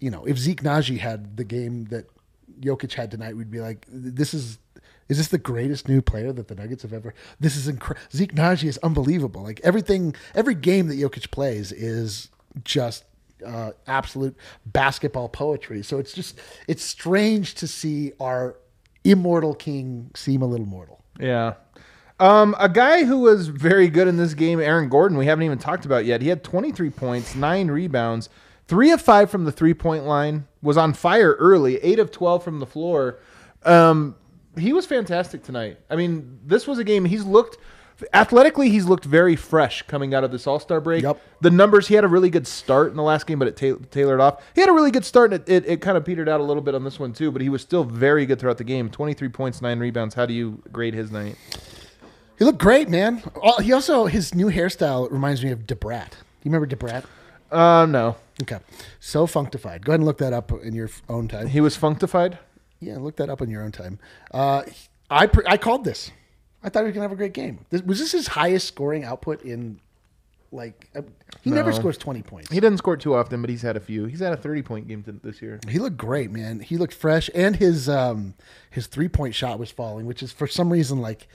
you 0.00 0.10
know, 0.10 0.24
if 0.24 0.38
Zeke 0.38 0.62
Nnaji 0.62 0.98
had 0.98 1.36
the 1.36 1.44
game 1.44 1.84
that 1.86 2.06
Jokic 2.60 2.92
had 2.94 3.10
tonight, 3.10 3.36
we'd 3.36 3.50
be 3.50 3.60
like, 3.60 3.86
this 3.88 4.34
is. 4.34 4.58
Is 5.08 5.18
this 5.18 5.28
the 5.28 5.38
greatest 5.38 5.88
new 5.88 6.00
player 6.00 6.32
that 6.32 6.48
the 6.48 6.54
Nuggets 6.54 6.82
have 6.82 6.92
ever? 6.92 7.14
This 7.38 7.56
is 7.56 7.68
incredible. 7.68 8.06
Zeke 8.14 8.34
Nnaji 8.34 8.64
is 8.64 8.78
unbelievable. 8.78 9.42
Like 9.42 9.60
everything, 9.62 10.14
every 10.34 10.54
game 10.54 10.88
that 10.88 10.98
Jokic 10.98 11.30
plays 11.30 11.72
is 11.72 12.30
just 12.64 13.04
uh, 13.44 13.72
absolute 13.86 14.36
basketball 14.66 15.28
poetry. 15.28 15.82
So 15.82 15.98
it's 15.98 16.12
just 16.12 16.38
it's 16.68 16.82
strange 16.82 17.54
to 17.56 17.66
see 17.66 18.12
our 18.20 18.56
immortal 19.04 19.54
king 19.54 20.10
seem 20.14 20.42
a 20.42 20.46
little 20.46 20.66
mortal. 20.66 21.04
Yeah. 21.20 21.54
Um, 22.20 22.54
a 22.58 22.68
guy 22.68 23.04
who 23.04 23.18
was 23.18 23.48
very 23.48 23.88
good 23.88 24.06
in 24.06 24.16
this 24.16 24.34
game, 24.34 24.60
Aaron 24.60 24.88
Gordon, 24.88 25.18
we 25.18 25.26
haven't 25.26 25.44
even 25.44 25.58
talked 25.58 25.84
about 25.84 26.04
yet. 26.04 26.22
He 26.22 26.28
had 26.28 26.44
23 26.44 26.90
points, 26.90 27.34
nine 27.34 27.68
rebounds, 27.68 28.28
three 28.68 28.92
of 28.92 29.02
five 29.02 29.30
from 29.30 29.44
the 29.44 29.52
three 29.52 29.74
point 29.74 30.04
line, 30.04 30.46
was 30.62 30.76
on 30.76 30.94
fire 30.94 31.34
early, 31.34 31.76
eight 31.78 31.98
of 31.98 32.12
12 32.12 32.44
from 32.44 32.60
the 32.60 32.66
floor. 32.66 33.18
Um, 33.64 34.14
he 34.58 34.72
was 34.72 34.86
fantastic 34.86 35.42
tonight. 35.42 35.78
I 35.90 35.96
mean, 35.96 36.38
this 36.44 36.66
was 36.66 36.78
a 36.78 36.84
game 36.84 37.04
he's 37.04 37.24
looked 37.24 37.58
athletically, 38.12 38.70
he's 38.70 38.86
looked 38.86 39.04
very 39.04 39.36
fresh 39.36 39.82
coming 39.82 40.14
out 40.14 40.24
of 40.24 40.32
this 40.32 40.46
All 40.46 40.58
Star 40.58 40.80
break. 40.80 41.02
Yep. 41.02 41.20
The 41.40 41.50
numbers, 41.50 41.88
he 41.88 41.94
had 41.94 42.04
a 42.04 42.08
really 42.08 42.30
good 42.30 42.46
start 42.46 42.90
in 42.90 42.96
the 42.96 43.02
last 43.02 43.26
game, 43.26 43.38
but 43.38 43.48
it 43.48 43.56
ta- 43.56 43.82
tailored 43.90 44.20
off. 44.20 44.42
He 44.54 44.60
had 44.60 44.70
a 44.70 44.72
really 44.72 44.90
good 44.90 45.04
start, 45.04 45.32
and 45.32 45.42
it, 45.42 45.64
it, 45.64 45.68
it 45.68 45.80
kind 45.80 45.96
of 45.96 46.04
petered 46.04 46.28
out 46.28 46.40
a 46.40 46.44
little 46.44 46.62
bit 46.62 46.74
on 46.74 46.84
this 46.84 46.98
one, 46.98 47.12
too, 47.12 47.30
but 47.30 47.40
he 47.42 47.48
was 47.48 47.62
still 47.62 47.84
very 47.84 48.26
good 48.26 48.38
throughout 48.40 48.58
the 48.58 48.64
game 48.64 48.90
23 48.90 49.28
points, 49.28 49.62
nine 49.62 49.78
rebounds. 49.78 50.14
How 50.14 50.26
do 50.26 50.34
you 50.34 50.62
grade 50.72 50.94
his 50.94 51.10
night? 51.12 51.36
He 52.38 52.44
looked 52.44 52.58
great, 52.58 52.88
man. 52.88 53.22
Uh, 53.40 53.60
He 53.60 53.72
also 53.72 54.06
his 54.06 54.34
new 54.34 54.50
hairstyle 54.50 55.10
reminds 55.10 55.44
me 55.44 55.50
of 55.52 55.60
Debrat. 55.66 56.14
You 56.42 56.50
remember 56.50 56.66
Debrat? 56.66 57.04
Uh, 57.50 57.86
no. 57.86 58.16
Okay, 58.42 58.58
so 58.98 59.26
functified. 59.28 59.84
Go 59.84 59.92
ahead 59.92 60.00
and 60.00 60.06
look 60.06 60.18
that 60.18 60.32
up 60.32 60.50
in 60.50 60.74
your 60.74 60.90
own 61.08 61.28
time. 61.28 61.46
He 61.46 61.60
was 61.60 61.76
functified. 61.76 62.38
Yeah, 62.84 62.98
look 62.98 63.16
that 63.16 63.30
up 63.30 63.40
in 63.42 63.50
your 63.50 63.62
own 63.62 63.72
time. 63.72 63.98
Uh, 64.32 64.62
I 65.10 65.26
pre- 65.26 65.44
I 65.46 65.56
called 65.56 65.84
this. 65.84 66.10
I 66.62 66.68
thought 66.68 66.80
he 66.80 66.86
was 66.86 66.94
gonna 66.94 67.04
have 67.04 67.12
a 67.12 67.16
great 67.16 67.34
game. 67.34 67.64
This, 67.70 67.82
was 67.82 67.98
this 67.98 68.12
his 68.12 68.28
highest 68.28 68.66
scoring 68.68 69.04
output 69.04 69.42
in? 69.42 69.80
Like 70.52 70.88
uh, 70.94 71.02
he 71.42 71.50
never 71.50 71.72
scores 71.72 71.98
twenty 71.98 72.22
points. 72.22 72.48
He 72.52 72.60
doesn't 72.60 72.78
score 72.78 72.96
too 72.96 73.16
often, 73.16 73.40
but 73.40 73.50
he's 73.50 73.62
had 73.62 73.76
a 73.76 73.80
few. 73.80 74.04
He's 74.04 74.20
had 74.20 74.32
a 74.32 74.36
30 74.36 74.62
point 74.62 74.86
game 74.86 75.02
th- 75.02 75.16
this 75.20 75.42
year. 75.42 75.58
He 75.68 75.80
looked 75.80 75.96
great, 75.96 76.30
man. 76.30 76.60
He 76.60 76.78
looked 76.78 76.94
fresh, 76.94 77.28
and 77.34 77.56
his 77.56 77.88
um 77.88 78.34
his 78.70 78.86
three 78.86 79.08
point 79.08 79.34
shot 79.34 79.58
was 79.58 79.72
falling, 79.72 80.06
which 80.06 80.22
is 80.22 80.30
for 80.30 80.46
some 80.46 80.72
reason 80.72 81.00
like 81.00 81.26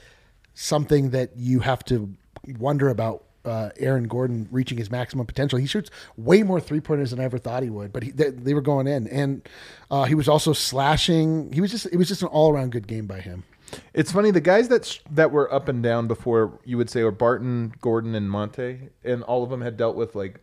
something 0.54 1.10
that 1.10 1.36
you 1.36 1.60
have 1.60 1.84
to 1.86 2.14
wonder 2.58 2.88
about. 2.88 3.24
Uh, 3.44 3.70
Aaron 3.78 4.04
Gordon 4.04 4.48
reaching 4.50 4.76
his 4.76 4.90
maximum 4.90 5.26
potential. 5.26 5.58
He 5.58 5.66
shoots 5.66 5.90
way 6.16 6.42
more 6.42 6.60
three 6.60 6.80
pointers 6.80 7.10
than 7.10 7.20
I 7.20 7.24
ever 7.24 7.38
thought 7.38 7.62
he 7.62 7.70
would, 7.70 7.92
but 7.92 8.02
he, 8.02 8.10
they, 8.10 8.30
they 8.30 8.54
were 8.54 8.60
going 8.60 8.86
in, 8.86 9.06
and 9.08 9.48
uh, 9.90 10.04
he 10.04 10.14
was 10.14 10.28
also 10.28 10.52
slashing. 10.52 11.52
He 11.52 11.60
was 11.60 11.70
just 11.70 11.86
it 11.86 11.96
was 11.96 12.08
just 12.08 12.22
an 12.22 12.28
all 12.28 12.52
around 12.52 12.72
good 12.72 12.86
game 12.86 13.06
by 13.06 13.20
him. 13.20 13.44
It's 13.94 14.12
funny 14.12 14.30
the 14.30 14.40
guys 14.40 14.68
that 14.68 14.84
sh- 14.84 14.98
that 15.12 15.30
were 15.30 15.52
up 15.52 15.68
and 15.68 15.82
down 15.82 16.06
before 16.06 16.58
you 16.64 16.76
would 16.76 16.90
say 16.90 17.02
were 17.02 17.10
Barton, 17.10 17.72
Gordon, 17.80 18.14
and 18.14 18.30
Monte, 18.30 18.90
and 19.04 19.22
all 19.22 19.42
of 19.42 19.50
them 19.50 19.60
had 19.60 19.76
dealt 19.76 19.96
with 19.96 20.14
like 20.14 20.40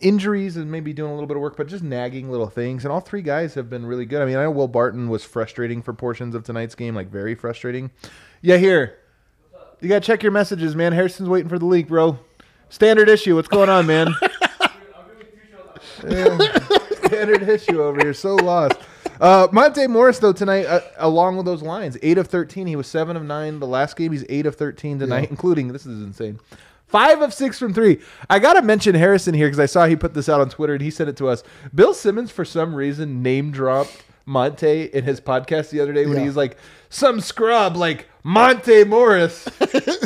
injuries 0.00 0.56
and 0.56 0.70
maybe 0.70 0.92
doing 0.92 1.10
a 1.10 1.14
little 1.14 1.26
bit 1.26 1.36
of 1.36 1.42
work, 1.42 1.56
but 1.56 1.66
just 1.66 1.82
nagging 1.82 2.30
little 2.30 2.48
things. 2.48 2.84
And 2.84 2.92
all 2.92 3.00
three 3.00 3.22
guys 3.22 3.54
have 3.54 3.70
been 3.70 3.86
really 3.86 4.06
good. 4.06 4.22
I 4.22 4.26
mean, 4.26 4.36
I 4.36 4.44
know 4.44 4.50
Will 4.50 4.68
Barton 4.68 5.08
was 5.08 5.24
frustrating 5.24 5.82
for 5.82 5.92
portions 5.92 6.34
of 6.34 6.44
tonight's 6.44 6.74
game, 6.74 6.94
like 6.94 7.10
very 7.10 7.34
frustrating. 7.34 7.90
Yeah, 8.42 8.56
here 8.58 8.98
you 9.84 9.88
gotta 9.90 10.00
check 10.00 10.22
your 10.22 10.32
messages, 10.32 10.74
man. 10.74 10.92
Harrison's 10.92 11.28
waiting 11.28 11.48
for 11.48 11.58
the 11.58 11.66
leak, 11.66 11.86
bro. 11.88 12.18
Standard 12.70 13.08
issue. 13.08 13.36
What's 13.36 13.48
going 13.48 13.68
on, 13.68 13.86
man? 13.86 14.08
Yeah. 16.06 16.36
Standard 17.06 17.42
issue 17.48 17.80
over 17.82 18.00
here. 18.00 18.12
So 18.14 18.34
lost. 18.36 18.74
Uh, 19.20 19.48
Monte 19.52 19.86
Morris 19.86 20.18
though 20.18 20.32
tonight, 20.32 20.66
uh, 20.66 20.80
along 20.98 21.36
with 21.36 21.46
those 21.46 21.62
lines, 21.62 21.96
eight 22.02 22.18
of 22.18 22.26
thirteen. 22.26 22.66
He 22.66 22.76
was 22.76 22.86
seven 22.86 23.16
of 23.16 23.22
nine 23.24 23.58
the 23.60 23.66
last 23.66 23.96
game. 23.96 24.12
He's 24.12 24.24
eight 24.28 24.44
of 24.46 24.56
thirteen 24.56 24.98
tonight, 24.98 25.30
including 25.30 25.68
this 25.68 25.86
is 25.86 26.02
insane. 26.02 26.40
Five 26.86 27.22
of 27.22 27.32
six 27.32 27.58
from 27.58 27.72
three. 27.72 28.00
I 28.28 28.38
gotta 28.38 28.60
mention 28.62 28.94
Harrison 28.94 29.34
here 29.34 29.46
because 29.46 29.60
I 29.60 29.66
saw 29.66 29.86
he 29.86 29.96
put 29.96 30.14
this 30.14 30.28
out 30.28 30.40
on 30.40 30.50
Twitter 30.50 30.74
and 30.74 30.82
he 30.82 30.90
sent 30.90 31.08
it 31.08 31.16
to 31.18 31.28
us. 31.28 31.42
Bill 31.74 31.94
Simmons, 31.94 32.30
for 32.30 32.44
some 32.44 32.74
reason, 32.74 33.22
name 33.22 33.50
dropped 33.50 34.04
Monte 34.26 34.84
in 34.86 35.04
his 35.04 35.20
podcast 35.20 35.70
the 35.70 35.80
other 35.80 35.92
day 35.92 36.06
when 36.06 36.16
Yeah. 36.18 36.24
he's 36.24 36.36
like, 36.36 36.56
"Some 36.94 37.20
scrub 37.20 37.76
like 37.76 38.08
Monte 38.22 38.84
Morris." 38.84 39.46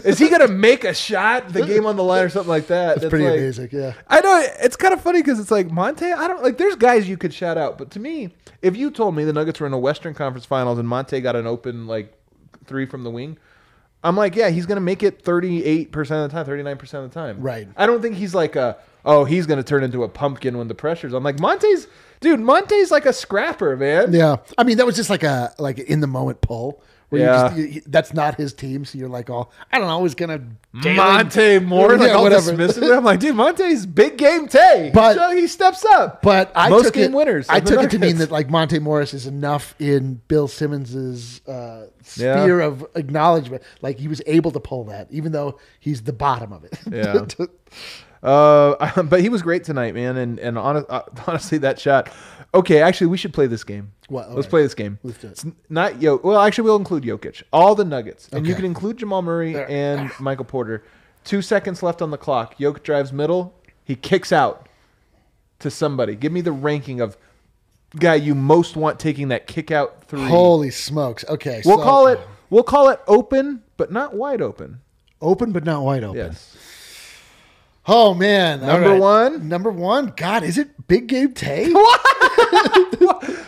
is 0.05 0.19
he 0.19 0.29
gonna 0.29 0.49
make 0.49 0.85
a 0.85 0.95
shot? 0.95 1.49
The 1.51 1.65
game 1.65 1.87
on 1.87 1.97
the 1.97 2.03
line 2.03 2.25
or 2.25 2.29
something 2.29 2.49
like 2.49 2.67
that? 2.69 3.01
That's 3.01 3.11
pretty 3.11 3.25
like- 3.27 3.39
amazing. 3.39 3.69
Yeah. 3.73 3.93
I 4.09 4.21
know 4.21 4.47
it's 4.61 4.77
kind 4.77 4.95
of 4.95 5.01
funny 5.01 5.21
because 5.23 5.39
it's 5.39 5.51
like 5.51 5.71
Monte. 5.71 6.05
I 6.11 6.27
don't 6.27 6.43
like. 6.43 6.59
There's 6.59 6.77
guys 6.77 7.09
you 7.09 7.17
could 7.17 7.35
shout 7.35 7.59
out, 7.59 7.79
but 7.79 7.91
to 7.93 8.01
me, 8.01 8.35
if 8.63 8.77
you 8.77 8.91
told 8.91 9.15
me 9.15 9.25
the 9.25 9.33
Nuggets 9.33 9.61
were 9.61 9.67
in 9.67 9.73
a 9.73 9.79
Western 9.79 10.15
Conference 10.15 10.47
Finals 10.47 10.79
and 10.79 10.89
Monte 10.89 11.21
got 11.21 11.37
an 11.37 11.47
open 11.47 11.87
like 11.87 12.13
three 12.65 12.87
from 12.87 13.05
the 13.05 13.11
wing, 13.11 13.37
I'm 14.03 14.17
like, 14.17 14.35
yeah, 14.37 14.49
he's 14.51 14.67
gonna 14.67 14.81
make 14.81 15.03
it 15.03 15.23
38 15.23 15.93
percent 15.93 16.25
of 16.25 16.31
the 16.31 16.37
time, 16.37 16.47
39 16.47 16.77
percent 16.79 17.05
of 17.05 17.11
the 17.11 17.15
time. 17.15 17.41
Right. 17.41 17.69
I 17.77 17.87
don't 17.87 18.01
think 18.01 18.17
he's 18.17 18.35
like 18.35 18.57
a 18.57 18.79
oh 19.05 19.25
he's 19.25 19.47
gonna 19.47 19.63
turn 19.63 19.85
into 19.85 20.03
a 20.05 20.09
pumpkin 20.09 20.57
when 20.57 20.69
the 20.69 20.75
pressure's 20.75 21.15
on. 21.15 21.23
Like 21.23 21.39
Monte's 21.41 21.87
dude, 22.21 22.41
Monte's 22.41 22.91
like 22.91 23.07
a 23.07 23.13
scrapper, 23.13 23.77
man. 23.77 24.13
Yeah, 24.13 24.37
I 24.57 24.65
mean 24.65 24.79
that 24.79 24.87
was 24.87 24.97
just 24.97 25.11
like 25.11 25.23
a 25.23 25.53
like 25.59 25.79
in 25.79 26.01
the 26.01 26.07
moment 26.07 26.41
pull. 26.41 26.83
Where 27.11 27.23
Yeah. 27.23 27.55
you 27.55 27.65
just, 27.65 27.75
you, 27.77 27.83
that's 27.87 28.13
not 28.13 28.35
his 28.35 28.53
team, 28.53 28.85
so 28.85 28.99
you're 28.99 29.09
like, 29.09 29.31
oh, 29.31 29.49
I 29.73 29.79
don't 29.79 29.89
know, 29.89 30.03
he's 30.03 30.15
gonna 30.15 30.43
Monte 30.75 31.59
Moore, 31.61 31.97
like 31.97 32.09
Yeah, 32.09 32.15
all 32.17 32.23
whatever. 32.23 32.53
dismissive. 32.53 32.95
I'm 32.99 33.03
like, 33.03 33.19
dude, 33.19 33.35
Monte's 33.35 33.87
big 33.87 34.19
game 34.19 34.47
Tay. 34.47 34.91
But- 34.93 35.15
so 35.17 35.31
he 35.35 35.47
steps 35.47 35.87
up. 35.87 36.21
But 36.21 36.53
I 36.55 36.69
most 36.69 36.85
took 36.85 36.93
game 36.95 37.13
it, 37.13 37.17
winners. 37.17 37.47
I 37.49 37.61
took 37.61 37.83
it 37.83 37.91
to 37.93 37.99
mean 37.99 38.19
that 38.19 38.31
like 38.31 38.51
Monte 38.51 38.79
Morris 38.81 39.15
is 39.15 39.27
enough 39.27 39.75
in 39.79 40.21
Bill 40.29 40.49
Simmons's 40.49 41.41
uh, 41.49 41.87
Yeah. 42.17 42.43
sphere 42.43 42.61
of 42.61 42.85
acknowledgement. 42.95 43.63
Like 43.81 43.99
he 43.99 44.07
was 44.09 44.21
able 44.27 44.51
to 44.51 44.61
pull 44.61 44.85
that, 44.85 45.09
even 45.11 45.33
though 45.33 45.59
he's 45.81 46.03
the 46.03 46.13
bottom 46.13 46.53
of 46.53 46.65
it. 46.65 46.79
Yeah. 46.93 47.25
Uh, 48.23 49.03
but 49.03 49.21
he 49.21 49.29
was 49.29 49.43
great 49.43 49.65
tonight, 49.65 49.95
man. 49.95 50.17
And 50.17 50.39
and 50.39 50.59
honest, 50.59 50.87
uh, 50.89 51.03
honestly, 51.27 51.59
that 51.59 51.79
shot. 51.79 52.11
Okay, 52.55 52.81
actually, 52.81 53.09
we 53.09 53.19
should 53.19 53.35
play 53.35 53.47
this 53.47 53.65
game. 53.65 53.93
What? 54.09 54.31
Let's 54.31 54.47
right. 54.47 54.51
play 54.51 54.63
this 54.63 54.75
game. 54.75 54.99
Let's 55.03 55.19
do 55.19 55.27
it. 55.29 55.31
It's 55.33 55.47
not 55.69 56.01
Yo. 56.01 56.17
Well, 56.17 56.41
actually, 56.41 56.65
we'll 56.65 56.77
include 56.77 57.05
Jokic. 57.05 57.43
All 57.53 57.75
the 57.75 57.85
Nuggets, 57.85 58.29
and 58.33 58.47
you 58.47 58.55
can 58.55 58.65
include 58.65 58.99
Jamal 58.99 59.23
Murray 59.23 59.53
There. 59.53 59.71
and 59.71 60.11
Michael 60.21 60.45
Porter. 60.45 60.83
Two 61.25 61.43
seconds 61.43 61.83
left 61.83 62.01
on 62.01 62.11
the 62.11 62.17
clock. 62.17 62.57
Jokic 62.59 62.83
drives 62.83 63.13
middle. 63.13 63.55
He 63.85 63.95
kicks 63.97 64.33
out 64.33 64.69
to 65.59 65.71
somebody. 65.71 66.15
Give 66.15 66.33
me 66.33 66.41
the 66.41 66.53
ranking 66.53 67.01
of 67.01 67.19
guy 67.97 68.15
you 68.15 68.35
most 68.35 68.77
want 68.77 68.99
taking 68.99 69.29
that 69.29 69.47
kick 69.47 69.71
out 69.71 70.05
three. 70.05 70.27
Holy 70.27 70.71
smokes! 70.71 71.25
Okay, 71.29 71.63
we'll 71.65 71.79
so- 71.79 71.85
call 71.85 72.07
it. 72.07 72.21
We'll 72.51 72.63
call 72.63 72.89
it 72.89 73.01
open, 73.07 73.63
but 73.77 73.93
not 73.93 74.15
wide 74.15 74.41
open. 74.41 74.81
open, 75.21 75.53
but 75.53 75.65
not 75.65 75.83
wide 75.83 76.03
open. 76.03 76.17
Yes. 76.17 76.57
Oh 77.91 78.13
man, 78.13 78.61
Number 78.61 78.91
right. 78.91 79.01
one? 79.01 79.49
Number 79.49 79.71
one. 79.71 80.13
God, 80.15 80.43
is 80.43 80.59
it 80.59 80.87
Big 80.89 81.07
Game 81.07 81.33
Tay? 81.33 81.65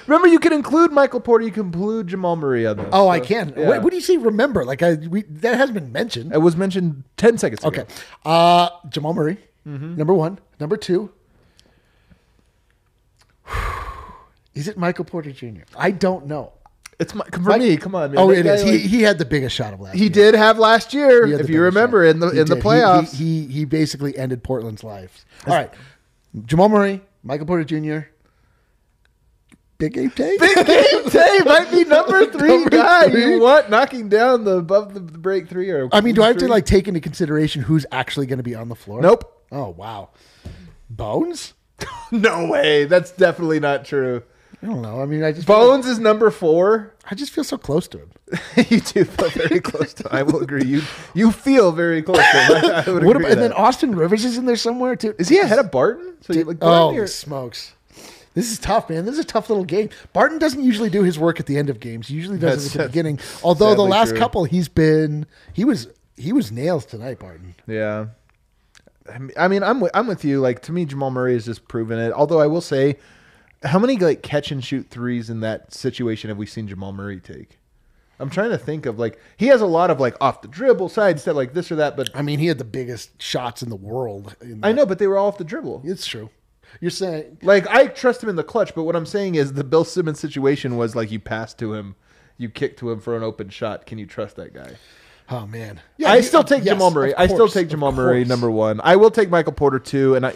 Remember, 0.07 0.29
you 0.29 0.39
can 0.39 0.53
include 0.55 0.93
Michael 0.93 1.21
Porter. 1.21 1.45
You 1.45 1.51
can 1.53 1.67
include 1.67 2.07
Jamal 2.09 2.37
Murray 2.37 2.67
on 2.67 2.79
this. 2.79 2.89
Oh, 2.91 3.07
I 3.09 3.21
can. 3.21 3.53
yeah. 3.57 3.69
What, 3.69 3.83
what 3.83 3.91
do 3.91 3.97
you 3.97 4.03
say? 4.03 4.17
Remember, 4.17 4.65
like 4.65 4.83
I 4.83 4.95
we 4.95 5.23
that 5.25 5.57
hasn't 5.57 5.75
been 5.75 5.93
mentioned. 5.93 6.33
It 6.33 6.39
was 6.39 6.57
mentioned 6.57 7.05
ten 7.19 7.37
seconds 7.39 7.63
ago. 7.63 7.83
Okay, 7.83 7.93
uh, 8.25 8.71
Jamal 8.89 9.13
Murray, 9.15 9.37
Mm-hmm. 9.69 9.97
number 9.97 10.15
one. 10.15 10.39
Number 10.59 10.77
two. 10.79 11.11
Is 14.55 14.67
it 14.69 14.77
Michael 14.79 15.05
Porter 15.05 15.33
Jr.? 15.33 15.63
I 15.77 15.91
don't 15.91 16.27
know. 16.27 16.53
It's 17.01 17.15
my, 17.15 17.25
for 17.33 17.57
me. 17.59 17.77
Come 17.77 17.95
on, 17.97 18.13
man. 18.13 18.19
Oh, 18.21 18.31
it 18.31 18.47
is. 18.47 18.63
like- 18.63 18.73
he, 18.73 18.79
he 18.79 19.03
had 19.03 19.19
the 19.19 19.25
biggest 19.25 19.57
shot 19.57 19.73
of 19.75 19.81
last. 19.81 19.95
he 19.95 20.03
year. 20.03 20.11
did 20.11 20.35
have 20.35 20.59
last 20.59 20.95
year, 20.95 21.27
if 21.27 21.49
you 21.49 21.63
remember, 21.63 22.05
shot. 22.07 22.11
in 22.11 22.21
the 22.21 22.29
He 22.31 22.39
in 22.41 22.47
the 22.47 22.55
did. 22.55 22.63
He- 22.63 22.69
playoffs. 22.69 23.15
He, 23.17 23.43
he 23.47 23.53
he 23.53 23.65
basically 23.65 24.17
ended 24.17 24.45
Portland's 24.45 24.85
lives. 24.85 25.25
All 25.47 25.55
right, 25.55 25.73
Jamal 26.47 26.69
Murray, 26.69 27.01
Michael 27.25 27.47
Porter 27.47 27.65
Jr. 27.65 28.07
Big 29.79 29.95
Game 29.95 30.11
Tay. 30.11 30.37
Big 30.39 30.67
game 30.67 31.05
Tay 31.09 31.39
might 31.47 31.71
be 31.71 31.85
number 31.85 32.27
three 32.31 32.49
Number 32.49 32.69
guy 32.71 33.09
three. 33.09 33.35
you 33.37 33.41
want 33.41 33.71
knocking 33.71 34.11
down 34.11 34.45
the 34.45 34.59
above 34.59 34.93
the 34.93 35.01
break 35.01 35.49
three 35.49 35.71
or. 35.71 35.89
I 35.91 36.03
mean, 36.03 36.15
do 36.15 36.23
I 36.23 36.27
have 36.29 36.37
to 36.39 36.49
like 36.49 36.67
take 36.67 36.87
into 36.87 37.01
consideration 37.01 37.63
who's 37.63 37.87
actually 37.91 38.27
going 38.27 38.37
to 38.39 38.43
be 38.43 38.55
on 38.55 38.69
the 38.69 38.75
floor? 38.75 39.01
Nope. 39.01 39.43
Oh 39.51 39.71
wow, 39.71 40.11
Bones. 40.91 41.55
No 42.13 42.47
way. 42.47 42.85
That's 42.85 43.11
definitely 43.13 43.59
not 43.61 43.85
true. 43.87 44.23
I 44.63 44.67
don't 44.67 44.83
know. 44.83 45.01
I 45.01 45.07
mean, 45.07 45.23
I 45.25 45.33
just 45.33 45.47
feel 45.47 45.57
like- 45.59 45.67
Bones 45.69 45.87
is 45.87 45.99
number 45.99 46.31
four. 46.31 46.93
I 47.11 47.15
just 47.15 47.33
feel 47.33 47.45
so 47.45 47.57
close 47.57 47.89
to 47.89 47.99
him. 47.99 48.11
you 48.69 48.81
do 48.81 49.05
feel 49.05 49.31
very 49.31 49.61
close 49.61 49.95
to. 49.95 50.09
I 50.15 50.23
will 50.23 50.41
agree. 50.43 50.65
You 50.65 50.83
you 51.15 51.33
feel 51.33 51.73
very 51.73 52.03
close 52.03 52.19
to. 52.19 52.23
Him. 52.23 52.65
I, 52.65 52.85
I 52.87 52.91
would 52.91 53.05
What 53.05 53.17
agree 53.17 53.27
about, 53.27 53.33
and 53.33 53.41
then. 53.43 53.53
Austin 53.55 53.95
Rivers 53.97 54.25
is 54.25 54.37
in 54.39 54.45
there 54.47 54.57
somewhere 54.57 54.95
too. 54.97 55.15
is 55.19 55.29
he 55.29 55.39
ahead 55.39 55.59
of 55.59 55.71
Barton? 55.71 56.15
So 56.21 56.35
like 56.35 56.59
oh 56.61 56.95
or- 56.95 57.07
smokes! 57.07 57.73
This 58.35 58.53
is 58.53 58.59
tough, 58.61 58.89
man. 58.89 59.07
This 59.07 59.15
is 59.15 59.21
a 59.21 59.25
tough 59.25 59.49
little 59.51 59.65
game. 59.65 59.89
Barton 60.13 60.39
doesn't 60.39 60.63
usually 60.63 60.91
do 60.91 61.03
his 61.03 61.19
work 61.19 61.41
at 61.41 61.47
the 61.47 61.57
end 61.57 61.69
of 61.69 61.81
games. 61.81 62.07
He 62.07 62.15
usually 62.15 62.39
does 62.39 62.63
That's- 62.63 62.75
it 62.77 62.79
at 62.79 62.83
the 62.85 62.89
beginning. 62.91 63.19
Although 63.43 63.75
the 63.75 63.83
last 63.83 64.11
true. 64.11 64.19
couple, 64.19 64.45
he's 64.45 64.69
been 64.69 65.27
he 65.53 65.65
was 65.65 65.89
he 66.17 66.33
was 66.33 66.53
nails 66.53 66.85
tonight, 66.87 67.19
Barton. 67.19 67.55
Yeah. 67.67 68.07
I 69.13 69.19
mean- 69.19 69.33
I 69.37 69.49
mean, 69.49 69.63
I'm 69.65 69.81
with, 69.81 69.91
I'm 69.95 70.07
with 70.07 70.25
you. 70.25 70.41
Like 70.41 70.61
to 70.63 70.73
me, 70.73 70.85
Jamal 70.85 71.11
Murray 71.11 71.33
has 71.33 71.47
just 71.47 71.67
proven 71.67 71.99
it. 71.99 72.13
Although 72.13 72.39
I 72.41 72.47
will 72.47 72.61
say, 72.61 72.99
how 73.63 73.79
many 73.79 73.97
like 73.97 74.23
catch 74.23 74.51
and 74.51 74.65
shoot 74.65 74.89
threes 74.91 75.29
in 75.31 75.41
that 75.41 75.73
situation 75.75 76.29
have 76.29 76.39
we 76.39 76.47
seen 76.47 76.67
Jamal 76.69 76.93
Murray 76.93 77.21
take? 77.21 77.59
I'm 78.19 78.29
trying 78.31 78.51
to 78.51 78.59
think 78.59 78.85
of 78.87 78.99
like 78.99 79.19
he 79.37 79.47
has 79.47 79.61
a 79.63 79.67
lot 79.67 79.91
of 79.91 79.99
like 79.99 80.15
off 80.21 80.43
the 80.43 80.49
dribble 80.49 80.91
side 80.91 81.19
step 81.21 81.35
like 81.35 81.55
this 81.55 81.73
or 81.73 81.77
that, 81.77 81.97
but 81.97 82.11
I 82.15 82.23
mean, 82.23 82.39
he 82.39 82.47
had 82.47 82.59
the 82.59 82.65
biggest 82.65 83.21
shots 83.21 83.63
in 83.63 83.71
the 83.71 83.77
world. 83.77 84.37
in 84.43 84.61
I 84.63 84.73
know, 84.73 84.85
but 84.87 84.99
they 84.99 85.07
were 85.07 85.17
all 85.17 85.29
off 85.29 85.39
the 85.39 85.45
dribble. 85.45 85.83
it's 85.85 86.07
true. 86.07 86.31
You're 86.81 86.91
saying 86.91 87.39
Like 87.43 87.67
I 87.69 87.87
trust 87.89 88.23
him 88.23 88.29
in 88.29 88.37
the 88.37 88.45
clutch, 88.45 88.75
but 88.75 88.85
what 88.85 88.95
I'm 88.95 89.07
saying 89.07 89.35
is 89.35 89.55
the 89.55 89.65
Bill 89.65 89.85
Simmons 89.85 90.21
situation 90.21 90.77
was 90.77 90.95
like 90.95 91.11
you 91.11 91.19
passed 91.19 91.59
to 91.59 91.75
him, 91.75 91.97
you 92.37 92.49
kicked 92.49 92.79
to 92.81 92.91
him 92.91 93.01
for 93.01 93.17
an 93.17 93.23
open 93.23 93.49
shot. 93.49 93.87
Can 93.87 93.99
you 93.99 94.07
trust 94.07 94.37
that 94.37 94.53
guy? 94.55 94.75
Oh 95.31 95.47
man, 95.47 95.81
yeah. 95.97 96.11
I 96.13 96.17
you- 96.17 96.23
still 96.23 96.45
take 96.45 96.65
yes, 96.65 96.75
Jamal 96.75 96.91
Murray. 96.91 97.15
of 97.15 97.21
I 97.21 97.27
still 97.27 97.49
take 97.49 97.69
Jamal 97.69 97.93
Murray 97.93 98.25
number 98.25 98.51
one. 98.51 98.81
I 98.85 98.97
will 98.97 99.11
take 99.11 99.31
Michael 99.31 99.53
Porter 99.53 99.79
two, 99.79 100.15
and 100.15 100.27
I 100.27 100.35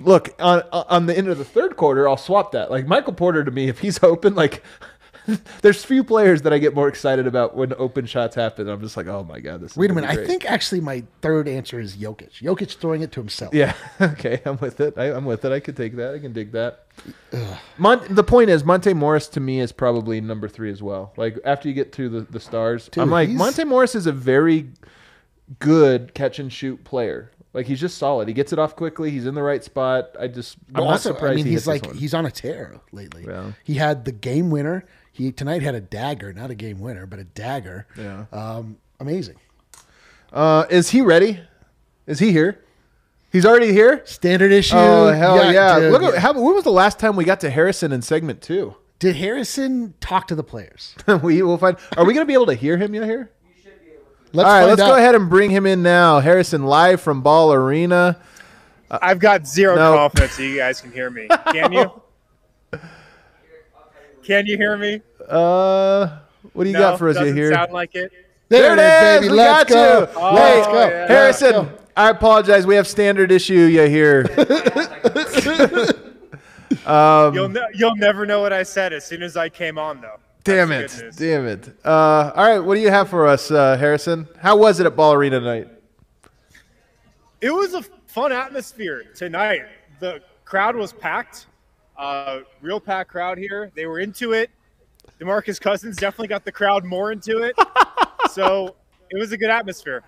look 0.00 0.34
on 0.40 0.62
on 0.72 1.06
the 1.06 1.16
end 1.16 1.28
of 1.28 1.38
the 1.38 1.44
third 1.44 1.76
quarter. 1.76 2.08
I'll 2.08 2.16
swap 2.16 2.52
that. 2.52 2.70
Like 2.70 2.86
Michael 2.86 3.12
Porter 3.12 3.44
to 3.44 3.50
me, 3.50 3.68
if 3.68 3.78
he's 3.80 4.02
open, 4.02 4.34
like 4.34 4.62
there's 5.60 5.84
few 5.84 6.02
players 6.02 6.42
that 6.42 6.52
I 6.52 6.58
get 6.58 6.74
more 6.74 6.88
excited 6.88 7.26
about 7.26 7.54
when 7.54 7.74
open 7.74 8.06
shots 8.06 8.34
happen. 8.34 8.68
I'm 8.68 8.80
just 8.80 8.96
like, 8.96 9.06
oh 9.06 9.22
my 9.22 9.38
god, 9.38 9.60
this. 9.60 9.72
Is 9.72 9.76
Wait 9.76 9.90
a 9.90 9.94
minute. 9.94 10.10
I 10.10 10.24
think 10.24 10.50
actually 10.50 10.80
my 10.80 11.04
third 11.20 11.46
answer 11.46 11.78
is 11.78 11.96
Jokic. 11.96 12.40
Jokic 12.40 12.76
throwing 12.76 13.02
it 13.02 13.12
to 13.12 13.20
himself. 13.20 13.54
Yeah. 13.54 13.74
Okay. 14.00 14.40
I'm 14.44 14.56
with 14.58 14.80
it. 14.80 14.94
I, 14.96 15.12
I'm 15.12 15.24
with 15.26 15.44
it. 15.44 15.52
I 15.52 15.60
could 15.60 15.76
take 15.76 15.94
that. 15.96 16.14
I 16.14 16.18
can 16.18 16.32
dig 16.32 16.52
that. 16.52 16.86
Mon- 17.78 18.02
the 18.10 18.24
point 18.24 18.50
is, 18.50 18.64
Monte 18.64 18.92
Morris 18.94 19.28
to 19.28 19.40
me 19.40 19.60
is 19.60 19.72
probably 19.72 20.20
number 20.20 20.48
three 20.48 20.70
as 20.70 20.82
well. 20.82 21.12
Like 21.16 21.38
after 21.44 21.68
you 21.68 21.74
get 21.74 21.92
to 21.94 22.08
the, 22.08 22.20
the 22.22 22.40
stars, 22.40 22.88
Dude, 22.88 23.02
I'm 23.02 23.10
like 23.10 23.28
he's- 23.28 23.38
Monte 23.38 23.64
Morris 23.64 23.94
is 23.94 24.06
a 24.06 24.12
very 24.12 24.70
good 25.58 26.14
catch 26.14 26.38
and 26.38 26.52
shoot 26.52 26.82
player. 26.84 27.30
Like 27.52 27.66
he's 27.66 27.80
just 27.80 27.98
solid. 27.98 28.28
He 28.28 28.34
gets 28.34 28.52
it 28.52 28.58
off 28.58 28.76
quickly. 28.76 29.10
He's 29.10 29.26
in 29.26 29.34
the 29.34 29.42
right 29.42 29.62
spot. 29.62 30.10
I 30.18 30.28
just 30.28 30.56
I'm 30.74 30.84
not 30.84 30.92
also, 30.92 31.12
surprised. 31.12 31.32
I 31.32 31.36
mean, 31.36 31.46
he 31.46 31.52
he's 31.52 31.66
like 31.66 31.92
he's 31.94 32.14
on 32.14 32.26
a 32.26 32.30
tear 32.30 32.80
lately. 32.92 33.24
Yeah. 33.26 33.52
He 33.64 33.74
had 33.74 34.04
the 34.04 34.12
game 34.12 34.50
winner. 34.50 34.84
He 35.12 35.32
tonight 35.32 35.62
had 35.62 35.74
a 35.74 35.80
dagger, 35.80 36.32
not 36.32 36.50
a 36.50 36.54
game 36.54 36.78
winner, 36.78 37.06
but 37.06 37.18
a 37.18 37.24
dagger. 37.24 37.86
Yeah. 37.96 38.26
Um, 38.32 38.78
amazing. 39.00 39.36
Uh, 40.32 40.66
is 40.70 40.90
he 40.90 41.00
ready? 41.00 41.40
Is 42.06 42.20
he 42.20 42.30
here? 42.30 42.62
He's 43.32 43.46
already 43.46 43.72
here. 43.72 44.02
Standard 44.06 44.52
issue. 44.52 44.76
Oh 44.76 45.08
hell 45.08 45.52
yeah! 45.52 45.78
dude, 45.78 45.92
Look 45.92 46.02
at 46.02 46.14
yeah. 46.14 46.20
how. 46.20 46.32
When 46.32 46.54
was 46.54 46.64
the 46.64 46.72
last 46.72 46.98
time 46.98 47.16
we 47.16 47.24
got 47.24 47.40
to 47.40 47.50
Harrison 47.50 47.92
in 47.92 48.02
segment 48.02 48.42
two? 48.42 48.76
Did 48.98 49.16
Harrison 49.16 49.94
talk 50.00 50.26
to 50.28 50.34
the 50.34 50.42
players? 50.42 50.94
we 51.22 51.42
will 51.42 51.58
find. 51.58 51.76
Are 51.96 52.04
we 52.04 52.12
going 52.12 52.24
to 52.24 52.28
be 52.28 52.34
able 52.34 52.46
to 52.46 52.54
hear 52.54 52.76
him 52.76 52.94
yet 52.94 53.04
here? 53.04 53.30
You 53.46 53.62
should 53.62 53.84
be 53.84 53.92
able 53.92 54.04
Let's 54.32 54.46
All 54.48 54.54
right, 54.60 54.64
let's 54.64 54.80
out. 54.80 54.88
go 54.90 54.96
ahead 54.96 55.14
and 55.16 55.28
bring 55.28 55.50
him 55.50 55.66
in 55.66 55.82
now. 55.82 56.20
Harrison, 56.20 56.64
live 56.64 57.00
from 57.00 57.20
Ball 57.22 57.52
Arena. 57.52 58.16
I've 58.90 59.18
got 59.18 59.46
zero 59.46 59.74
No. 59.76 59.96
confidence 59.96 60.36
that 60.36 60.44
you 60.44 60.56
guys 60.56 60.80
can 60.80 60.92
hear 60.92 61.10
me. 61.10 61.28
Can 61.52 61.72
you? 61.72 61.90
Can 64.22 64.46
you 64.46 64.56
hear 64.56 64.76
me? 64.76 65.00
Uh, 65.28 66.18
what 66.52 66.64
do 66.64 66.70
you 66.70 66.74
no, 66.74 66.80
got 66.80 66.98
for 66.98 67.08
us 67.08 67.16
doesn't 67.16 67.36
here? 67.36 67.52
sound 67.52 67.72
like 67.72 67.94
it. 67.96 68.12
There, 68.48 68.62
There 68.62 68.72
it 68.74 68.78
it 68.78 68.82
is, 68.82 69.14
is. 69.14 69.20
baby. 69.28 69.32
We 69.32 69.36
Let's 69.38 69.72
got 69.72 69.74
go. 69.74 70.00
you. 70.00 70.06
Oh, 70.16 70.34
Let's 70.34 70.66
go. 70.66 70.74
yeah. 70.88 71.06
Harrison, 71.08 71.50
go. 71.52 71.68
I 71.96 72.10
apologize. 72.10 72.66
We 72.66 72.76
have 72.76 72.86
standard 72.86 73.32
issue 73.32 73.54
you 73.54 73.82
here. 73.88 74.26
Um, 76.86 77.34
You'll 77.34 77.48
ne- 77.48 77.66
you'll 77.74 77.96
never 77.96 78.24
know 78.26 78.40
what 78.40 78.52
I 78.52 78.62
said 78.62 78.92
as 78.92 79.04
soon 79.04 79.22
as 79.24 79.36
I 79.36 79.48
came 79.48 79.78
on, 79.78 80.00
though. 80.00 80.19
Damn 80.44 80.72
it. 80.72 80.90
the 80.90 80.96
good 80.96 81.04
news. 81.04 81.16
Damn 81.16 81.46
it. 81.46 81.68
Uh, 81.84 82.32
all 82.34 82.44
right, 82.44 82.58
what 82.60 82.74
do 82.74 82.80
you 82.80 82.90
have 82.90 83.08
for 83.08 83.26
us, 83.26 83.50
uh, 83.50 83.76
Harrison? 83.76 84.28
How 84.38 84.56
was 84.56 84.80
it 84.80 84.86
at 84.86 84.96
Ball 84.96 85.14
Arena 85.14 85.40
tonight? 85.40 85.68
It 87.40 87.50
was 87.50 87.74
a 87.74 87.82
fun 88.06 88.32
atmosphere 88.32 89.04
tonight. 89.14 89.62
The 89.98 90.20
crowd 90.44 90.76
was 90.76 90.92
packed, 90.92 91.46
uh, 91.96 92.40
real 92.60 92.80
packed 92.80 93.10
crowd 93.10 93.38
here. 93.38 93.70
They 93.74 93.86
were 93.86 94.00
into 94.00 94.32
it. 94.32 94.50
DeMarcus 95.20 95.60
Cousins 95.60 95.96
definitely 95.96 96.28
got 96.28 96.44
the 96.44 96.52
crowd 96.52 96.84
more 96.84 97.12
into 97.12 97.42
it. 97.42 97.54
so 98.30 98.74
it 99.10 99.18
was 99.18 99.32
a 99.32 99.36
good 99.36 99.50
atmosphere. 99.50 100.02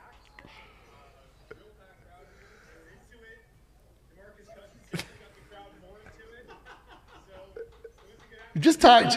Just 8.58 8.82
talk. 8.82 9.12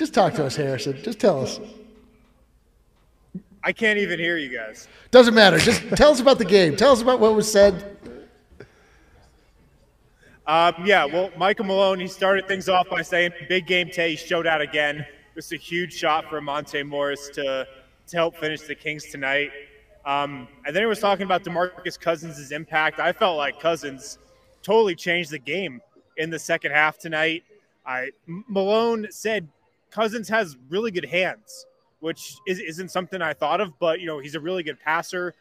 Just 0.00 0.14
talk 0.14 0.32
to 0.32 0.46
us, 0.46 0.56
Harrison. 0.56 0.96
Just 1.02 1.20
tell 1.20 1.42
us. 1.42 1.60
I 3.62 3.70
can't 3.70 3.98
even 3.98 4.18
hear 4.18 4.38
you 4.38 4.48
guys. 4.48 4.88
Doesn't 5.10 5.34
matter. 5.34 5.58
Just 5.58 5.82
tell 5.94 6.10
us 6.10 6.20
about 6.20 6.38
the 6.38 6.44
game. 6.46 6.74
Tell 6.74 6.92
us 6.92 7.02
about 7.02 7.20
what 7.20 7.34
was 7.34 7.52
said. 7.52 7.98
Um, 10.46 10.72
yeah, 10.86 11.04
well, 11.04 11.30
Michael 11.36 11.66
Malone, 11.66 12.00
he 12.00 12.06
started 12.06 12.48
things 12.48 12.66
off 12.66 12.88
by 12.88 13.02
saying, 13.02 13.32
big 13.46 13.66
game 13.66 13.90
Tay 13.90 14.16
showed 14.16 14.46
out 14.46 14.62
again. 14.62 15.04
Was 15.34 15.52
a 15.52 15.56
huge 15.56 15.92
shot 15.92 16.30
for 16.30 16.40
Monte 16.40 16.82
Morris 16.82 17.28
to, 17.34 17.68
to 18.06 18.16
help 18.16 18.38
finish 18.38 18.62
the 18.62 18.74
Kings 18.74 19.04
tonight. 19.04 19.50
Um, 20.06 20.48
and 20.64 20.74
then 20.74 20.82
he 20.82 20.86
was 20.86 21.00
talking 21.00 21.24
about 21.24 21.44
DeMarcus 21.44 22.00
Cousins' 22.00 22.52
impact. 22.52 23.00
I 23.00 23.12
felt 23.12 23.36
like 23.36 23.60
Cousins 23.60 24.16
totally 24.62 24.94
changed 24.94 25.30
the 25.30 25.38
game 25.38 25.82
in 26.16 26.30
the 26.30 26.38
second 26.38 26.72
half 26.72 26.96
tonight. 26.96 27.44
I, 27.84 28.12
Malone 28.26 29.06
said 29.10 29.46
Cousins 29.90 30.28
has 30.28 30.56
really 30.68 30.90
good 30.90 31.04
hands, 31.04 31.66
which 32.00 32.36
is, 32.46 32.58
isn't 32.60 32.90
something 32.90 33.20
I 33.20 33.32
thought 33.32 33.60
of, 33.60 33.78
but, 33.78 34.00
you 34.00 34.06
know, 34.06 34.18
he's 34.18 34.34
a 34.34 34.40
really 34.40 34.62
good 34.62 34.78
passer, 34.80 35.34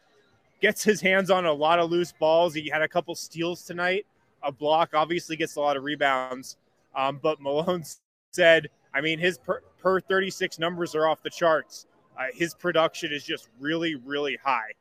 gets 0.62 0.84
his 0.84 1.02
hands 1.02 1.30
on 1.30 1.46
a 1.46 1.54
lot 1.54 1.80
of 1.80 1.90
loose 1.90 2.14
balls. 2.20 2.54
He 2.54 2.70
had 2.70 2.82
a 2.82 2.88
couple 2.88 3.16
steals 3.16 3.64
tonight 3.64 4.06
a 4.44 4.52
block, 4.52 4.92
obviously 4.94 5.36
gets 5.36 5.56
a 5.56 5.60
lot 5.60 5.78
of 5.78 5.84
rebounds. 5.84 6.58
Um, 6.96 7.20
but 7.22 7.42
Malone 7.42 7.84
said, 8.32 8.70
I 8.94 9.02
mean, 9.02 9.20
his 9.20 9.38
per, 9.38 9.62
per 9.80 10.00
36 10.00 10.60
numbers 10.60 10.96
are 10.96 11.08
off 11.08 11.22
the 11.22 11.30
charts. 11.30 11.86
Uh, 12.18 12.26
his 12.34 12.54
production 12.54 13.14
is 13.14 13.24
just 13.24 13.50
really, 13.60 13.96
really 13.96 14.38
high. 14.44 14.72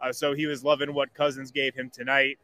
Uh, 0.00 0.12
so 0.12 0.34
he 0.34 0.46
was 0.46 0.62
loving 0.62 0.92
what 0.92 1.12
Cousins 1.14 1.50
gave 1.50 1.74
him 1.74 1.90
tonight. 1.90 2.38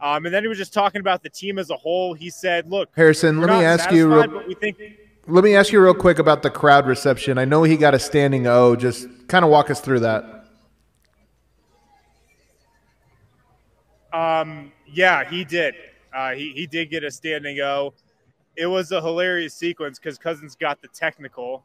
Um, 0.00 0.24
and 0.24 0.34
then 0.34 0.42
he 0.42 0.48
was 0.48 0.58
just 0.58 0.72
talking 0.72 1.00
about 1.00 1.22
the 1.22 1.28
team 1.28 1.58
as 1.58 1.70
a 1.70 1.76
whole. 1.76 2.12
He 2.12 2.28
said, 2.28 2.68
"Look, 2.68 2.90
Harrison, 2.96 3.40
let 3.40 3.50
me 3.50 3.64
ask 3.64 3.90
you 3.92 4.12
real, 4.12 4.42
we 4.48 4.54
think 4.54 4.76
let 5.26 5.44
me 5.44 5.54
ask 5.54 5.72
you 5.72 5.80
real 5.80 5.94
quick 5.94 6.18
about 6.18 6.42
the 6.42 6.50
crowd 6.50 6.86
reception. 6.86 7.38
I 7.38 7.44
know 7.44 7.62
he 7.62 7.76
got 7.76 7.94
a 7.94 7.98
standing 7.98 8.46
O. 8.46 8.74
Just 8.74 9.06
kind 9.28 9.44
of 9.44 9.50
walk 9.50 9.70
us 9.70 9.80
through 9.80 10.00
that. 10.00 10.46
Um, 14.12 14.72
yeah, 14.86 15.28
he 15.28 15.44
did. 15.44 15.74
Uh, 16.14 16.32
he, 16.32 16.52
he 16.52 16.66
did 16.66 16.90
get 16.90 17.04
a 17.04 17.10
standing 17.10 17.60
O. 17.60 17.94
It 18.56 18.66
was 18.66 18.92
a 18.92 19.00
hilarious 19.00 19.54
sequence 19.54 19.98
because 19.98 20.18
Cousins 20.18 20.56
got 20.56 20.82
the 20.82 20.88
technical 20.88 21.64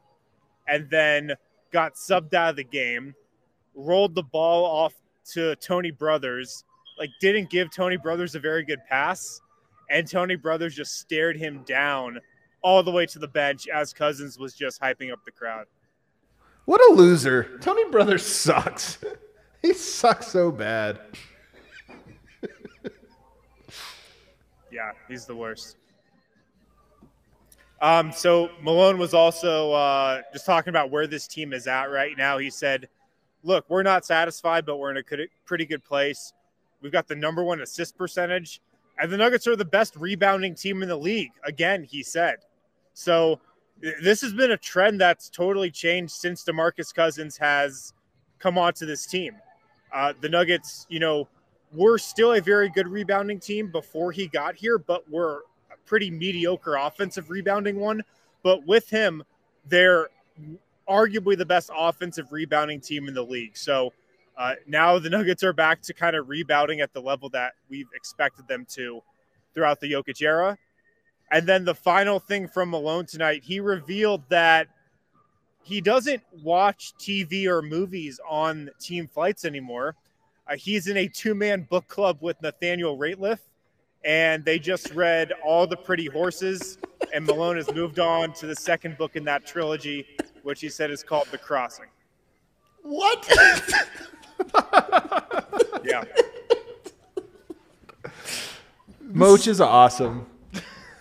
and 0.66 0.88
then 0.88 1.32
got 1.70 1.94
subbed 1.94 2.32
out 2.34 2.50
of 2.50 2.56
the 2.56 2.64
game, 2.64 3.14
rolled 3.74 4.14
the 4.14 4.22
ball 4.22 4.64
off 4.64 4.94
to 5.32 5.54
Tony 5.56 5.90
Brothers, 5.90 6.64
like 6.98 7.10
didn't 7.20 7.50
give 7.50 7.70
Tony 7.70 7.96
Brothers 7.96 8.34
a 8.34 8.40
very 8.40 8.64
good 8.64 8.80
pass, 8.88 9.40
and 9.90 10.08
Tony 10.08 10.36
Brothers 10.36 10.74
just 10.74 10.98
stared 10.98 11.36
him 11.36 11.62
down 11.66 12.18
all 12.68 12.82
the 12.82 12.90
way 12.90 13.06
to 13.06 13.18
the 13.18 13.26
bench 13.26 13.66
as 13.66 13.94
Cousins 13.94 14.38
was 14.38 14.52
just 14.52 14.78
hyping 14.78 15.10
up 15.10 15.24
the 15.24 15.30
crowd. 15.30 15.64
What 16.66 16.82
a 16.90 16.92
loser. 16.92 17.58
Tony 17.62 17.90
Brothers 17.90 18.26
sucks. 18.26 18.98
he 19.62 19.72
sucks 19.72 20.28
so 20.28 20.52
bad. 20.52 21.00
Yeah, 24.70 24.92
he's 25.08 25.24
the 25.24 25.34
worst. 25.34 25.76
Um, 27.80 28.12
so 28.12 28.50
Malone 28.60 28.98
was 28.98 29.14
also 29.14 29.72
uh, 29.72 30.20
just 30.30 30.44
talking 30.44 30.68
about 30.68 30.90
where 30.90 31.06
this 31.06 31.26
team 31.26 31.54
is 31.54 31.66
at 31.66 31.84
right 31.84 32.14
now. 32.18 32.36
He 32.36 32.50
said, 32.50 32.86
"Look, 33.42 33.64
we're 33.70 33.82
not 33.82 34.04
satisfied, 34.04 34.66
but 34.66 34.76
we're 34.76 34.90
in 34.90 34.98
a 34.98 35.26
pretty 35.46 35.64
good 35.64 35.82
place. 35.82 36.34
We've 36.82 36.92
got 36.92 37.08
the 37.08 37.16
number 37.16 37.42
one 37.42 37.62
assist 37.62 37.96
percentage, 37.96 38.60
and 39.00 39.10
the 39.10 39.16
Nuggets 39.16 39.46
are 39.46 39.56
the 39.56 39.64
best 39.64 39.96
rebounding 39.96 40.54
team 40.54 40.82
in 40.82 40.88
the 40.90 40.96
league." 40.96 41.32
Again, 41.44 41.82
he 41.82 42.02
said. 42.02 42.40
So 42.98 43.38
this 43.80 44.20
has 44.22 44.32
been 44.32 44.50
a 44.50 44.56
trend 44.56 45.00
that's 45.00 45.30
totally 45.30 45.70
changed 45.70 46.12
since 46.12 46.42
DeMarcus 46.42 46.92
Cousins 46.92 47.36
has 47.36 47.92
come 48.40 48.58
onto 48.58 48.86
this 48.86 49.06
team. 49.06 49.36
Uh, 49.94 50.14
the 50.20 50.28
Nuggets, 50.28 50.84
you 50.88 50.98
know, 50.98 51.28
we're 51.72 51.98
still 51.98 52.32
a 52.32 52.40
very 52.40 52.68
good 52.68 52.88
rebounding 52.88 53.38
team 53.38 53.70
before 53.70 54.10
he 54.10 54.26
got 54.26 54.56
here, 54.56 54.78
but 54.78 55.08
we're 55.08 55.38
a 55.70 55.76
pretty 55.86 56.10
mediocre 56.10 56.74
offensive 56.74 57.30
rebounding 57.30 57.78
one. 57.78 58.02
But 58.42 58.66
with 58.66 58.90
him, 58.90 59.22
they're 59.64 60.08
arguably 60.88 61.38
the 61.38 61.46
best 61.46 61.70
offensive 61.76 62.32
rebounding 62.32 62.80
team 62.80 63.06
in 63.06 63.14
the 63.14 63.22
league. 63.22 63.56
So 63.56 63.92
uh, 64.36 64.54
now 64.66 64.98
the 64.98 65.10
Nuggets 65.10 65.44
are 65.44 65.52
back 65.52 65.82
to 65.82 65.94
kind 65.94 66.16
of 66.16 66.28
rebounding 66.28 66.80
at 66.80 66.92
the 66.92 67.00
level 67.00 67.28
that 67.28 67.52
we've 67.70 67.88
expected 67.94 68.48
them 68.48 68.66
to 68.70 69.02
throughout 69.54 69.78
the 69.78 69.92
Jokic 69.92 70.20
era. 70.20 70.58
And 71.30 71.46
then 71.46 71.64
the 71.64 71.74
final 71.74 72.18
thing 72.18 72.48
from 72.48 72.70
Malone 72.70 73.06
tonight, 73.06 73.42
he 73.44 73.60
revealed 73.60 74.22
that 74.30 74.68
he 75.62 75.80
doesn't 75.80 76.22
watch 76.42 76.94
TV 76.98 77.46
or 77.46 77.60
movies 77.60 78.18
on 78.28 78.70
team 78.80 79.06
flights 79.06 79.44
anymore. 79.44 79.94
Uh, 80.46 80.56
he's 80.56 80.86
in 80.86 80.96
a 80.96 81.06
two 81.06 81.34
man 81.34 81.66
book 81.68 81.86
club 81.88 82.18
with 82.22 82.40
Nathaniel 82.40 82.96
Rateliff, 82.96 83.40
and 84.04 84.42
they 84.44 84.58
just 84.58 84.94
read 84.94 85.32
All 85.44 85.66
the 85.66 85.76
Pretty 85.76 86.06
Horses. 86.06 86.78
And 87.12 87.26
Malone 87.26 87.56
has 87.56 87.70
moved 87.74 87.98
on 87.98 88.32
to 88.34 88.46
the 88.46 88.56
second 88.56 88.96
book 88.96 89.16
in 89.16 89.24
that 89.24 89.46
trilogy, 89.46 90.06
which 90.42 90.60
he 90.60 90.68
said 90.68 90.90
is 90.90 91.02
called 91.02 91.26
The 91.30 91.38
Crossing. 91.38 91.86
What? 92.82 93.28
Yeah. 95.84 96.04
Moach 99.10 99.48
is 99.48 99.60
awesome. 99.60 100.26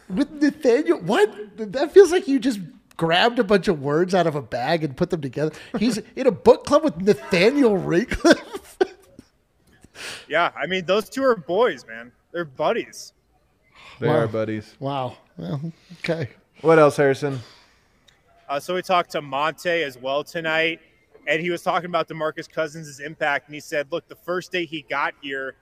With 0.09 0.31
Nathaniel? 0.31 0.99
What? 0.99 1.31
That 1.73 1.91
feels 1.93 2.11
like 2.11 2.27
you 2.27 2.39
just 2.39 2.59
grabbed 2.95 3.39
a 3.39 3.43
bunch 3.43 3.67
of 3.67 3.81
words 3.81 4.15
out 4.15 4.25
of 4.27 4.35
a 4.35 4.41
bag 4.41 4.83
and 4.83 4.95
put 4.97 5.09
them 5.09 5.21
together. 5.21 5.51
He's 5.77 5.99
in 6.15 6.27
a 6.27 6.31
book 6.31 6.65
club 6.65 6.83
with 6.83 6.97
Nathaniel 7.01 7.77
Rateliff. 7.77 8.75
Yeah. 10.27 10.51
I 10.55 10.67
mean, 10.67 10.85
those 10.85 11.09
two 11.09 11.23
are 11.23 11.35
boys, 11.35 11.85
man. 11.87 12.11
They're 12.31 12.45
buddies. 12.45 13.13
They 13.99 14.07
Wow. 14.07 14.15
are 14.17 14.27
buddies. 14.27 14.75
wow. 14.79 15.17
Well, 15.37 15.59
okay. 15.99 16.29
What 16.61 16.77
else, 16.79 16.97
Harrison? 16.97 17.39
Uh, 18.47 18.59
so 18.59 18.75
we 18.75 18.81
talked 18.81 19.11
to 19.11 19.21
Monte 19.21 19.69
as 19.69 19.97
well 19.97 20.23
tonight, 20.23 20.79
and 21.27 21.41
he 21.41 21.49
was 21.49 21.61
talking 21.63 21.87
about 21.89 22.07
DeMarcus 22.07 22.49
Cousins' 22.49 22.99
impact. 22.99 23.47
And 23.47 23.55
he 23.55 23.59
said, 23.59 23.87
look, 23.91 24.07
the 24.07 24.15
first 24.15 24.51
day 24.51 24.65
he 24.65 24.83
got 24.83 25.13
here, 25.21 25.55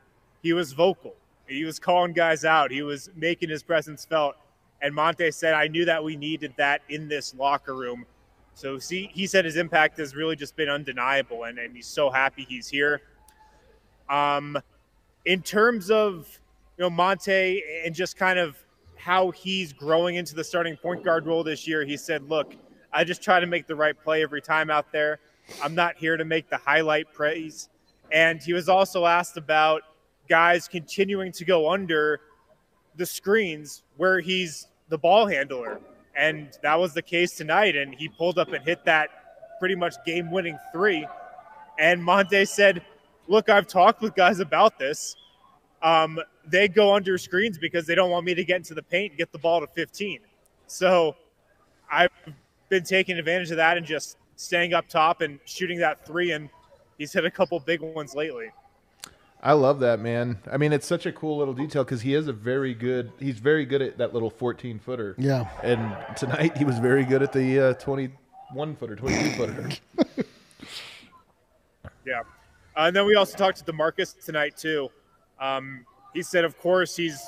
he 0.43 0.53
was 0.53 0.73
vocal. 0.73 1.15
He 1.47 1.63
was 1.63 1.79
calling 1.79 2.13
guys 2.13 2.45
out. 2.45 2.71
He 2.71 2.81
was 2.81 3.09
making 3.15 3.49
his 3.49 3.63
presence 3.63 4.05
felt. 4.05 4.35
And 4.81 4.93
Monte 4.93 5.31
said, 5.31 5.53
I 5.53 5.67
knew 5.67 5.85
that 5.85 6.03
we 6.03 6.15
needed 6.15 6.53
that 6.57 6.81
in 6.89 7.07
this 7.07 7.33
locker 7.35 7.75
room. 7.75 8.05
So 8.55 8.79
see, 8.79 9.09
he 9.13 9.27
said 9.27 9.43
his 9.45 9.57
impact 9.57 9.97
has 9.97 10.15
really 10.15 10.37
just 10.37 10.55
been 10.55 10.69
undeniable, 10.69 11.43
and, 11.43 11.59
and 11.59 11.75
he's 11.75 11.87
so 11.87 12.09
happy 12.09 12.45
he's 12.47 12.69
here. 12.69 13.01
Um, 14.09 14.57
in 15.25 15.41
terms 15.41 15.91
of 15.91 16.39
you 16.77 16.83
know 16.83 16.89
Monte 16.89 17.63
and 17.83 17.93
just 17.93 18.15
kind 18.15 18.39
of 18.39 18.57
how 18.95 19.31
he's 19.31 19.73
growing 19.73 20.15
into 20.15 20.35
the 20.35 20.43
starting 20.43 20.77
point 20.77 21.03
guard 21.03 21.25
role 21.25 21.43
this 21.43 21.67
year, 21.67 21.83
he 21.83 21.97
said, 21.97 22.29
"Look, 22.29 22.55
I 22.93 23.03
just 23.03 23.21
try 23.21 23.41
to 23.41 23.45
make 23.45 23.67
the 23.67 23.75
right 23.75 24.01
play 24.01 24.23
every 24.23 24.41
time 24.41 24.69
out 24.69 24.89
there. 24.91 25.19
I'm 25.61 25.75
not 25.75 25.97
here 25.97 26.15
to 26.15 26.23
make 26.23 26.49
the 26.49 26.57
highlight 26.57 27.11
praise." 27.13 27.67
And 28.11 28.41
he 28.41 28.53
was 28.53 28.69
also 28.69 29.05
asked 29.05 29.35
about 29.35 29.81
guys 30.27 30.67
continuing 30.67 31.31
to 31.33 31.45
go 31.45 31.69
under 31.69 32.21
the 32.95 33.05
screens 33.05 33.83
where 33.97 34.19
he's 34.19 34.67
the 34.89 34.97
ball 34.97 35.27
handler, 35.27 35.79
and 36.15 36.57
that 36.61 36.79
was 36.79 36.93
the 36.93 37.01
case 37.01 37.35
tonight. 37.35 37.75
And 37.75 37.93
he 37.93 38.07
pulled 38.09 38.37
up 38.37 38.53
and 38.53 38.63
hit 38.63 38.85
that 38.85 39.09
pretty 39.59 39.75
much 39.75 39.95
game-winning 40.05 40.57
three. 40.71 41.07
And 41.77 42.03
Monte 42.03 42.45
said, 42.45 42.83
Look, 43.27 43.49
I've 43.49 43.67
talked 43.67 44.01
with 44.01 44.15
guys 44.15 44.39
about 44.39 44.77
this. 44.77 45.15
Um, 45.81 46.19
they 46.45 46.67
go 46.67 46.93
under 46.93 47.17
screens 47.17 47.57
because 47.57 47.87
they 47.87 47.95
don't 47.95 48.11
want 48.11 48.25
me 48.25 48.35
to 48.35 48.43
get 48.43 48.57
into 48.57 48.73
the 48.73 48.83
paint 48.83 49.11
and 49.11 49.17
get 49.17 49.31
the 49.31 49.39
ball 49.39 49.61
to 49.61 49.67
15. 49.67 50.19
So 50.67 51.15
I've 51.91 52.09
been 52.69 52.83
taking 52.83 53.17
advantage 53.17 53.51
of 53.51 53.57
that 53.57 53.77
and 53.77 53.85
just 53.85 54.17
staying 54.35 54.73
up 54.73 54.87
top 54.87 55.21
and 55.21 55.39
shooting 55.45 55.79
that 55.79 56.05
three. 56.05 56.31
And 56.31 56.49
he's 56.97 57.13
hit 57.13 57.25
a 57.25 57.31
couple 57.31 57.59
big 57.59 57.81
ones 57.81 58.13
lately. 58.15 58.51
I 59.45 59.53
love 59.53 59.79
that 59.79 59.99
man. 59.99 60.39
I 60.51 60.57
mean, 60.57 60.73
it's 60.73 60.87
such 60.87 61.05
a 61.05 61.11
cool 61.11 61.37
little 61.37 61.53
detail 61.53 61.83
because 61.83 62.01
he 62.01 62.15
is 62.15 62.27
a 62.27 62.33
very 62.33 62.73
good. 62.73 63.11
He's 63.19 63.39
very 63.39 63.65
good 63.65 63.81
at 63.81 63.97
that 63.99 64.13
little 64.13 64.29
fourteen 64.29 64.79
footer. 64.79 65.15
Yeah. 65.17 65.47
And 65.63 65.95
tonight 66.17 66.57
he 66.57 66.65
was 66.65 66.79
very 66.79 67.05
good 67.05 67.21
at 67.21 67.31
the 67.31 67.59
uh, 67.59 67.73
twenty-one 67.75 68.75
footer, 68.75 68.95
twenty-two 68.97 69.31
footer. 69.37 69.69
Yeah. 72.05 72.19
Uh, 72.77 72.81
and 72.81 72.95
then 72.95 73.05
we 73.05 73.15
also 73.15 73.35
talked 73.37 73.65
to 73.65 73.71
DeMarcus 73.71 74.23
tonight, 74.23 74.55
too. 74.55 74.89
Um, 75.39 75.85
he 76.13 76.21
said, 76.21 76.45
of 76.45 76.57
course, 76.59 76.95
he's 76.95 77.27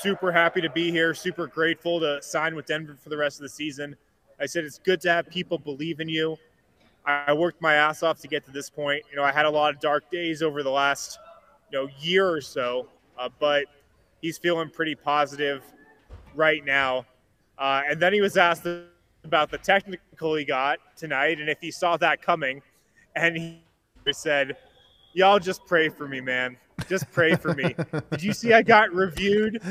super 0.00 0.32
happy 0.32 0.60
to 0.62 0.70
be 0.70 0.90
here, 0.90 1.14
super 1.14 1.46
grateful 1.46 2.00
to 2.00 2.20
sign 2.22 2.54
with 2.54 2.66
Denver 2.66 2.96
for 3.00 3.10
the 3.10 3.16
rest 3.16 3.38
of 3.38 3.42
the 3.42 3.48
season. 3.48 3.96
I 4.40 4.46
said, 4.46 4.64
it's 4.64 4.78
good 4.78 5.00
to 5.02 5.10
have 5.10 5.28
people 5.28 5.58
believe 5.58 6.00
in 6.00 6.08
you. 6.08 6.36
I 7.04 7.32
worked 7.32 7.62
my 7.62 7.74
ass 7.74 8.02
off 8.02 8.20
to 8.20 8.28
get 8.28 8.44
to 8.46 8.50
this 8.50 8.68
point. 8.68 9.04
You 9.10 9.16
know, 9.16 9.22
I 9.22 9.32
had 9.32 9.44
a 9.44 9.50
lot 9.50 9.72
of 9.74 9.80
dark 9.80 10.10
days 10.10 10.42
over 10.42 10.62
the 10.62 10.70
last, 10.70 11.18
you 11.70 11.78
know, 11.78 11.88
year 12.00 12.28
or 12.28 12.40
so, 12.40 12.88
uh, 13.18 13.28
but 13.38 13.64
he's 14.20 14.38
feeling 14.38 14.70
pretty 14.70 14.94
positive 14.94 15.62
right 16.34 16.64
now. 16.64 17.04
Uh, 17.58 17.82
and 17.88 18.00
then 18.00 18.12
he 18.12 18.20
was 18.20 18.36
asked 18.36 18.66
about 19.24 19.50
the 19.50 19.58
technical 19.58 20.34
he 20.34 20.44
got 20.44 20.78
tonight 20.96 21.40
and 21.40 21.48
if 21.48 21.58
he 21.60 21.70
saw 21.70 21.96
that 21.96 22.22
coming. 22.22 22.62
And 23.14 23.36
he 23.36 23.62
said, 24.12 24.56
Y'all 25.14 25.38
just 25.38 25.64
pray 25.64 25.88
for 25.88 26.06
me, 26.06 26.20
man. 26.20 26.58
Just 26.90 27.10
pray 27.10 27.36
for 27.36 27.54
me. 27.54 27.74
Did 28.10 28.22
you 28.22 28.34
see 28.34 28.52
I 28.52 28.60
got 28.60 28.92
reviewed 28.92 29.62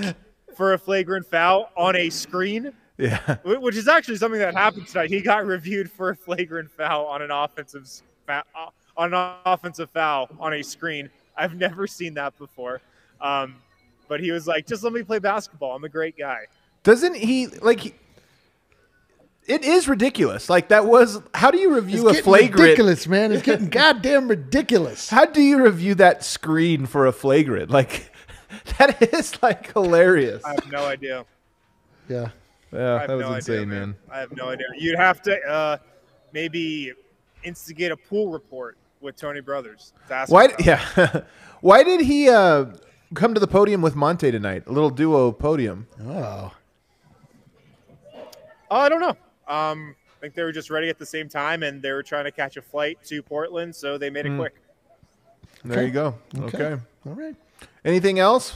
for 0.55 0.73
a 0.73 0.77
flagrant 0.77 1.27
foul 1.27 1.69
on 1.77 1.95
a 1.95 2.09
screen? 2.09 2.73
yeah. 2.97 3.37
Which 3.43 3.75
is 3.75 3.87
actually 3.87 4.17
something 4.17 4.39
that 4.39 4.55
happened 4.55 4.87
tonight. 4.87 5.11
He 5.11 5.21
got 5.21 5.45
reviewed 5.45 5.91
for 5.91 6.09
a 6.09 6.15
flagrant 6.15 6.71
foul 6.71 7.05
on 7.05 7.21
an 7.21 7.29
offensive 7.29 7.87
uh, 8.27 8.41
on 8.97 9.13
an 9.13 9.33
offensive 9.45 9.89
foul 9.91 10.29
on 10.39 10.53
a 10.53 10.63
screen. 10.63 11.09
I've 11.38 11.55
never 11.55 11.88
seen 11.88 12.13
that 12.15 12.38
before. 12.38 12.81
Um, 13.21 13.55
but 14.07 14.19
he 14.19 14.31
was 14.31 14.47
like, 14.47 14.67
"Just 14.67 14.83
let 14.83 14.93
me 14.93 15.03
play 15.03 15.19
basketball. 15.19 15.75
I'm 15.75 15.83
a 15.83 15.89
great 15.89 16.17
guy." 16.17 16.45
Doesn't 16.83 17.15
he 17.15 17.47
like? 17.47 17.79
He, 17.81 17.93
it 19.47 19.63
is 19.63 19.88
ridiculous. 19.88 20.49
Like 20.49 20.69
that 20.69 20.86
was. 20.86 21.21
How 21.33 21.51
do 21.51 21.57
you 21.57 21.75
It's 21.75 21.86
review 21.86 22.09
a 22.09 22.13
flagrant? 22.13 22.59
ridiculous, 22.59 23.07
man. 23.07 23.31
It's 23.31 23.43
getting 23.43 23.69
goddamn 23.69 24.27
ridiculous. 24.27 25.09
How 25.11 25.25
do 25.25 25.41
you 25.41 25.63
review 25.63 25.95
that 25.95 26.23
screen 26.23 26.86
for 26.86 27.05
a 27.07 27.11
flagrant? 27.11 27.69
Like 27.71 28.11
that 28.77 29.01
is 29.13 29.41
like 29.41 29.73
hilarious. 29.73 30.43
I 30.43 30.51
have 30.51 30.71
no 30.71 30.86
idea. 30.86 31.25
Yeah. 32.09 32.29
Yeah, 32.71 33.05
that 33.07 33.13
was 33.15 33.25
no 33.25 33.33
insane, 33.36 33.55
idea, 33.55 33.65
man. 33.67 33.95
I 34.11 34.19
have 34.19 34.36
no 34.36 34.49
idea. 34.49 34.65
You'd 34.77 34.97
have 34.97 35.21
to 35.21 35.39
uh, 35.47 35.77
maybe 36.33 36.91
instigate 37.43 37.91
a 37.91 37.95
pool 37.97 38.31
report 38.31 38.77
with 39.05 39.15
Tony 39.15 39.39
Brothers. 39.39 39.93
to 40.09 40.13
ask 40.13 40.31
Why? 40.31 40.45
him 40.45 40.51
about 40.51 40.59
it. 40.59 40.65
Yeah. 40.97 41.21
Why 41.61 41.83
did 41.83 42.01
he 42.01 42.29
uh, 42.29 42.65
come 43.13 43.33
to 43.33 43.39
the 43.39 43.47
podium 43.47 43.81
with 43.81 43.95
Monte 43.95 44.29
tonight? 44.31 44.63
A 44.67 44.71
little 44.71 44.89
duo 44.89 45.31
podium. 45.31 45.87
Oh. 46.05 46.51
Oh, 48.69 48.77
I 48.77 48.89
don't 48.89 48.99
know. 48.99 49.15
Um, 49.47 49.95
I 50.17 50.21
think 50.21 50.33
they 50.33 50.43
were 50.43 50.51
just 50.51 50.69
ready 50.69 50.89
at 50.89 50.97
the 50.97 51.05
same 51.05 51.29
time, 51.29 51.63
and 51.63 51.81
they 51.81 51.91
were 51.91 52.03
trying 52.03 52.25
to 52.25 52.31
catch 52.31 52.57
a 52.57 52.61
flight 52.61 52.97
to 53.05 53.21
Portland, 53.21 53.75
so 53.75 53.97
they 53.97 54.09
made 54.09 54.25
it 54.25 54.35
quick. 54.37 54.55
There 55.63 55.77
Okay. 55.79 55.85
you 55.87 55.91
go. 55.93 56.15
Okay. 56.39 56.75
All 57.05 57.13
right. 57.13 57.35
Anything 57.85 58.19
else? 58.19 58.53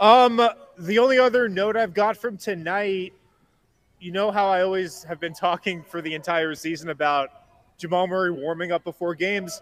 Um, 0.00 0.40
the 0.78 0.98
only 0.98 1.18
other 1.18 1.48
note 1.48 1.76
I've 1.76 1.94
got 1.94 2.16
from 2.16 2.36
tonight, 2.36 3.12
you 4.00 4.12
know 4.12 4.30
how 4.30 4.46
I 4.48 4.62
always 4.62 5.02
have 5.04 5.18
been 5.18 5.32
talking 5.34 5.82
for 5.82 6.00
the 6.02 6.14
entire 6.14 6.54
season 6.54 6.90
about 6.90 7.30
Jamal 7.78 8.06
Murray 8.06 8.30
warming 8.30 8.72
up 8.72 8.84
before 8.84 9.14
games. 9.14 9.60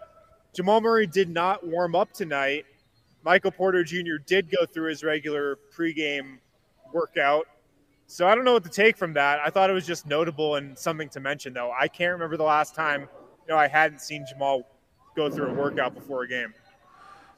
Jamal 0.53 0.81
Murray 0.81 1.07
did 1.07 1.29
not 1.29 1.65
warm 1.65 1.95
up 1.95 2.11
tonight. 2.11 2.65
Michael 3.23 3.51
Porter 3.51 3.83
Jr. 3.83 4.17
did 4.25 4.49
go 4.49 4.65
through 4.65 4.89
his 4.89 5.03
regular 5.03 5.57
pregame 5.75 6.39
workout. 6.93 7.45
So 8.07 8.27
I 8.27 8.35
don't 8.35 8.45
know 8.45 8.53
what 8.53 8.63
to 8.63 8.69
take 8.69 8.97
from 8.97 9.13
that. 9.13 9.39
I 9.45 9.49
thought 9.49 9.69
it 9.69 9.73
was 9.73 9.85
just 9.85 10.07
notable 10.07 10.55
and 10.55 10.77
something 10.77 11.09
to 11.09 11.19
mention, 11.19 11.53
though. 11.53 11.71
I 11.77 11.87
can't 11.87 12.13
remember 12.13 12.37
the 12.37 12.43
last 12.43 12.73
time 12.73 13.01
you 13.01 13.53
know 13.53 13.57
I 13.57 13.67
hadn't 13.67 13.99
seen 13.99 14.25
Jamal 14.27 14.63
go 15.15 15.29
through 15.29 15.47
a 15.47 15.53
workout 15.53 15.93
before 15.93 16.23
a 16.23 16.27
game. 16.27 16.53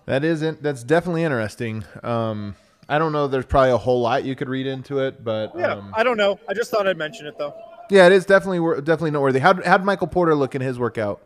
That 0.05 0.23
isn't. 0.23 0.61
That's 0.61 0.83
definitely 0.83 1.23
interesting. 1.23 1.83
Um, 2.03 2.55
I 2.87 2.97
don't 2.99 3.11
know. 3.11 3.27
There's 3.27 3.45
probably 3.45 3.71
a 3.71 3.77
whole 3.77 4.01
lot 4.01 4.23
you 4.23 4.35
could 4.35 4.49
read 4.49 4.67
into 4.67 4.99
it, 4.99 5.23
but 5.23 5.51
Yeah, 5.57 5.73
um, 5.73 5.93
I 5.95 6.03
don't 6.03 6.17
know. 6.17 6.39
I 6.47 6.53
just 6.53 6.71
thought 6.71 6.87
I'd 6.87 6.97
mention 6.97 7.25
it 7.25 7.37
though. 7.37 7.53
Yeah, 7.89 8.05
it 8.05 8.11
is 8.11 8.25
definitely 8.25 8.59
definitely 8.81 9.11
noteworthy. 9.11 9.39
How 9.39 9.53
how'd 9.63 9.83
Michael 9.83 10.07
Porter 10.07 10.35
look 10.35 10.55
in 10.55 10.61
his 10.61 10.77
workout? 10.77 11.21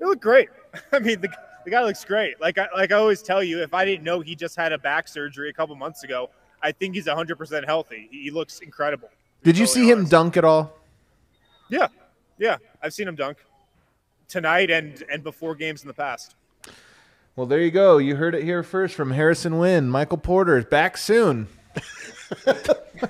It 0.00 0.04
looked 0.04 0.22
great. 0.22 0.48
I 0.92 0.98
mean, 1.00 1.20
the, 1.20 1.28
the 1.64 1.70
guy 1.70 1.82
looks 1.82 2.04
great. 2.04 2.40
Like 2.40 2.58
I, 2.58 2.68
like 2.76 2.92
I 2.92 2.96
always 2.96 3.22
tell 3.22 3.42
you, 3.42 3.62
if 3.62 3.74
I 3.74 3.84
didn't 3.84 4.04
know 4.04 4.20
he 4.20 4.34
just 4.36 4.56
had 4.56 4.72
a 4.72 4.78
back 4.78 5.08
surgery 5.08 5.48
a 5.50 5.52
couple 5.52 5.74
months 5.74 6.04
ago, 6.04 6.30
I 6.62 6.72
think 6.72 6.94
he's 6.94 7.06
100% 7.06 7.64
healthy. 7.66 8.08
He, 8.10 8.24
he 8.24 8.30
looks 8.30 8.60
incredible. 8.60 9.08
to 9.08 9.14
be 9.42 9.52
Did 9.52 9.58
you 9.58 9.66
totally 9.66 9.84
see 9.86 9.90
him 9.90 9.98
honest. 9.98 10.10
dunk 10.12 10.36
at 10.36 10.44
all? 10.44 10.72
Yeah, 11.68 11.88
yeah. 12.38 12.58
I've 12.82 12.94
seen 12.94 13.08
him 13.08 13.16
dunk 13.16 13.38
tonight 14.28 14.70
and 14.70 15.02
and 15.10 15.24
before 15.24 15.54
games 15.54 15.82
in 15.82 15.88
the 15.88 15.94
past. 15.94 16.36
Well, 17.34 17.46
there 17.46 17.60
you 17.60 17.70
go. 17.70 17.98
You 17.98 18.16
heard 18.16 18.34
it 18.34 18.44
here 18.44 18.62
first 18.62 18.94
from 18.94 19.10
Harrison 19.10 19.58
Wind. 19.58 19.90
Michael 19.90 20.16
Porter 20.18 20.56
is 20.56 20.64
back 20.64 20.96
soon. 20.96 21.48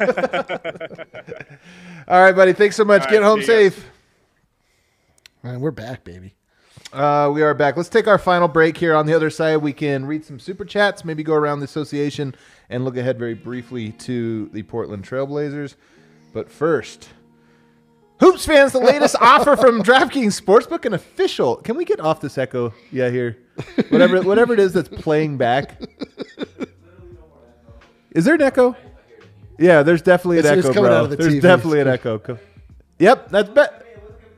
All 2.08 2.20
right, 2.22 2.32
buddy. 2.34 2.52
Thanks 2.52 2.76
so 2.76 2.84
much. 2.84 3.02
All 3.02 3.10
Get 3.10 3.20
right, 3.20 3.26
home 3.26 3.42
see 3.42 3.52
you 3.52 3.70
guys. 3.70 3.74
safe. 3.74 3.90
Man, 5.42 5.60
we're 5.60 5.70
back, 5.70 6.04
baby. 6.04 6.34
Uh, 6.92 7.30
we 7.32 7.42
are 7.42 7.54
back. 7.54 7.76
Let's 7.76 7.88
take 7.88 8.06
our 8.06 8.18
final 8.18 8.48
break 8.48 8.76
here. 8.76 8.94
On 8.94 9.06
the 9.06 9.14
other 9.14 9.30
side, 9.30 9.56
we 9.58 9.72
can 9.72 10.06
read 10.06 10.24
some 10.24 10.38
super 10.38 10.64
chats, 10.64 11.04
maybe 11.04 11.22
go 11.22 11.34
around 11.34 11.58
the 11.60 11.64
association, 11.64 12.34
and 12.70 12.84
look 12.84 12.96
ahead 12.96 13.18
very 13.18 13.34
briefly 13.34 13.92
to 13.92 14.48
the 14.52 14.62
Portland 14.62 15.04
Trailblazers. 15.04 15.74
But 16.32 16.50
first, 16.50 17.08
Hoops 18.20 18.46
fans, 18.46 18.72
the 18.72 18.78
latest 18.80 19.16
offer 19.20 19.56
from 19.56 19.82
DraftKings 19.82 20.40
Sportsbook, 20.40 20.84
an 20.84 20.94
official. 20.94 21.56
Can 21.56 21.76
we 21.76 21.84
get 21.84 22.00
off 22.00 22.20
this 22.20 22.38
echo? 22.38 22.72
Yeah, 22.90 23.10
here. 23.10 23.38
Whatever, 23.88 24.22
whatever 24.22 24.52
it 24.54 24.60
is 24.60 24.72
that's 24.72 24.88
playing 24.88 25.36
back. 25.38 25.80
Is 28.12 28.24
there 28.24 28.34
an 28.34 28.42
echo? 28.42 28.74
Yeah, 29.58 29.82
there's 29.82 30.02
definitely 30.02 30.38
an 30.38 30.44
It's- 30.46 30.58
it's 30.58 30.66
echo, 30.66 30.74
coming 30.74 30.88
bro. 30.90 30.98
out 30.98 31.04
of 31.04 31.10
the 31.10 31.16
there's 31.16 31.34
TV. 31.34 31.40
definitely 31.40 31.80
an 31.80 31.88
echo. 31.88 32.38
Yep, 32.98 33.30
that's 33.30 33.48
bet. 33.50 33.82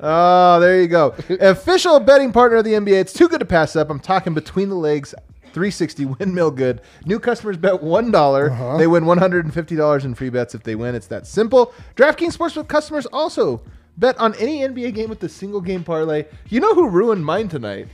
Oh, 0.00 0.60
there 0.60 0.80
you 0.80 0.86
go. 0.88 1.14
Official 1.40 1.98
betting 2.00 2.32
partner 2.32 2.58
of 2.58 2.64
the 2.64 2.74
NBA. 2.74 3.00
It's 3.00 3.12
too 3.12 3.28
good 3.28 3.40
to 3.40 3.46
pass 3.46 3.74
up. 3.76 3.90
I'm 3.90 3.98
talking 4.00 4.34
between 4.34 4.68
the 4.68 4.76
legs. 4.76 5.14
360 5.52 6.04
windmill 6.04 6.50
good. 6.52 6.80
New 7.06 7.18
customers 7.18 7.56
bet 7.56 7.82
one 7.82 8.14
Uh-huh. 8.14 8.76
They 8.76 8.86
win 8.86 9.04
$150 9.06 10.04
in 10.04 10.14
free 10.14 10.28
bets 10.28 10.54
if 10.54 10.62
they 10.62 10.74
win. 10.76 10.94
It's 10.94 11.06
that 11.08 11.26
simple. 11.26 11.72
DraftKings 11.96 12.36
Sportsbook 12.36 12.68
customers 12.68 13.06
also 13.06 13.62
bet 13.96 14.16
on 14.18 14.34
any 14.34 14.60
NBA 14.60 14.94
game 14.94 15.08
with 15.08 15.18
the 15.20 15.28
single 15.28 15.60
game 15.60 15.82
parlay. 15.82 16.26
You 16.48 16.60
know 16.60 16.74
who 16.74 16.88
ruined 16.88 17.24
mine 17.24 17.48
tonight? 17.48 17.88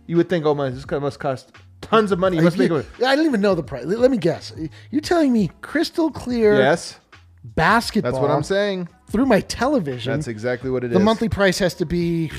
You 0.07 0.17
would 0.19 0.29
think, 0.29 0.45
oh 0.47 0.55
my, 0.55 0.71
this 0.71 0.85
guy 0.85 0.99
must 1.01 1.19
cost 1.19 1.51
tons 1.81 2.13
of 2.13 2.19
money. 2.21 2.37
You 2.37 2.43
must 2.45 2.57
make 2.59 2.69
You- 2.71 2.77
it. 2.77 2.87
I 3.05 3.17
don't 3.17 3.27
even 3.27 3.41
know 3.41 3.55
the 3.57 3.63
price. 3.63 3.85
Let 3.85 3.99
let 3.99 4.11
me 4.11 4.19
guess. 4.19 4.53
You're 4.91 5.01
telling 5.01 5.33
me 5.33 5.51
crystal 5.63 6.11
clear 6.13 6.57
Yes, 6.57 6.99
basketball 7.43 8.13
that's 8.13 8.23
what 8.23 8.31
I'm 8.31 8.43
saying. 8.45 8.89
through 9.11 9.27
my 9.27 9.41
television. 9.41 10.13
That's 10.13 10.29
exactly 10.29 10.71
what 10.71 10.85
it 10.85 10.93
is. 10.93 10.99
the 10.99 11.05
monthly 11.05 11.29
price 11.29 11.59
has 11.59 11.75
to 11.75 11.87
be 11.87 12.31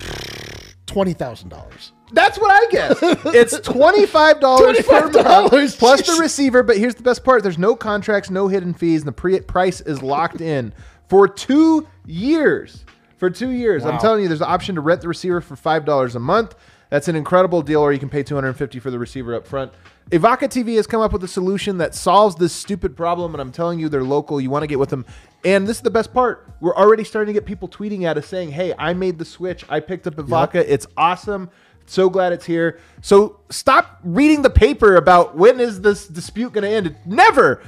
twenty 0.85 1.13
thousand 1.13 1.49
dollars. 1.49 1.91
That's 2.11 2.37
what 2.39 2.51
I 2.51 2.71
guess. 2.71 2.99
It's 3.35 3.59
twenty 3.59 4.05
five 4.05 4.39
dollars 4.39 4.79
per 4.85 5.01
month 5.01 5.15
$25, 5.15 5.77
plus 5.79 6.07
the 6.07 6.21
receiver. 6.21 6.63
But 6.63 6.77
here's 6.77 6.95
the 6.95 7.03
best 7.03 7.23
part: 7.23 7.43
there's 7.43 7.57
no 7.57 7.75
contracts, 7.75 8.29
no 8.29 8.47
hidden 8.47 8.73
fees, 8.73 9.01
and 9.01 9.07
the 9.07 9.11
pre- 9.13 9.41
price 9.41 9.81
is 9.81 10.01
locked 10.01 10.41
in 10.41 10.73
for 11.09 11.27
two 11.27 11.87
years. 12.05 12.85
For 13.17 13.29
two 13.31 13.49
years, 13.49 13.83
I'm 13.83 13.97
telling 13.99 14.21
you, 14.21 14.27
there's 14.27 14.41
an 14.41 14.47
option 14.49 14.75
to 14.75 14.81
rent 14.81 15.01
the 15.01 15.07
receiver 15.07 15.41
for 15.41 15.55
five 15.55 15.85
dollars 15.85 16.15
a 16.15 16.19
month. 16.19 16.55
That's 16.89 17.07
an 17.09 17.15
incredible 17.15 17.61
deal, 17.61 17.81
or 17.81 17.91
you 17.91 17.99
can 17.99 18.09
pay 18.09 18.23
250 18.23 18.79
for 18.79 18.91
the 18.91 18.99
receiver 18.99 19.35
up 19.35 19.45
front. 19.45 19.73
Evoca 20.11 20.47
TV 20.47 20.77
has 20.77 20.87
come 20.87 21.01
up 21.01 21.11
with 21.11 21.21
a 21.23 21.27
solution 21.27 21.79
that 21.79 21.93
solves 21.93 22.35
this 22.37 22.53
stupid 22.53 22.95
problem, 22.95 23.33
and 23.33 23.41
I'm 23.41 23.51
telling 23.51 23.77
you, 23.77 23.89
they're 23.89 24.05
local. 24.05 24.39
You 24.39 24.49
want 24.49 24.63
to 24.63 24.67
get 24.67 24.79
with 24.79 24.89
them. 24.89 25.05
And 25.43 25.67
this 25.67 25.77
is 25.77 25.83
the 25.83 25.89
best 25.91 26.13
part: 26.13 26.47
we're 26.61 26.75
already 26.75 27.03
starting 27.03 27.33
to 27.33 27.39
get 27.39 27.45
people 27.45 27.67
tweeting 27.67 28.03
at 28.03 28.17
us 28.17 28.27
saying, 28.27 28.51
"Hey, 28.51 28.73
I 28.77 28.93
made 28.93 29.17
the 29.19 29.25
switch. 29.25 29.65
I 29.67 29.79
picked 29.81 30.07
up 30.07 30.15
Evoca. 30.15 30.63
It's 30.65 30.87
awesome." 30.95 31.49
So 31.89 32.09
glad 32.09 32.33
it's 32.33 32.45
here. 32.45 32.79
So 33.01 33.39
stop 33.49 33.99
reading 34.03 34.41
the 34.41 34.49
paper 34.49 34.95
about 34.97 35.35
when 35.37 35.59
is 35.59 35.81
this 35.81 36.05
dispute 36.07 36.53
going 36.53 36.63
to 36.63 36.69
end. 36.69 36.95
Never. 37.05 37.61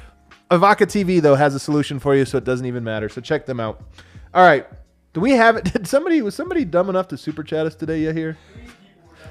Evoca 0.51 0.85
TV 0.85 1.21
though 1.21 1.35
has 1.35 1.55
a 1.55 1.59
solution 1.59 1.99
for 1.99 2.15
you, 2.15 2.25
so 2.25 2.37
it 2.37 2.43
doesn't 2.43 2.65
even 2.65 2.83
matter. 2.83 3.07
So 3.09 3.21
check 3.21 3.45
them 3.45 3.59
out. 3.59 3.81
All 4.33 4.43
right. 4.45 4.67
Do 5.13 5.21
we 5.21 5.31
have 5.31 5.55
it? 5.55 5.63
Did 5.73 5.87
somebody 5.87 6.21
was 6.21 6.35
somebody 6.35 6.65
dumb 6.65 6.89
enough 6.89 7.07
to 7.09 7.17
super 7.17 7.43
chat 7.43 7.65
us 7.65 7.75
today? 7.75 8.01
You 8.01 8.11
here? 8.11 8.37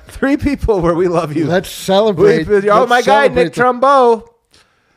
Three 0.07 0.37
people 0.39 0.81
where 0.81 0.95
we 0.95 1.07
love 1.07 1.37
you. 1.37 1.47
Let's 1.47 1.69
celebrate. 1.71 2.49
We- 2.49 2.71
oh, 2.71 2.81
Let's 2.81 2.89
my 2.91 3.03
guy 3.03 3.29
Nick 3.29 3.53
the- 3.53 3.61
Trumbo. 3.61 4.27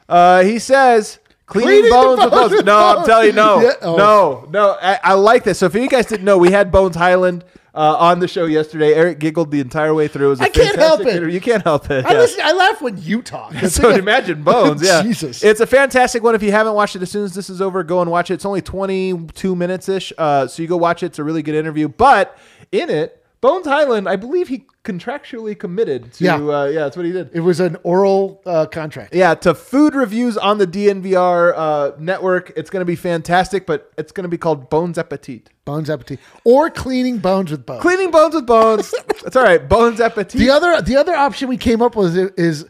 Uh, 0.08 0.44
he 0.44 0.58
says 0.60 1.20
cleaning, 1.46 1.70
Cleaning 1.70 1.84
the 1.86 1.90
bones 1.92 2.20
with 2.22 2.32
bones 2.32 2.52
bones. 2.54 2.64
No, 2.64 2.78
I'm 2.78 3.06
telling 3.06 3.28
you, 3.28 3.34
no, 3.34 3.62
Yeah, 3.62 3.74
oh. 3.82 3.96
no, 3.98 4.48
no. 4.52 4.78
I, 4.82 5.00
I 5.04 5.14
like 5.14 5.44
this. 5.44 5.60
So 5.60 5.66
if 5.66 5.76
you 5.76 5.88
guys 5.90 6.06
didn't 6.06 6.26
know, 6.26 6.38
we 6.38 6.52
had 6.52 6.72
Bones 6.72 6.96
Hyland 6.96 7.44
uh, 7.74 7.96
on 7.98 8.20
the 8.20 8.28
show 8.28 8.46
yesterday. 8.46 8.94
Eric 8.94 9.20
giggled 9.20 9.52
the 9.52 9.60
entire 9.60 9.94
way 9.94 10.08
through. 10.08 10.28
It 10.28 10.30
was 10.30 10.42
a 10.42 10.44
I 10.44 10.50
can't 10.50 10.76
help 10.76 11.02
it. 11.02 11.08
interview. 11.08 11.34
You 11.34 11.42
can't 11.42 11.64
help 11.64 11.90
it. 11.90 12.06
I 12.06 12.14
yeah. 12.14 12.20
listen. 12.20 12.42
I 12.44 12.52
laugh 12.54 12.82
when 12.82 13.02
you 13.02 13.22
talk. 13.22 13.54
So 13.72 13.90
imagine 13.90 14.44
Bones, 14.44 14.84
yeah. 14.84 15.02
Jesus. 15.02 15.44
It's 15.44 15.62
a 15.62 15.68
fantastic 15.68 16.24
one. 16.24 16.36
If 16.36 16.44
you 16.44 16.52
haven't 16.52 16.74
watched 16.74 16.96
it, 16.96 17.02
as 17.02 17.10
soon 17.10 17.24
as 17.24 17.34
this 17.34 17.50
is 17.50 17.62
over, 17.62 17.84
go 17.84 18.02
and 18.02 18.12
watch 18.12 18.30
it. 18.30 18.36
It's 18.36 18.46
only 18.46 18.62
22 18.62 19.56
minutes 19.56 19.88
ish. 19.88 20.12
Uh, 20.18 20.48
so 20.48 20.62
you 20.62 20.68
go 20.68 20.76
watch 20.76 21.04
it. 21.04 21.08
It's 21.08 21.20
a 21.20 21.24
really 21.24 21.42
good 21.42 21.56
interview. 21.56 21.88
But 21.88 22.38
in 22.72 22.90
it, 22.90 23.21
Bones 23.42 23.66
Hyland, 23.66 24.08
I 24.08 24.18
believe 24.18 24.50
he 24.50 24.66
contractually 24.84 25.58
committed 25.58 26.14
to, 26.14 26.24
Yeah. 26.24 26.36
uh, 26.36 26.66
yeah, 26.66 26.82
that's 26.82 26.96
what 26.96 27.08
he 27.08 27.12
did. 27.12 27.32
It 27.34 27.40
was 27.40 27.60
an 27.60 27.76
oral 27.84 28.40
uh, 28.46 28.68
contract. 28.68 29.16
Yeah, 29.16 29.34
to 29.36 29.56
food 29.56 29.96
reviews 29.96 30.38
on 30.38 30.60
the 30.60 30.68
DNVR 30.68 31.54
uh, 31.56 31.92
network. 31.98 32.54
It's 32.56 32.70
going 32.70 32.82
to 32.82 32.86
be 32.86 32.96
fantastic, 32.96 33.66
but 33.66 33.92
it's 33.98 34.12
going 34.12 34.26
to 34.26 34.30
be 34.30 34.38
called 34.38 34.70
Bones 34.70 35.00
Appetit. 35.00 35.50
Bones 35.66 35.90
appetit 35.90 36.20
or 36.44 36.70
cleaning 36.70 37.18
bones 37.20 37.50
with 37.52 37.66
bones. 37.66 37.82
Cleaning 37.82 38.12
bones 38.12 38.34
with 38.36 38.46
bones. 38.48 38.94
That's 39.24 39.36
all 39.36 39.44
right. 39.44 39.68
Bones 39.68 40.00
Appetit. 40.02 40.40
The 40.40 40.50
other 40.50 40.82
the 40.82 40.96
other 40.98 41.16
option 41.16 41.50
we 41.50 41.58
came 41.58 41.82
up 41.84 41.96
with 41.96 42.18
is, 42.38 42.66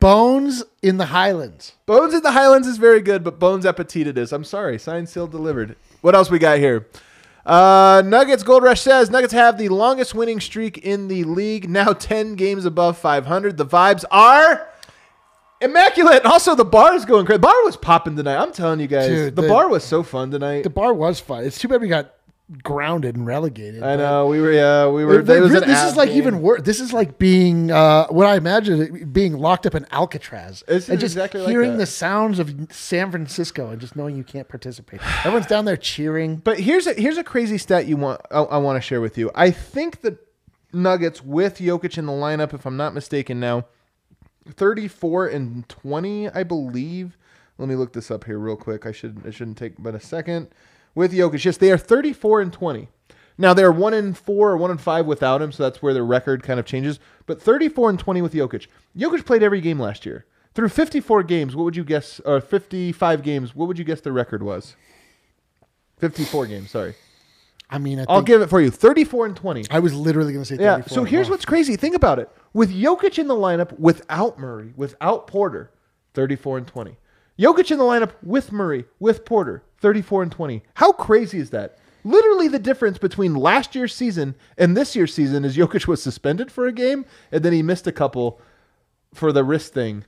bones 0.00 0.64
in 0.82 0.96
the 0.96 1.06
Highlands. 1.06 1.72
Bones 1.86 2.14
in 2.14 2.22
the 2.22 2.30
Highlands 2.32 2.66
is 2.66 2.76
very 2.78 3.00
good, 3.00 3.22
but 3.24 3.38
Bones 3.38 3.66
Appetit 3.66 4.06
it 4.06 4.18
is. 4.18 4.32
I'm 4.32 4.44
sorry. 4.44 4.78
Signed, 4.78 5.08
sealed, 5.08 5.30
delivered. 5.30 5.76
What 6.02 6.14
else 6.14 6.30
we 6.30 6.38
got 6.38 6.58
here? 6.58 6.86
Uh, 7.46 8.02
Nuggets 8.04 8.42
Gold 8.42 8.64
Rush 8.64 8.80
says 8.80 9.08
Nuggets 9.08 9.32
have 9.32 9.56
the 9.56 9.68
longest 9.68 10.14
winning 10.16 10.40
streak 10.40 10.78
in 10.78 11.06
the 11.06 11.22
league, 11.22 11.70
now 11.70 11.92
10 11.92 12.34
games 12.34 12.64
above 12.64 12.98
500. 12.98 13.56
The 13.56 13.64
vibes 13.64 14.04
are 14.10 14.68
immaculate. 15.60 16.24
Also, 16.24 16.56
the 16.56 16.64
bar 16.64 16.94
is 16.94 17.04
going 17.04 17.24
crazy. 17.24 17.36
The 17.36 17.42
bar 17.42 17.64
was 17.64 17.76
popping 17.76 18.16
tonight. 18.16 18.36
I'm 18.36 18.52
telling 18.52 18.80
you 18.80 18.88
guys. 18.88 19.06
Dude, 19.08 19.36
the, 19.36 19.42
the- 19.42 19.48
bar 19.48 19.68
was 19.68 19.84
so 19.84 20.02
fun 20.02 20.32
tonight. 20.32 20.64
The 20.64 20.70
bar 20.70 20.92
was 20.92 21.20
fun. 21.20 21.44
It's 21.44 21.58
too 21.58 21.68
bad 21.68 21.80
we 21.80 21.86
got 21.86 22.12
grounded 22.62 23.16
and 23.16 23.26
relegated. 23.26 23.82
I 23.82 23.96
know. 23.96 24.28
We 24.28 24.40
were, 24.40 24.52
yeah, 24.52 24.88
we 24.88 25.04
were. 25.04 25.20
It- 25.20 25.26
this 25.26 25.82
is 25.82 25.96
like 25.96 26.10
game. 26.10 26.18
even 26.18 26.42
worse. 26.42 26.62
This 26.62 26.80
is 26.80 26.92
like 26.92 27.18
being 27.18 27.70
uh, 27.70 28.06
what 28.08 28.26
I 28.26 28.36
imagine 28.36 29.10
being 29.12 29.36
locked 29.36 29.66
up 29.66 29.74
in 29.74 29.86
Alcatraz 29.90 30.62
This 30.68 30.88
and 30.88 31.00
just 31.00 31.14
exactly 31.16 31.40
like 31.40 31.50
hearing 31.50 31.72
that. 31.72 31.78
the 31.78 31.86
sounds 31.86 32.38
of 32.38 32.54
San 32.70 33.10
Francisco 33.10 33.70
and 33.70 33.80
just 33.80 33.96
knowing 33.96 34.16
you 34.16 34.24
can't 34.24 34.48
participate. 34.48 35.00
Everyone's 35.24 35.46
down 35.46 35.64
there 35.64 35.76
cheering. 35.76 36.36
But 36.36 36.60
here's 36.60 36.86
a 36.86 36.94
here's 36.94 37.18
a 37.18 37.24
crazy 37.24 37.58
stat 37.58 37.86
you 37.86 37.96
want 37.96 38.20
I, 38.30 38.40
I 38.42 38.58
want 38.58 38.76
to 38.76 38.80
share 38.80 39.00
with 39.00 39.18
you. 39.18 39.30
I 39.34 39.50
think 39.50 40.02
the 40.02 40.18
Nuggets 40.72 41.24
with 41.24 41.58
Jokic 41.58 41.96
in 41.98 42.06
the 42.06 42.12
lineup, 42.12 42.52
if 42.54 42.66
I'm 42.66 42.76
not 42.76 42.92
mistaken, 42.94 43.40
now 43.40 43.64
34 44.48 45.28
and 45.28 45.68
20, 45.68 46.28
I 46.30 46.42
believe. 46.42 47.16
Let 47.58 47.68
me 47.68 47.74
look 47.74 47.92
this 47.92 48.10
up 48.10 48.24
here 48.24 48.38
real 48.38 48.56
quick. 48.56 48.84
I 48.86 48.92
should 48.92 49.24
it 49.24 49.32
shouldn't 49.32 49.56
take 49.58 49.74
but 49.82 49.94
a 49.94 50.00
second. 50.00 50.48
With 50.96 51.12
Jokic, 51.12 51.44
yes, 51.44 51.58
they 51.58 51.70
are 51.70 51.78
34 51.78 52.40
and 52.40 52.52
20. 52.52 52.88
Now 53.38 53.52
they're 53.52 53.70
one 53.70 53.92
and 53.92 54.16
four 54.16 54.50
or 54.50 54.56
one 54.56 54.70
and 54.70 54.80
five 54.80 55.04
without 55.04 55.42
him, 55.42 55.52
so 55.52 55.62
that's 55.62 55.82
where 55.82 55.92
their 55.92 56.04
record 56.04 56.42
kind 56.42 56.58
of 56.58 56.64
changes. 56.64 56.98
But 57.26 57.40
34 57.40 57.90
and 57.90 57.98
20 57.98 58.22
with 58.22 58.32
Jokic. 58.32 58.66
Jokic 58.96 59.26
played 59.26 59.42
every 59.42 59.60
game 59.60 59.78
last 59.78 60.06
year. 60.06 60.24
Through 60.54 60.70
54 60.70 61.22
games, 61.24 61.54
what 61.54 61.64
would 61.64 61.76
you 61.76 61.84
guess? 61.84 62.18
Or 62.20 62.40
55 62.40 63.22
games, 63.22 63.54
what 63.54 63.68
would 63.68 63.78
you 63.78 63.84
guess 63.84 64.00
the 64.00 64.10
record 64.10 64.42
was? 64.42 64.74
54 65.98 66.46
games, 66.46 66.70
sorry. 66.70 66.94
I 67.68 67.76
mean, 67.76 68.00
I, 68.00 68.06
I'll 68.08 68.22
give 68.22 68.40
it 68.40 68.48
for 68.48 68.62
you. 68.62 68.70
34 68.70 69.26
and 69.26 69.36
20. 69.36 69.64
I 69.70 69.80
was 69.80 69.92
literally 69.92 70.32
going 70.32 70.44
to 70.44 70.48
say 70.48 70.56
34. 70.56 70.78
Yeah. 70.78 70.86
So 70.86 71.04
here's 71.04 71.28
what's 71.28 71.44
crazy. 71.44 71.76
Think 71.76 71.94
about 71.94 72.18
it. 72.18 72.30
With 72.54 72.72
Jokic 72.72 73.18
in 73.18 73.26
the 73.28 73.34
lineup 73.34 73.78
without 73.78 74.38
Murray, 74.38 74.72
without 74.76 75.26
Porter, 75.26 75.72
34 76.14 76.58
and 76.58 76.66
20. 76.66 76.96
Jokic 77.38 77.70
in 77.70 77.78
the 77.78 77.84
lineup 77.84 78.12
with 78.22 78.52
Murray, 78.52 78.84
with 78.98 79.24
Porter, 79.24 79.62
34 79.80 80.24
and 80.24 80.32
20. 80.32 80.62
How 80.74 80.92
crazy 80.92 81.38
is 81.38 81.50
that? 81.50 81.78
Literally 82.04 82.48
the 82.48 82.58
difference 82.58 82.98
between 82.98 83.34
last 83.34 83.74
year's 83.74 83.94
season 83.94 84.36
and 84.56 84.76
this 84.76 84.94
year's 84.96 85.12
season 85.12 85.44
is 85.44 85.56
Jokic 85.56 85.86
was 85.86 86.02
suspended 86.02 86.50
for 86.52 86.66
a 86.66 86.72
game 86.72 87.04
and 87.32 87.42
then 87.42 87.52
he 87.52 87.62
missed 87.62 87.86
a 87.86 87.92
couple 87.92 88.40
for 89.12 89.32
the 89.32 89.44
wrist 89.44 89.74
thing. 89.74 90.04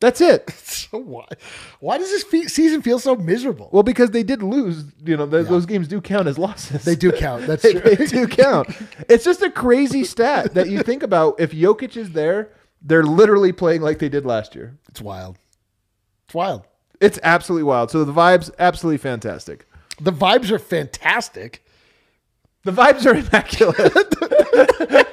That's 0.00 0.20
it. 0.20 0.50
So 0.92 0.98
why? 0.98 1.26
Why 1.80 1.96
does 1.96 2.10
this 2.10 2.22
fe- 2.24 2.48
season 2.48 2.82
feel 2.82 2.98
so 2.98 3.16
miserable? 3.16 3.70
Well, 3.72 3.82
because 3.82 4.10
they 4.10 4.22
did 4.22 4.42
lose, 4.42 4.84
you 5.02 5.16
know, 5.16 5.26
th- 5.26 5.46
those 5.46 5.64
games 5.64 5.88
do 5.88 6.02
count 6.02 6.28
as 6.28 6.38
losses. 6.38 6.84
They 6.84 6.96
do 6.96 7.12
count. 7.12 7.46
That's 7.46 7.62
they, 7.62 7.72
true. 7.72 7.94
they 7.96 8.04
do 8.06 8.26
count. 8.26 8.68
It's 9.08 9.24
just 9.24 9.40
a 9.40 9.50
crazy 9.50 10.04
stat 10.04 10.52
that 10.52 10.68
you 10.68 10.82
think 10.82 11.02
about. 11.02 11.40
If 11.40 11.52
Jokic 11.52 11.96
is 11.96 12.10
there, 12.12 12.50
they're 12.82 13.04
literally 13.04 13.52
playing 13.52 13.80
like 13.80 14.00
they 14.00 14.10
did 14.10 14.26
last 14.26 14.54
year. 14.54 14.76
It's 14.90 15.00
wild. 15.00 15.38
It's 16.26 16.34
wild. 16.34 16.66
It's 17.02 17.18
absolutely 17.24 17.64
wild. 17.64 17.90
So 17.90 18.04
the 18.04 18.12
vibes, 18.12 18.50
absolutely 18.58 18.98
fantastic. 18.98 19.66
The 20.00 20.12
vibes 20.12 20.50
are 20.50 20.58
fantastic. 20.58 21.64
The 22.64 22.72
vibes 22.72 23.04
are 23.06 23.16
immaculate. 23.16 23.76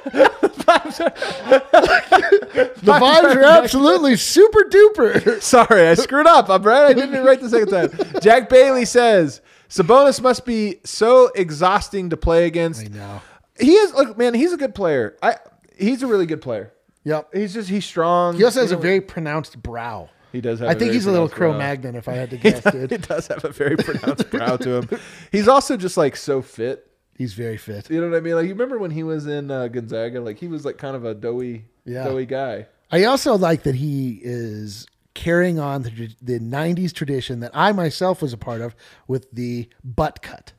The 2.80 2.92
vibes 2.92 3.36
are 3.36 3.42
absolutely 3.42 4.16
super 4.16 4.60
duper. 4.64 5.42
Sorry, 5.42 5.88
I 5.88 5.94
screwed 5.94 6.26
up. 6.26 6.48
I'm 6.48 6.62
right. 6.62 6.90
I 6.90 6.92
didn't 6.92 7.24
write 7.24 7.40
the 7.40 7.48
second 7.48 7.68
time. 7.68 8.20
Jack 8.20 8.48
Bailey 8.48 8.84
says 8.84 9.40
Sabonis 9.68 10.20
must 10.20 10.46
be 10.46 10.76
so 10.84 11.30
exhausting 11.34 12.10
to 12.10 12.16
play 12.16 12.46
against. 12.46 12.84
I 12.84 12.88
know. 12.88 13.20
He 13.58 13.72
is. 13.72 13.92
Look, 13.94 14.16
man, 14.16 14.34
he's 14.34 14.52
a 14.52 14.56
good 14.56 14.74
player. 14.74 15.16
I. 15.22 15.36
He's 15.76 16.02
a 16.02 16.06
really 16.06 16.26
good 16.26 16.42
player. 16.42 16.72
Yep. 17.04 17.34
He's 17.34 17.54
just 17.54 17.68
he's 17.68 17.84
strong. 17.84 18.36
He 18.36 18.44
also 18.44 18.60
has 18.60 18.70
You 18.70 18.78
a 18.78 18.80
very 18.80 19.00
pronounced 19.00 19.62
brow. 19.62 20.08
He 20.32 20.40
does 20.40 20.60
have. 20.60 20.68
I 20.68 20.74
think 20.74 20.92
he's 20.92 21.06
a 21.06 21.10
little 21.10 21.28
brow. 21.28 21.36
Cro-Magnon, 21.36 21.96
if 21.96 22.08
I 22.08 22.12
had 22.14 22.30
to 22.30 22.36
guess, 22.36 22.62
dude. 22.72 22.90
he 22.90 22.98
does 22.98 23.26
have 23.28 23.44
a 23.44 23.50
very 23.50 23.76
pronounced 23.78 24.30
brow 24.30 24.56
to 24.56 24.76
him. 24.82 25.00
He's 25.32 25.48
also 25.48 25.76
just 25.76 25.96
like 25.96 26.16
so 26.16 26.40
fit. 26.42 26.86
He's 27.16 27.34
very 27.34 27.56
fit. 27.58 27.90
You 27.90 28.00
know 28.00 28.08
what 28.08 28.16
I 28.16 28.20
mean? 28.20 28.34
Like 28.34 28.44
you 28.44 28.52
remember 28.54 28.78
when 28.78 28.90
he 28.92 29.02
was 29.02 29.26
in 29.26 29.50
uh, 29.50 29.68
Gonzaga? 29.68 30.20
Like 30.20 30.38
he 30.38 30.48
was 30.48 30.64
like 30.64 30.78
kind 30.78 30.96
of 30.96 31.04
a 31.04 31.14
doughy, 31.14 31.66
Yeah. 31.84 32.04
doughy 32.04 32.26
guy. 32.26 32.66
I 32.90 33.04
also 33.04 33.36
like 33.36 33.64
that 33.64 33.74
he 33.74 34.20
is 34.22 34.86
carrying 35.14 35.58
on 35.58 35.82
the, 35.82 36.08
the 36.22 36.38
90s 36.38 36.92
tradition 36.92 37.40
that 37.40 37.50
I 37.52 37.72
myself 37.72 38.22
was 38.22 38.32
a 38.32 38.38
part 38.38 38.60
of 38.60 38.74
with 39.06 39.30
the 39.32 39.68
butt 39.84 40.22
cut. 40.22 40.52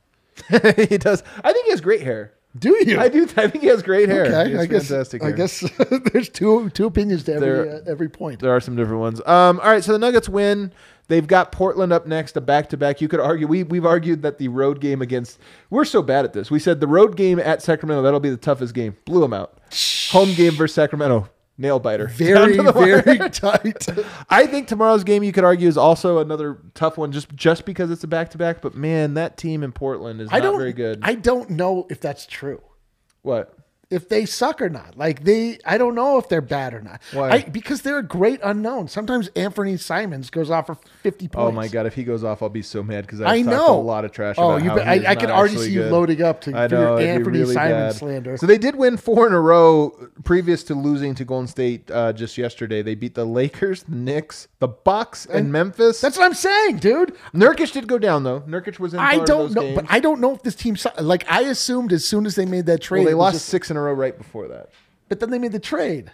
he 0.89 0.97
does. 0.97 1.23
I 1.43 1.51
think 1.53 1.65
he 1.65 1.71
has 1.71 1.81
great 1.81 2.01
hair. 2.01 2.33
Do 2.57 2.75
you? 2.85 2.99
I 2.99 3.07
do. 3.07 3.23
I 3.37 3.47
think 3.47 3.61
he 3.61 3.67
has 3.67 3.81
great 3.81 4.09
hair. 4.09 4.25
Okay, 4.25 4.57
I 4.57 4.65
guess. 4.65 4.87
fantastic 4.89 5.23
I 5.23 5.31
guess 5.31 5.61
there's 6.11 6.27
two 6.29 6.69
two 6.71 6.85
opinions 6.85 7.23
to 7.23 7.33
every 7.35 7.47
There- 7.47 7.75
uh, 7.77 7.81
every 7.89 8.09
point. 8.09 8.41
There 8.41 8.51
are 8.51 8.59
some 8.59 8.75
different 8.75 8.99
ones. 8.99 9.21
Um, 9.25 9.59
all 9.61 9.69
right, 9.69 9.83
so 9.83 9.93
the 9.93 9.99
Nuggets 9.99 10.27
win. 10.27 10.73
They've 11.07 11.27
got 11.27 11.51
Portland 11.51 11.91
up 11.91 12.07
next, 12.07 12.37
a 12.37 12.41
back 12.41 12.69
to 12.69 12.77
back. 12.77 13.01
You 13.01 13.07
could 13.07 13.19
argue 13.19 13.47
we 13.47 13.63
we've 13.63 13.85
argued 13.85 14.21
that 14.23 14.37
the 14.37 14.47
road 14.49 14.79
game 14.81 15.01
against 15.01 15.39
we're 15.69 15.85
so 15.85 16.01
bad 16.01 16.25
at 16.25 16.33
this. 16.33 16.49
We 16.51 16.59
said 16.59 16.79
the 16.79 16.87
road 16.87 17.15
game 17.17 17.39
at 17.39 17.61
Sacramento 17.61 18.01
that'll 18.01 18.19
be 18.19 18.29
the 18.29 18.37
toughest 18.37 18.73
game. 18.73 18.95
Blew 19.05 19.21
them 19.21 19.33
out. 19.33 19.57
Home 20.11 20.33
game 20.33 20.53
versus 20.53 20.75
Sacramento, 20.75 21.29
nail 21.57 21.79
biter. 21.79 22.07
Very 22.13 22.57
to 22.57 22.63
the 22.63 22.71
wire. 22.71 23.01
very 23.01 23.29
tight. 23.29 23.87
I 24.29 24.47
think 24.47 24.67
tomorrow's 24.67 25.03
game 25.03 25.23
you 25.23 25.31
could 25.31 25.43
argue 25.43 25.67
is 25.67 25.77
also 25.77 26.19
another 26.19 26.59
tough 26.73 26.97
one, 26.97 27.11
just 27.11 27.33
just 27.35 27.65
because 27.65 27.91
it's 27.91 28.03
a 28.03 28.07
back 28.07 28.29
to 28.31 28.37
back. 28.37 28.61
But 28.61 28.75
man, 28.75 29.13
that 29.15 29.37
team 29.37 29.63
in 29.63 29.71
Portland 29.71 30.21
is 30.21 30.29
I 30.31 30.39
not 30.39 30.57
very 30.57 30.73
good. 30.73 30.99
I 31.01 31.15
don't 31.15 31.49
know 31.51 31.87
if 31.89 31.99
that's 31.99 32.25
true. 32.25 32.61
what? 33.21 33.55
If 33.91 34.09
they 34.09 34.25
suck 34.25 34.61
or 34.61 34.69
not, 34.69 34.97
like 34.97 35.23
they, 35.23 35.59
I 35.65 35.77
don't 35.77 35.95
know 35.95 36.17
if 36.17 36.29
they're 36.29 36.41
bad 36.41 36.73
or 36.73 36.81
not. 36.81 37.01
Why? 37.13 37.29
I, 37.29 37.41
because 37.43 37.81
they're 37.81 37.97
a 37.99 38.03
great 38.03 38.39
unknown. 38.43 38.87
Sometimes 38.87 39.29
Anfernee 39.31 39.79
Simons 39.79 40.29
goes 40.29 40.49
off 40.49 40.67
for 40.67 40.77
fifty 41.03 41.27
points. 41.27 41.49
Oh 41.49 41.51
my 41.51 41.67
god! 41.67 41.85
If 41.85 41.93
he 41.93 42.03
goes 42.03 42.23
off, 42.23 42.41
I'll 42.41 42.49
be 42.49 42.61
so 42.61 42.81
mad 42.81 43.05
because 43.05 43.21
I 43.21 43.41
know 43.41 43.77
a 43.77 43.81
lot 43.81 44.05
of 44.05 44.11
trash. 44.11 44.35
Oh, 44.37 44.57
you 44.57 44.71
I- 44.71 45.03
I 45.11 45.15
can 45.15 45.29
already 45.29 45.57
see 45.57 45.71
you 45.71 45.81
good. 45.83 45.91
loading 45.91 46.21
up 46.21 46.41
to- 46.41 46.55
I 46.55 46.67
know, 46.67 46.97
Anthony 46.97 47.39
really 47.39 47.53
Simon 47.53 47.71
bad. 47.71 47.95
slander. 47.95 48.37
So 48.37 48.45
they 48.45 48.57
did 48.57 48.75
win 48.75 48.95
four 48.97 49.27
in 49.27 49.33
a 49.33 49.39
row 49.41 49.89
previous 50.23 50.63
to 50.65 50.75
losing 50.75 51.13
to 51.15 51.25
Golden 51.25 51.47
State 51.47 51.91
uh, 51.91 52.13
just 52.13 52.37
yesterday. 52.37 52.81
They 52.81 52.95
beat 52.95 53.15
the 53.15 53.25
Lakers, 53.25 53.83
the 53.83 53.95
Knicks, 53.95 54.47
the 54.59 54.67
Bucks, 54.69 55.25
and, 55.25 55.51
Memphis. 55.51 55.99
That's 55.99 56.17
what 56.17 56.25
I'm 56.25 56.33
saying, 56.33 56.77
dude. 56.77 57.13
Nurkic 57.33 57.73
did 57.73 57.87
go 57.87 57.97
down 57.97 58.23
though. 58.23 58.39
Nurkic 58.41 58.79
was 58.79 58.93
in. 58.93 58.99
I 59.01 59.19
don't 59.25 59.53
know, 59.53 59.61
games. 59.61 59.75
but 59.75 59.85
I 59.89 59.99
don't 59.99 60.21
know 60.21 60.33
if 60.33 60.43
this 60.43 60.55
team. 60.55 60.77
Like 60.99 61.29
I 61.29 61.41
assumed 61.41 61.91
as 61.91 62.05
soon 62.05 62.25
as 62.25 62.35
they 62.35 62.45
made 62.45 62.67
that 62.67 62.81
trade, 62.81 62.99
well, 63.01 63.07
they 63.07 63.13
lost 63.13 63.35
just- 63.35 63.49
six 63.49 63.69
in 63.69 63.75
a 63.77 63.80
row 63.81 63.93
right 63.93 64.17
before 64.17 64.47
that. 64.49 64.69
but 65.09 65.19
then 65.19 65.29
they 65.29 65.39
made 65.39 65.51
the 65.51 65.59
trade. 65.59 66.11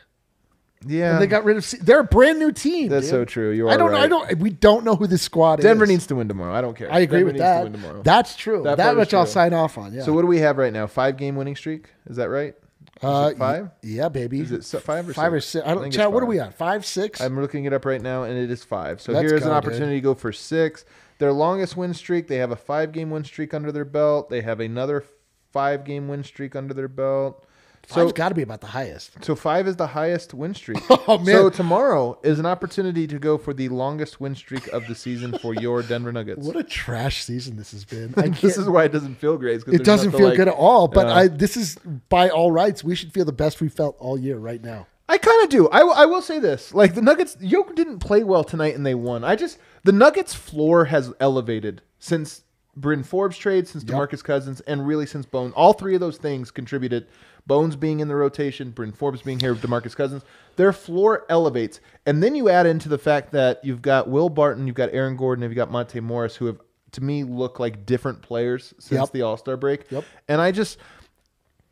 Yeah, 0.85 1.13
And 1.13 1.21
they 1.23 1.25
got 1.27 1.43
rid 1.43 1.57
of. 1.57 1.65
C- 1.65 1.77
They're 1.81 2.01
a 2.01 2.03
brand 2.03 2.37
new 2.37 2.51
team. 2.51 2.89
That's 2.89 3.05
dude. 3.07 3.09
so 3.09 3.25
true. 3.25 3.49
You 3.49 3.67
are. 3.67 3.71
I 3.71 3.77
don't. 3.77 3.95
I 3.95 4.05
don't. 4.05 4.37
We 4.37 4.51
don't 4.51 4.85
know 4.85 4.95
who 4.95 5.07
this 5.07 5.23
squad 5.23 5.55
Denver 5.55 5.59
is. 5.59 5.71
Denver 5.71 5.85
needs 5.87 6.07
to 6.07 6.15
win 6.15 6.27
tomorrow. 6.27 6.53
I 6.53 6.61
don't 6.61 6.77
care. 6.77 6.91
I 6.93 6.99
agree 6.99 7.19
Denver 7.21 7.25
with 7.25 7.33
needs 7.33 7.41
that. 7.41 7.57
To 7.57 7.63
win 7.63 7.73
tomorrow. 7.73 8.01
That's 8.03 8.35
true. 8.35 8.61
That 8.61 8.77
That, 8.77 8.95
much 8.95 9.11
I'll 9.13 9.25
sign 9.25 9.53
off 9.53 9.79
on. 9.79 9.91
Yeah. 9.91 10.03
So 10.03 10.13
what 10.13 10.21
do 10.21 10.27
we 10.27 10.37
have 10.37 10.57
right 10.59 10.71
now? 10.71 10.85
Five 10.85 11.17
game 11.17 11.35
winning 11.35 11.55
streak. 11.55 11.89
Is 12.05 12.17
that 12.17 12.29
right? 12.29 12.53
Is 12.97 13.03
Uh, 13.03 13.33
five? 13.39 13.71
Yeah, 13.81 14.09
baby. 14.09 14.41
Is 14.41 14.51
it 14.51 14.81
five 14.81 15.09
or 15.09 15.13
five 15.13 15.33
or 15.33 15.39
six? 15.39 15.51
six? 15.53 15.65
I 15.67 15.71
I 15.71 15.73
don't. 15.73 15.85
it's 15.87 15.95
Chad, 15.95 16.13
what 16.13 16.21
are 16.21 16.27
we 16.27 16.39
at? 16.39 16.53
Five, 16.53 16.85
six. 16.85 17.21
I'm 17.21 17.41
looking 17.41 17.65
it 17.65 17.73
up 17.73 17.83
right 17.83 18.01
now, 18.01 18.23
and 18.23 18.37
it 18.37 18.51
is 18.51 18.63
five. 18.63 19.01
So 19.01 19.13
Let's 19.13 19.27
here's 19.27 19.45
an 19.45 19.51
opportunity 19.51 19.95
to 19.95 20.01
go 20.01 20.13
for 20.13 20.31
six. 20.31 20.85
Their 21.17 21.33
longest 21.33 21.75
win 21.75 21.95
streak. 21.95 22.27
They 22.27 22.37
have 22.37 22.51
a 22.51 22.55
five 22.55 22.91
game 22.91 23.09
win 23.09 23.23
streak 23.23 23.55
under 23.55 23.71
their 23.71 23.85
belt. 23.85 24.29
They 24.29 24.41
have 24.41 24.59
another 24.59 25.03
five 25.51 25.85
game 25.85 26.07
win 26.07 26.23
streak 26.23 26.55
under 26.55 26.75
their 26.75 26.87
belt. 26.87 27.46
So 27.89 27.95
Five's 28.01 28.11
got 28.13 28.29
to 28.29 28.35
be 28.35 28.41
about 28.41 28.59
the 28.59 28.67
highest. 28.67 29.23
so 29.23 29.33
five 29.33 29.65
is 29.65 29.77
the 29.77 29.87
highest 29.87 30.33
win 30.33 30.53
streak. 30.53 30.77
Oh, 31.09 31.17
man. 31.17 31.27
So 31.35 31.49
tomorrow 31.49 32.19
is 32.21 32.37
an 32.37 32.45
opportunity 32.45 33.07
to 33.07 33.17
go 33.17 33.37
for 33.37 33.53
the 33.53 33.69
longest 33.69 34.19
win 34.19 34.35
streak 34.35 34.67
of 34.67 34.85
the 34.87 34.93
season 34.95 35.37
for 35.39 35.53
your 35.53 35.81
Denver 35.81 36.11
Nuggets. 36.11 36.45
What 36.45 36.57
a 36.57 36.63
trash 36.63 37.23
season 37.23 37.55
this 37.55 37.71
has 37.71 37.85
been. 37.85 38.13
This 38.41 38.57
is 38.57 38.67
why 38.67 38.83
it 38.83 38.91
doesn't 38.91 39.15
feel 39.15 39.37
great. 39.37 39.63
it 39.67 39.85
doesn't 39.85 40.11
feel 40.11 40.27
like- 40.27 40.35
good 40.37 40.49
at 40.49 40.53
all. 40.53 40.89
But 40.89 41.07
Yeah. 41.07 41.13
I, 41.15 41.27
this 41.29 41.55
is 41.55 41.77
by 42.09 42.27
all 42.29 42.51
rights, 42.51 42.83
we 42.83 42.93
should 42.93 43.13
feel 43.13 43.23
the 43.23 43.31
best 43.31 43.61
we 43.61 43.69
felt 43.69 43.95
all 43.99 44.17
year 44.19 44.37
right 44.37 44.61
now. 44.61 44.87
I 45.07 45.17
kind 45.17 45.41
of 45.45 45.49
do. 45.49 45.69
I, 45.69 45.79
I 45.79 46.05
will 46.05 46.21
say 46.21 46.39
this: 46.39 46.73
like 46.73 46.93
the 46.93 47.01
Nuggets, 47.01 47.37
Yoke 47.39 47.73
didn't 47.77 47.99
play 47.99 48.25
well 48.25 48.43
tonight, 48.43 48.75
and 48.75 48.85
they 48.85 48.93
won. 48.95 49.23
I 49.23 49.37
just 49.37 49.57
the 49.85 49.93
Nuggets' 49.93 50.33
floor 50.33 50.83
has 50.85 51.13
elevated 51.21 51.81
since 51.99 52.41
Bryn 52.79 53.03
Forbes 53.03 53.37
trade, 53.37 53.67
since 53.67 53.83
DeMarcus 53.83 54.23
Cousins, 54.23 54.61
and 54.61 54.85
really 54.87 55.05
since 55.05 55.25
Bones. 55.25 55.53
All 55.55 55.73
three 55.73 55.95
of 55.95 55.99
those 55.99 56.17
things 56.17 56.51
contributed. 56.51 57.07
Bones 57.47 57.75
being 57.75 57.99
in 58.01 58.07
the 58.07 58.15
rotation, 58.15 58.71
Bryn 58.71 58.91
Forbes 58.91 59.21
being 59.21 59.39
here, 59.39 59.53
with 59.53 59.61
DeMarcus 59.61 59.95
Cousins. 59.95 60.23
Their 60.57 60.71
floor 60.73 61.25
elevates, 61.29 61.79
and 62.05 62.21
then 62.21 62.35
you 62.35 62.49
add 62.49 62.65
into 62.65 62.87
the 62.89 62.97
fact 62.97 63.31
that 63.31 63.63
you've 63.63 63.81
got 63.81 64.09
Will 64.09 64.29
Barton, 64.29 64.67
you've 64.67 64.75
got 64.75 64.89
Aaron 64.93 65.15
Gordon, 65.17 65.43
and 65.43 65.51
you've 65.51 65.57
got 65.57 65.71
Monte 65.71 65.99
Morris, 66.01 66.35
who 66.35 66.45
have 66.45 66.59
to 66.91 67.03
me 67.03 67.23
look 67.23 67.59
like 67.59 67.85
different 67.85 68.21
players 68.21 68.73
since 68.79 68.99
Yep. 69.01 69.11
the 69.11 69.21
All 69.23 69.37
Star 69.37 69.57
break. 69.57 69.89
Yep. 69.91 70.03
And 70.27 70.39
I 70.39 70.51
just 70.51 70.77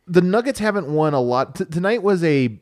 the 0.06 0.20
Nuggets 0.20 0.58
haven't 0.60 0.88
won 0.88 1.14
a 1.14 1.20
lot. 1.20 1.56
T- 1.56 1.64
tonight 1.64 2.02
was 2.02 2.22
a 2.22 2.58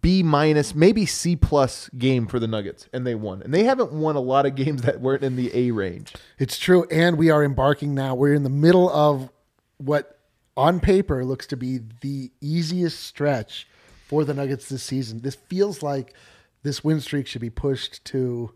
B 0.00 0.22
minus, 0.22 0.74
maybe 0.74 1.04
C 1.04 1.36
plus 1.36 1.90
game 1.90 2.26
for 2.26 2.38
the 2.38 2.46
Nuggets, 2.46 2.88
and 2.92 3.06
they 3.06 3.14
won. 3.14 3.42
And 3.42 3.52
they 3.52 3.64
haven't 3.64 3.92
won 3.92 4.16
a 4.16 4.20
lot 4.20 4.46
of 4.46 4.54
games 4.54 4.82
that 4.82 5.00
weren't 5.00 5.22
in 5.22 5.36
the 5.36 5.50
A 5.54 5.70
range. 5.70 6.14
It's 6.38 6.58
true. 6.58 6.86
And 6.90 7.18
we 7.18 7.30
are 7.30 7.44
embarking 7.44 7.94
now. 7.94 8.14
We're 8.14 8.34
in 8.34 8.42
the 8.42 8.50
middle 8.50 8.88
of 8.90 9.30
what 9.78 10.18
on 10.56 10.80
paper 10.80 11.24
looks 11.24 11.46
to 11.48 11.56
be 11.56 11.80
the 12.00 12.30
easiest 12.40 13.00
stretch 13.00 13.68
for 14.06 14.24
the 14.24 14.32
Nuggets 14.32 14.68
this 14.68 14.82
season. 14.82 15.20
This 15.20 15.34
feels 15.34 15.82
like 15.82 16.14
this 16.62 16.82
win 16.82 17.00
streak 17.00 17.26
should 17.26 17.42
be 17.42 17.50
pushed 17.50 18.04
to 18.06 18.52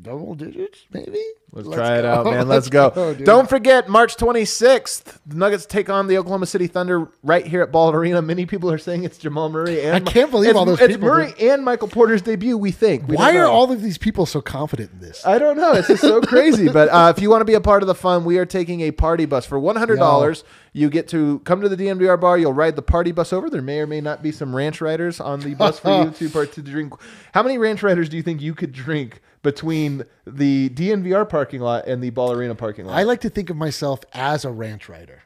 double 0.00 0.34
digits, 0.34 0.86
maybe? 0.92 1.22
Let's, 1.50 1.68
try 1.68 1.98
it 1.98 2.04
out, 2.04 2.26
man. 2.26 2.46
Let's, 2.48 2.68
go. 2.68 3.14
dude. 3.14 3.24
Don't 3.24 3.48
forget, 3.48 3.88
March 3.88 4.16
26th, 4.16 5.18
the 5.24 5.36
Nuggets 5.36 5.64
take 5.64 5.88
on 5.88 6.06
the 6.06 6.18
Oklahoma 6.18 6.44
City 6.44 6.66
Thunder 6.66 7.08
right 7.22 7.46
here 7.46 7.62
at 7.62 7.72
Ball 7.72 7.90
Arena. 7.90 8.20
Many 8.20 8.44
people 8.44 8.70
are 8.70 8.76
saying 8.76 9.04
it's 9.04 9.16
Jamal 9.16 9.48
Murray. 9.48 9.82
And 9.82 9.96
I 9.96 10.00
can't 10.00 10.30
believe 10.30 10.56
all 10.56 10.66
those 10.66 10.78
It's 10.80 10.92
people 10.94 11.08
Murray 11.08 11.32
and 11.40 11.64
Michael 11.64 11.88
Porter's 11.88 12.20
debut. 12.20 12.58
We 12.58 12.70
think. 12.70 13.08
We 13.08 13.16
Why 13.16 13.36
are 13.38 13.46
all 13.46 13.72
of 13.72 13.80
these 13.80 13.96
people 13.96 14.26
so 14.26 14.42
confident 14.42 14.90
in 14.92 15.00
this? 15.00 15.24
I 15.26 15.38
don't 15.38 15.56
know. 15.56 15.72
It's 15.72 15.88
just 15.88 16.02
so 16.02 16.20
crazy. 16.22 16.68
But 16.68 16.90
uh, 16.90 17.12
if 17.16 17.22
you 17.22 17.30
want 17.30 17.40
to 17.40 17.46
be 17.46 17.54
a 17.54 17.60
part 17.62 17.82
of 17.82 17.86
the 17.86 17.94
fun, 17.94 18.24
we 18.26 18.36
are 18.36 18.46
taking 18.46 18.82
a 18.82 18.90
party 18.90 19.24
bus 19.24 19.46
for 19.46 19.58
one 19.58 19.76
hundred 19.76 19.96
dollars. 19.96 20.44
You 20.74 20.90
get 20.90 21.08
to 21.08 21.38
come 21.40 21.62
to 21.62 21.68
the 21.68 21.76
DNVR 21.76 22.20
bar. 22.20 22.36
You'll 22.36 22.52
ride 22.52 22.76
the 22.76 22.82
party 22.82 23.10
bus 23.10 23.32
over. 23.32 23.48
There 23.48 23.62
may 23.62 23.80
or 23.80 23.86
may 23.86 24.02
not 24.02 24.22
be 24.22 24.32
some 24.32 24.54
ranch 24.54 24.82
riders 24.82 25.18
on 25.18 25.40
the 25.40 25.54
bus 25.54 25.78
for 25.78 26.04
you 26.04 26.10
to 26.18 26.28
part 26.28 26.52
to 26.52 26.62
drink. 26.62 26.92
How 27.32 27.42
many 27.42 27.56
ranch 27.56 27.82
riders 27.82 28.08
do 28.10 28.16
you 28.18 28.22
think 28.22 28.42
you 28.42 28.54
could 28.54 28.72
drink 28.72 29.22
between 29.42 30.04
the 30.26 30.68
DNVR 30.70 31.28
parking 31.38 31.60
lot 31.60 31.86
and 31.86 32.02
the 32.02 32.10
Ball 32.10 32.32
Arena 32.32 32.56
parking 32.56 32.84
lot? 32.84 32.96
I 32.98 33.04
like 33.04 33.20
to 33.20 33.30
think 33.30 33.48
of 33.48 33.56
myself 33.56 34.00
as 34.12 34.44
a 34.44 34.50
ranch 34.50 34.88
rider. 34.88 35.22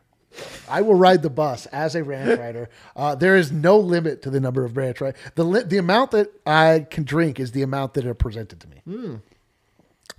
I 0.69 0.83
will 0.83 0.95
ride 0.95 1.23
the 1.23 1.31
bus 1.31 1.65
as 1.67 1.95
a 1.95 2.05
ranch 2.05 2.39
rider. 2.47 2.69
Uh, 2.95 3.15
there 3.15 3.35
is 3.35 3.51
no 3.51 3.79
limit 3.79 4.21
to 4.23 4.31
the 4.31 4.39
number 4.41 4.63
of 4.65 4.77
ranch 4.77 5.01
riders. 5.01 5.19
The 5.37 5.45
li- 5.45 5.63
the 5.63 5.79
amount 5.79 6.11
that 6.11 6.29
I 6.47 6.87
can 6.91 7.05
drink 7.05 7.41
is 7.41 7.53
the 7.53 7.63
amount 7.63 7.95
that 7.95 8.05
are 8.05 8.13
presented 8.13 8.61
to 8.61 8.69
me. 8.69 9.19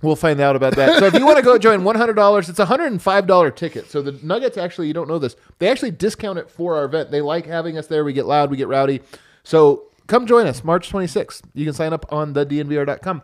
We'll 0.02 0.16
find 0.16 0.40
out 0.40 0.56
about 0.56 0.74
that. 0.76 0.98
So 0.98 1.06
if 1.06 1.14
you 1.14 1.24
want 1.30 1.36
to 1.38 1.42
go 1.44 1.56
join 1.58 1.84
one 1.84 1.94
hundred 1.94 2.14
dollars, 2.14 2.48
it's 2.48 2.58
a 2.58 2.64
hundred 2.66 2.90
and 2.90 3.00
five 3.00 3.28
dollar 3.28 3.52
ticket. 3.52 3.88
So 3.88 4.02
the 4.02 4.18
Nuggets 4.26 4.56
actually, 4.58 4.88
you 4.88 4.94
don't 4.94 5.08
know 5.08 5.20
this, 5.20 5.36
they 5.60 5.68
actually 5.68 5.92
discount 5.92 6.38
it 6.40 6.50
for 6.50 6.76
our 6.76 6.84
event. 6.84 7.12
They 7.12 7.20
like 7.20 7.46
having 7.46 7.78
us 7.78 7.86
there. 7.86 8.04
We 8.04 8.12
get 8.12 8.26
loud, 8.26 8.50
we 8.50 8.56
get 8.56 8.66
rowdy. 8.66 9.00
So 9.44 9.84
come 10.08 10.26
join 10.26 10.46
us 10.48 10.64
March 10.64 10.90
twenty 10.90 11.06
sixth. 11.06 11.44
You 11.54 11.64
can 11.64 11.74
sign 11.74 11.92
up 11.92 12.12
on 12.12 12.32
the 12.32 12.44
DNVR.com 12.44 13.22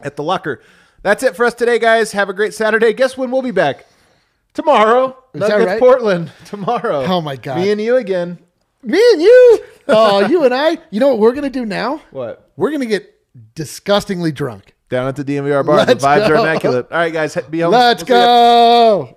at 0.00 0.16
the 0.16 0.22
locker. 0.22 0.60
That's 1.02 1.22
it 1.22 1.36
for 1.36 1.44
us 1.46 1.54
today, 1.54 1.78
guys. 1.78 2.12
Have 2.12 2.28
a 2.28 2.34
great 2.34 2.54
Saturday. 2.54 2.92
Guess 2.92 3.16
when 3.16 3.30
we'll 3.30 3.42
be 3.42 3.50
back? 3.50 3.86
Tomorrow. 4.54 5.16
Is 5.34 5.40
Nuggets 5.40 5.66
right? 5.66 5.78
Portland 5.78 6.32
tomorrow. 6.46 7.04
Oh, 7.04 7.20
my 7.20 7.36
God. 7.36 7.58
Me 7.58 7.70
and 7.70 7.80
you 7.80 7.96
again. 7.96 8.38
Me 8.82 9.02
and 9.12 9.20
you, 9.20 9.64
oh, 9.88 10.26
you 10.28 10.44
and 10.44 10.54
I. 10.54 10.78
You 10.90 11.00
know 11.00 11.08
what 11.08 11.18
we're 11.18 11.32
gonna 11.32 11.50
do 11.50 11.66
now? 11.66 12.02
What? 12.12 12.52
We're 12.56 12.70
gonna 12.70 12.86
get 12.86 13.12
disgustingly 13.56 14.30
drunk. 14.30 14.74
Down 14.88 15.08
at 15.08 15.16
the 15.16 15.24
DNVR 15.24 15.66
bar. 15.66 15.78
Let's 15.78 16.00
the 16.00 16.06
vibes 16.06 16.28
are 16.28 16.36
immaculate. 16.36 16.86
All 16.92 16.98
right, 16.98 17.12
guys. 17.12 17.36
Be 17.50 17.60
home. 17.60 17.72
Let's 17.72 18.04
We'll 18.08 18.20
go. 18.20 19.15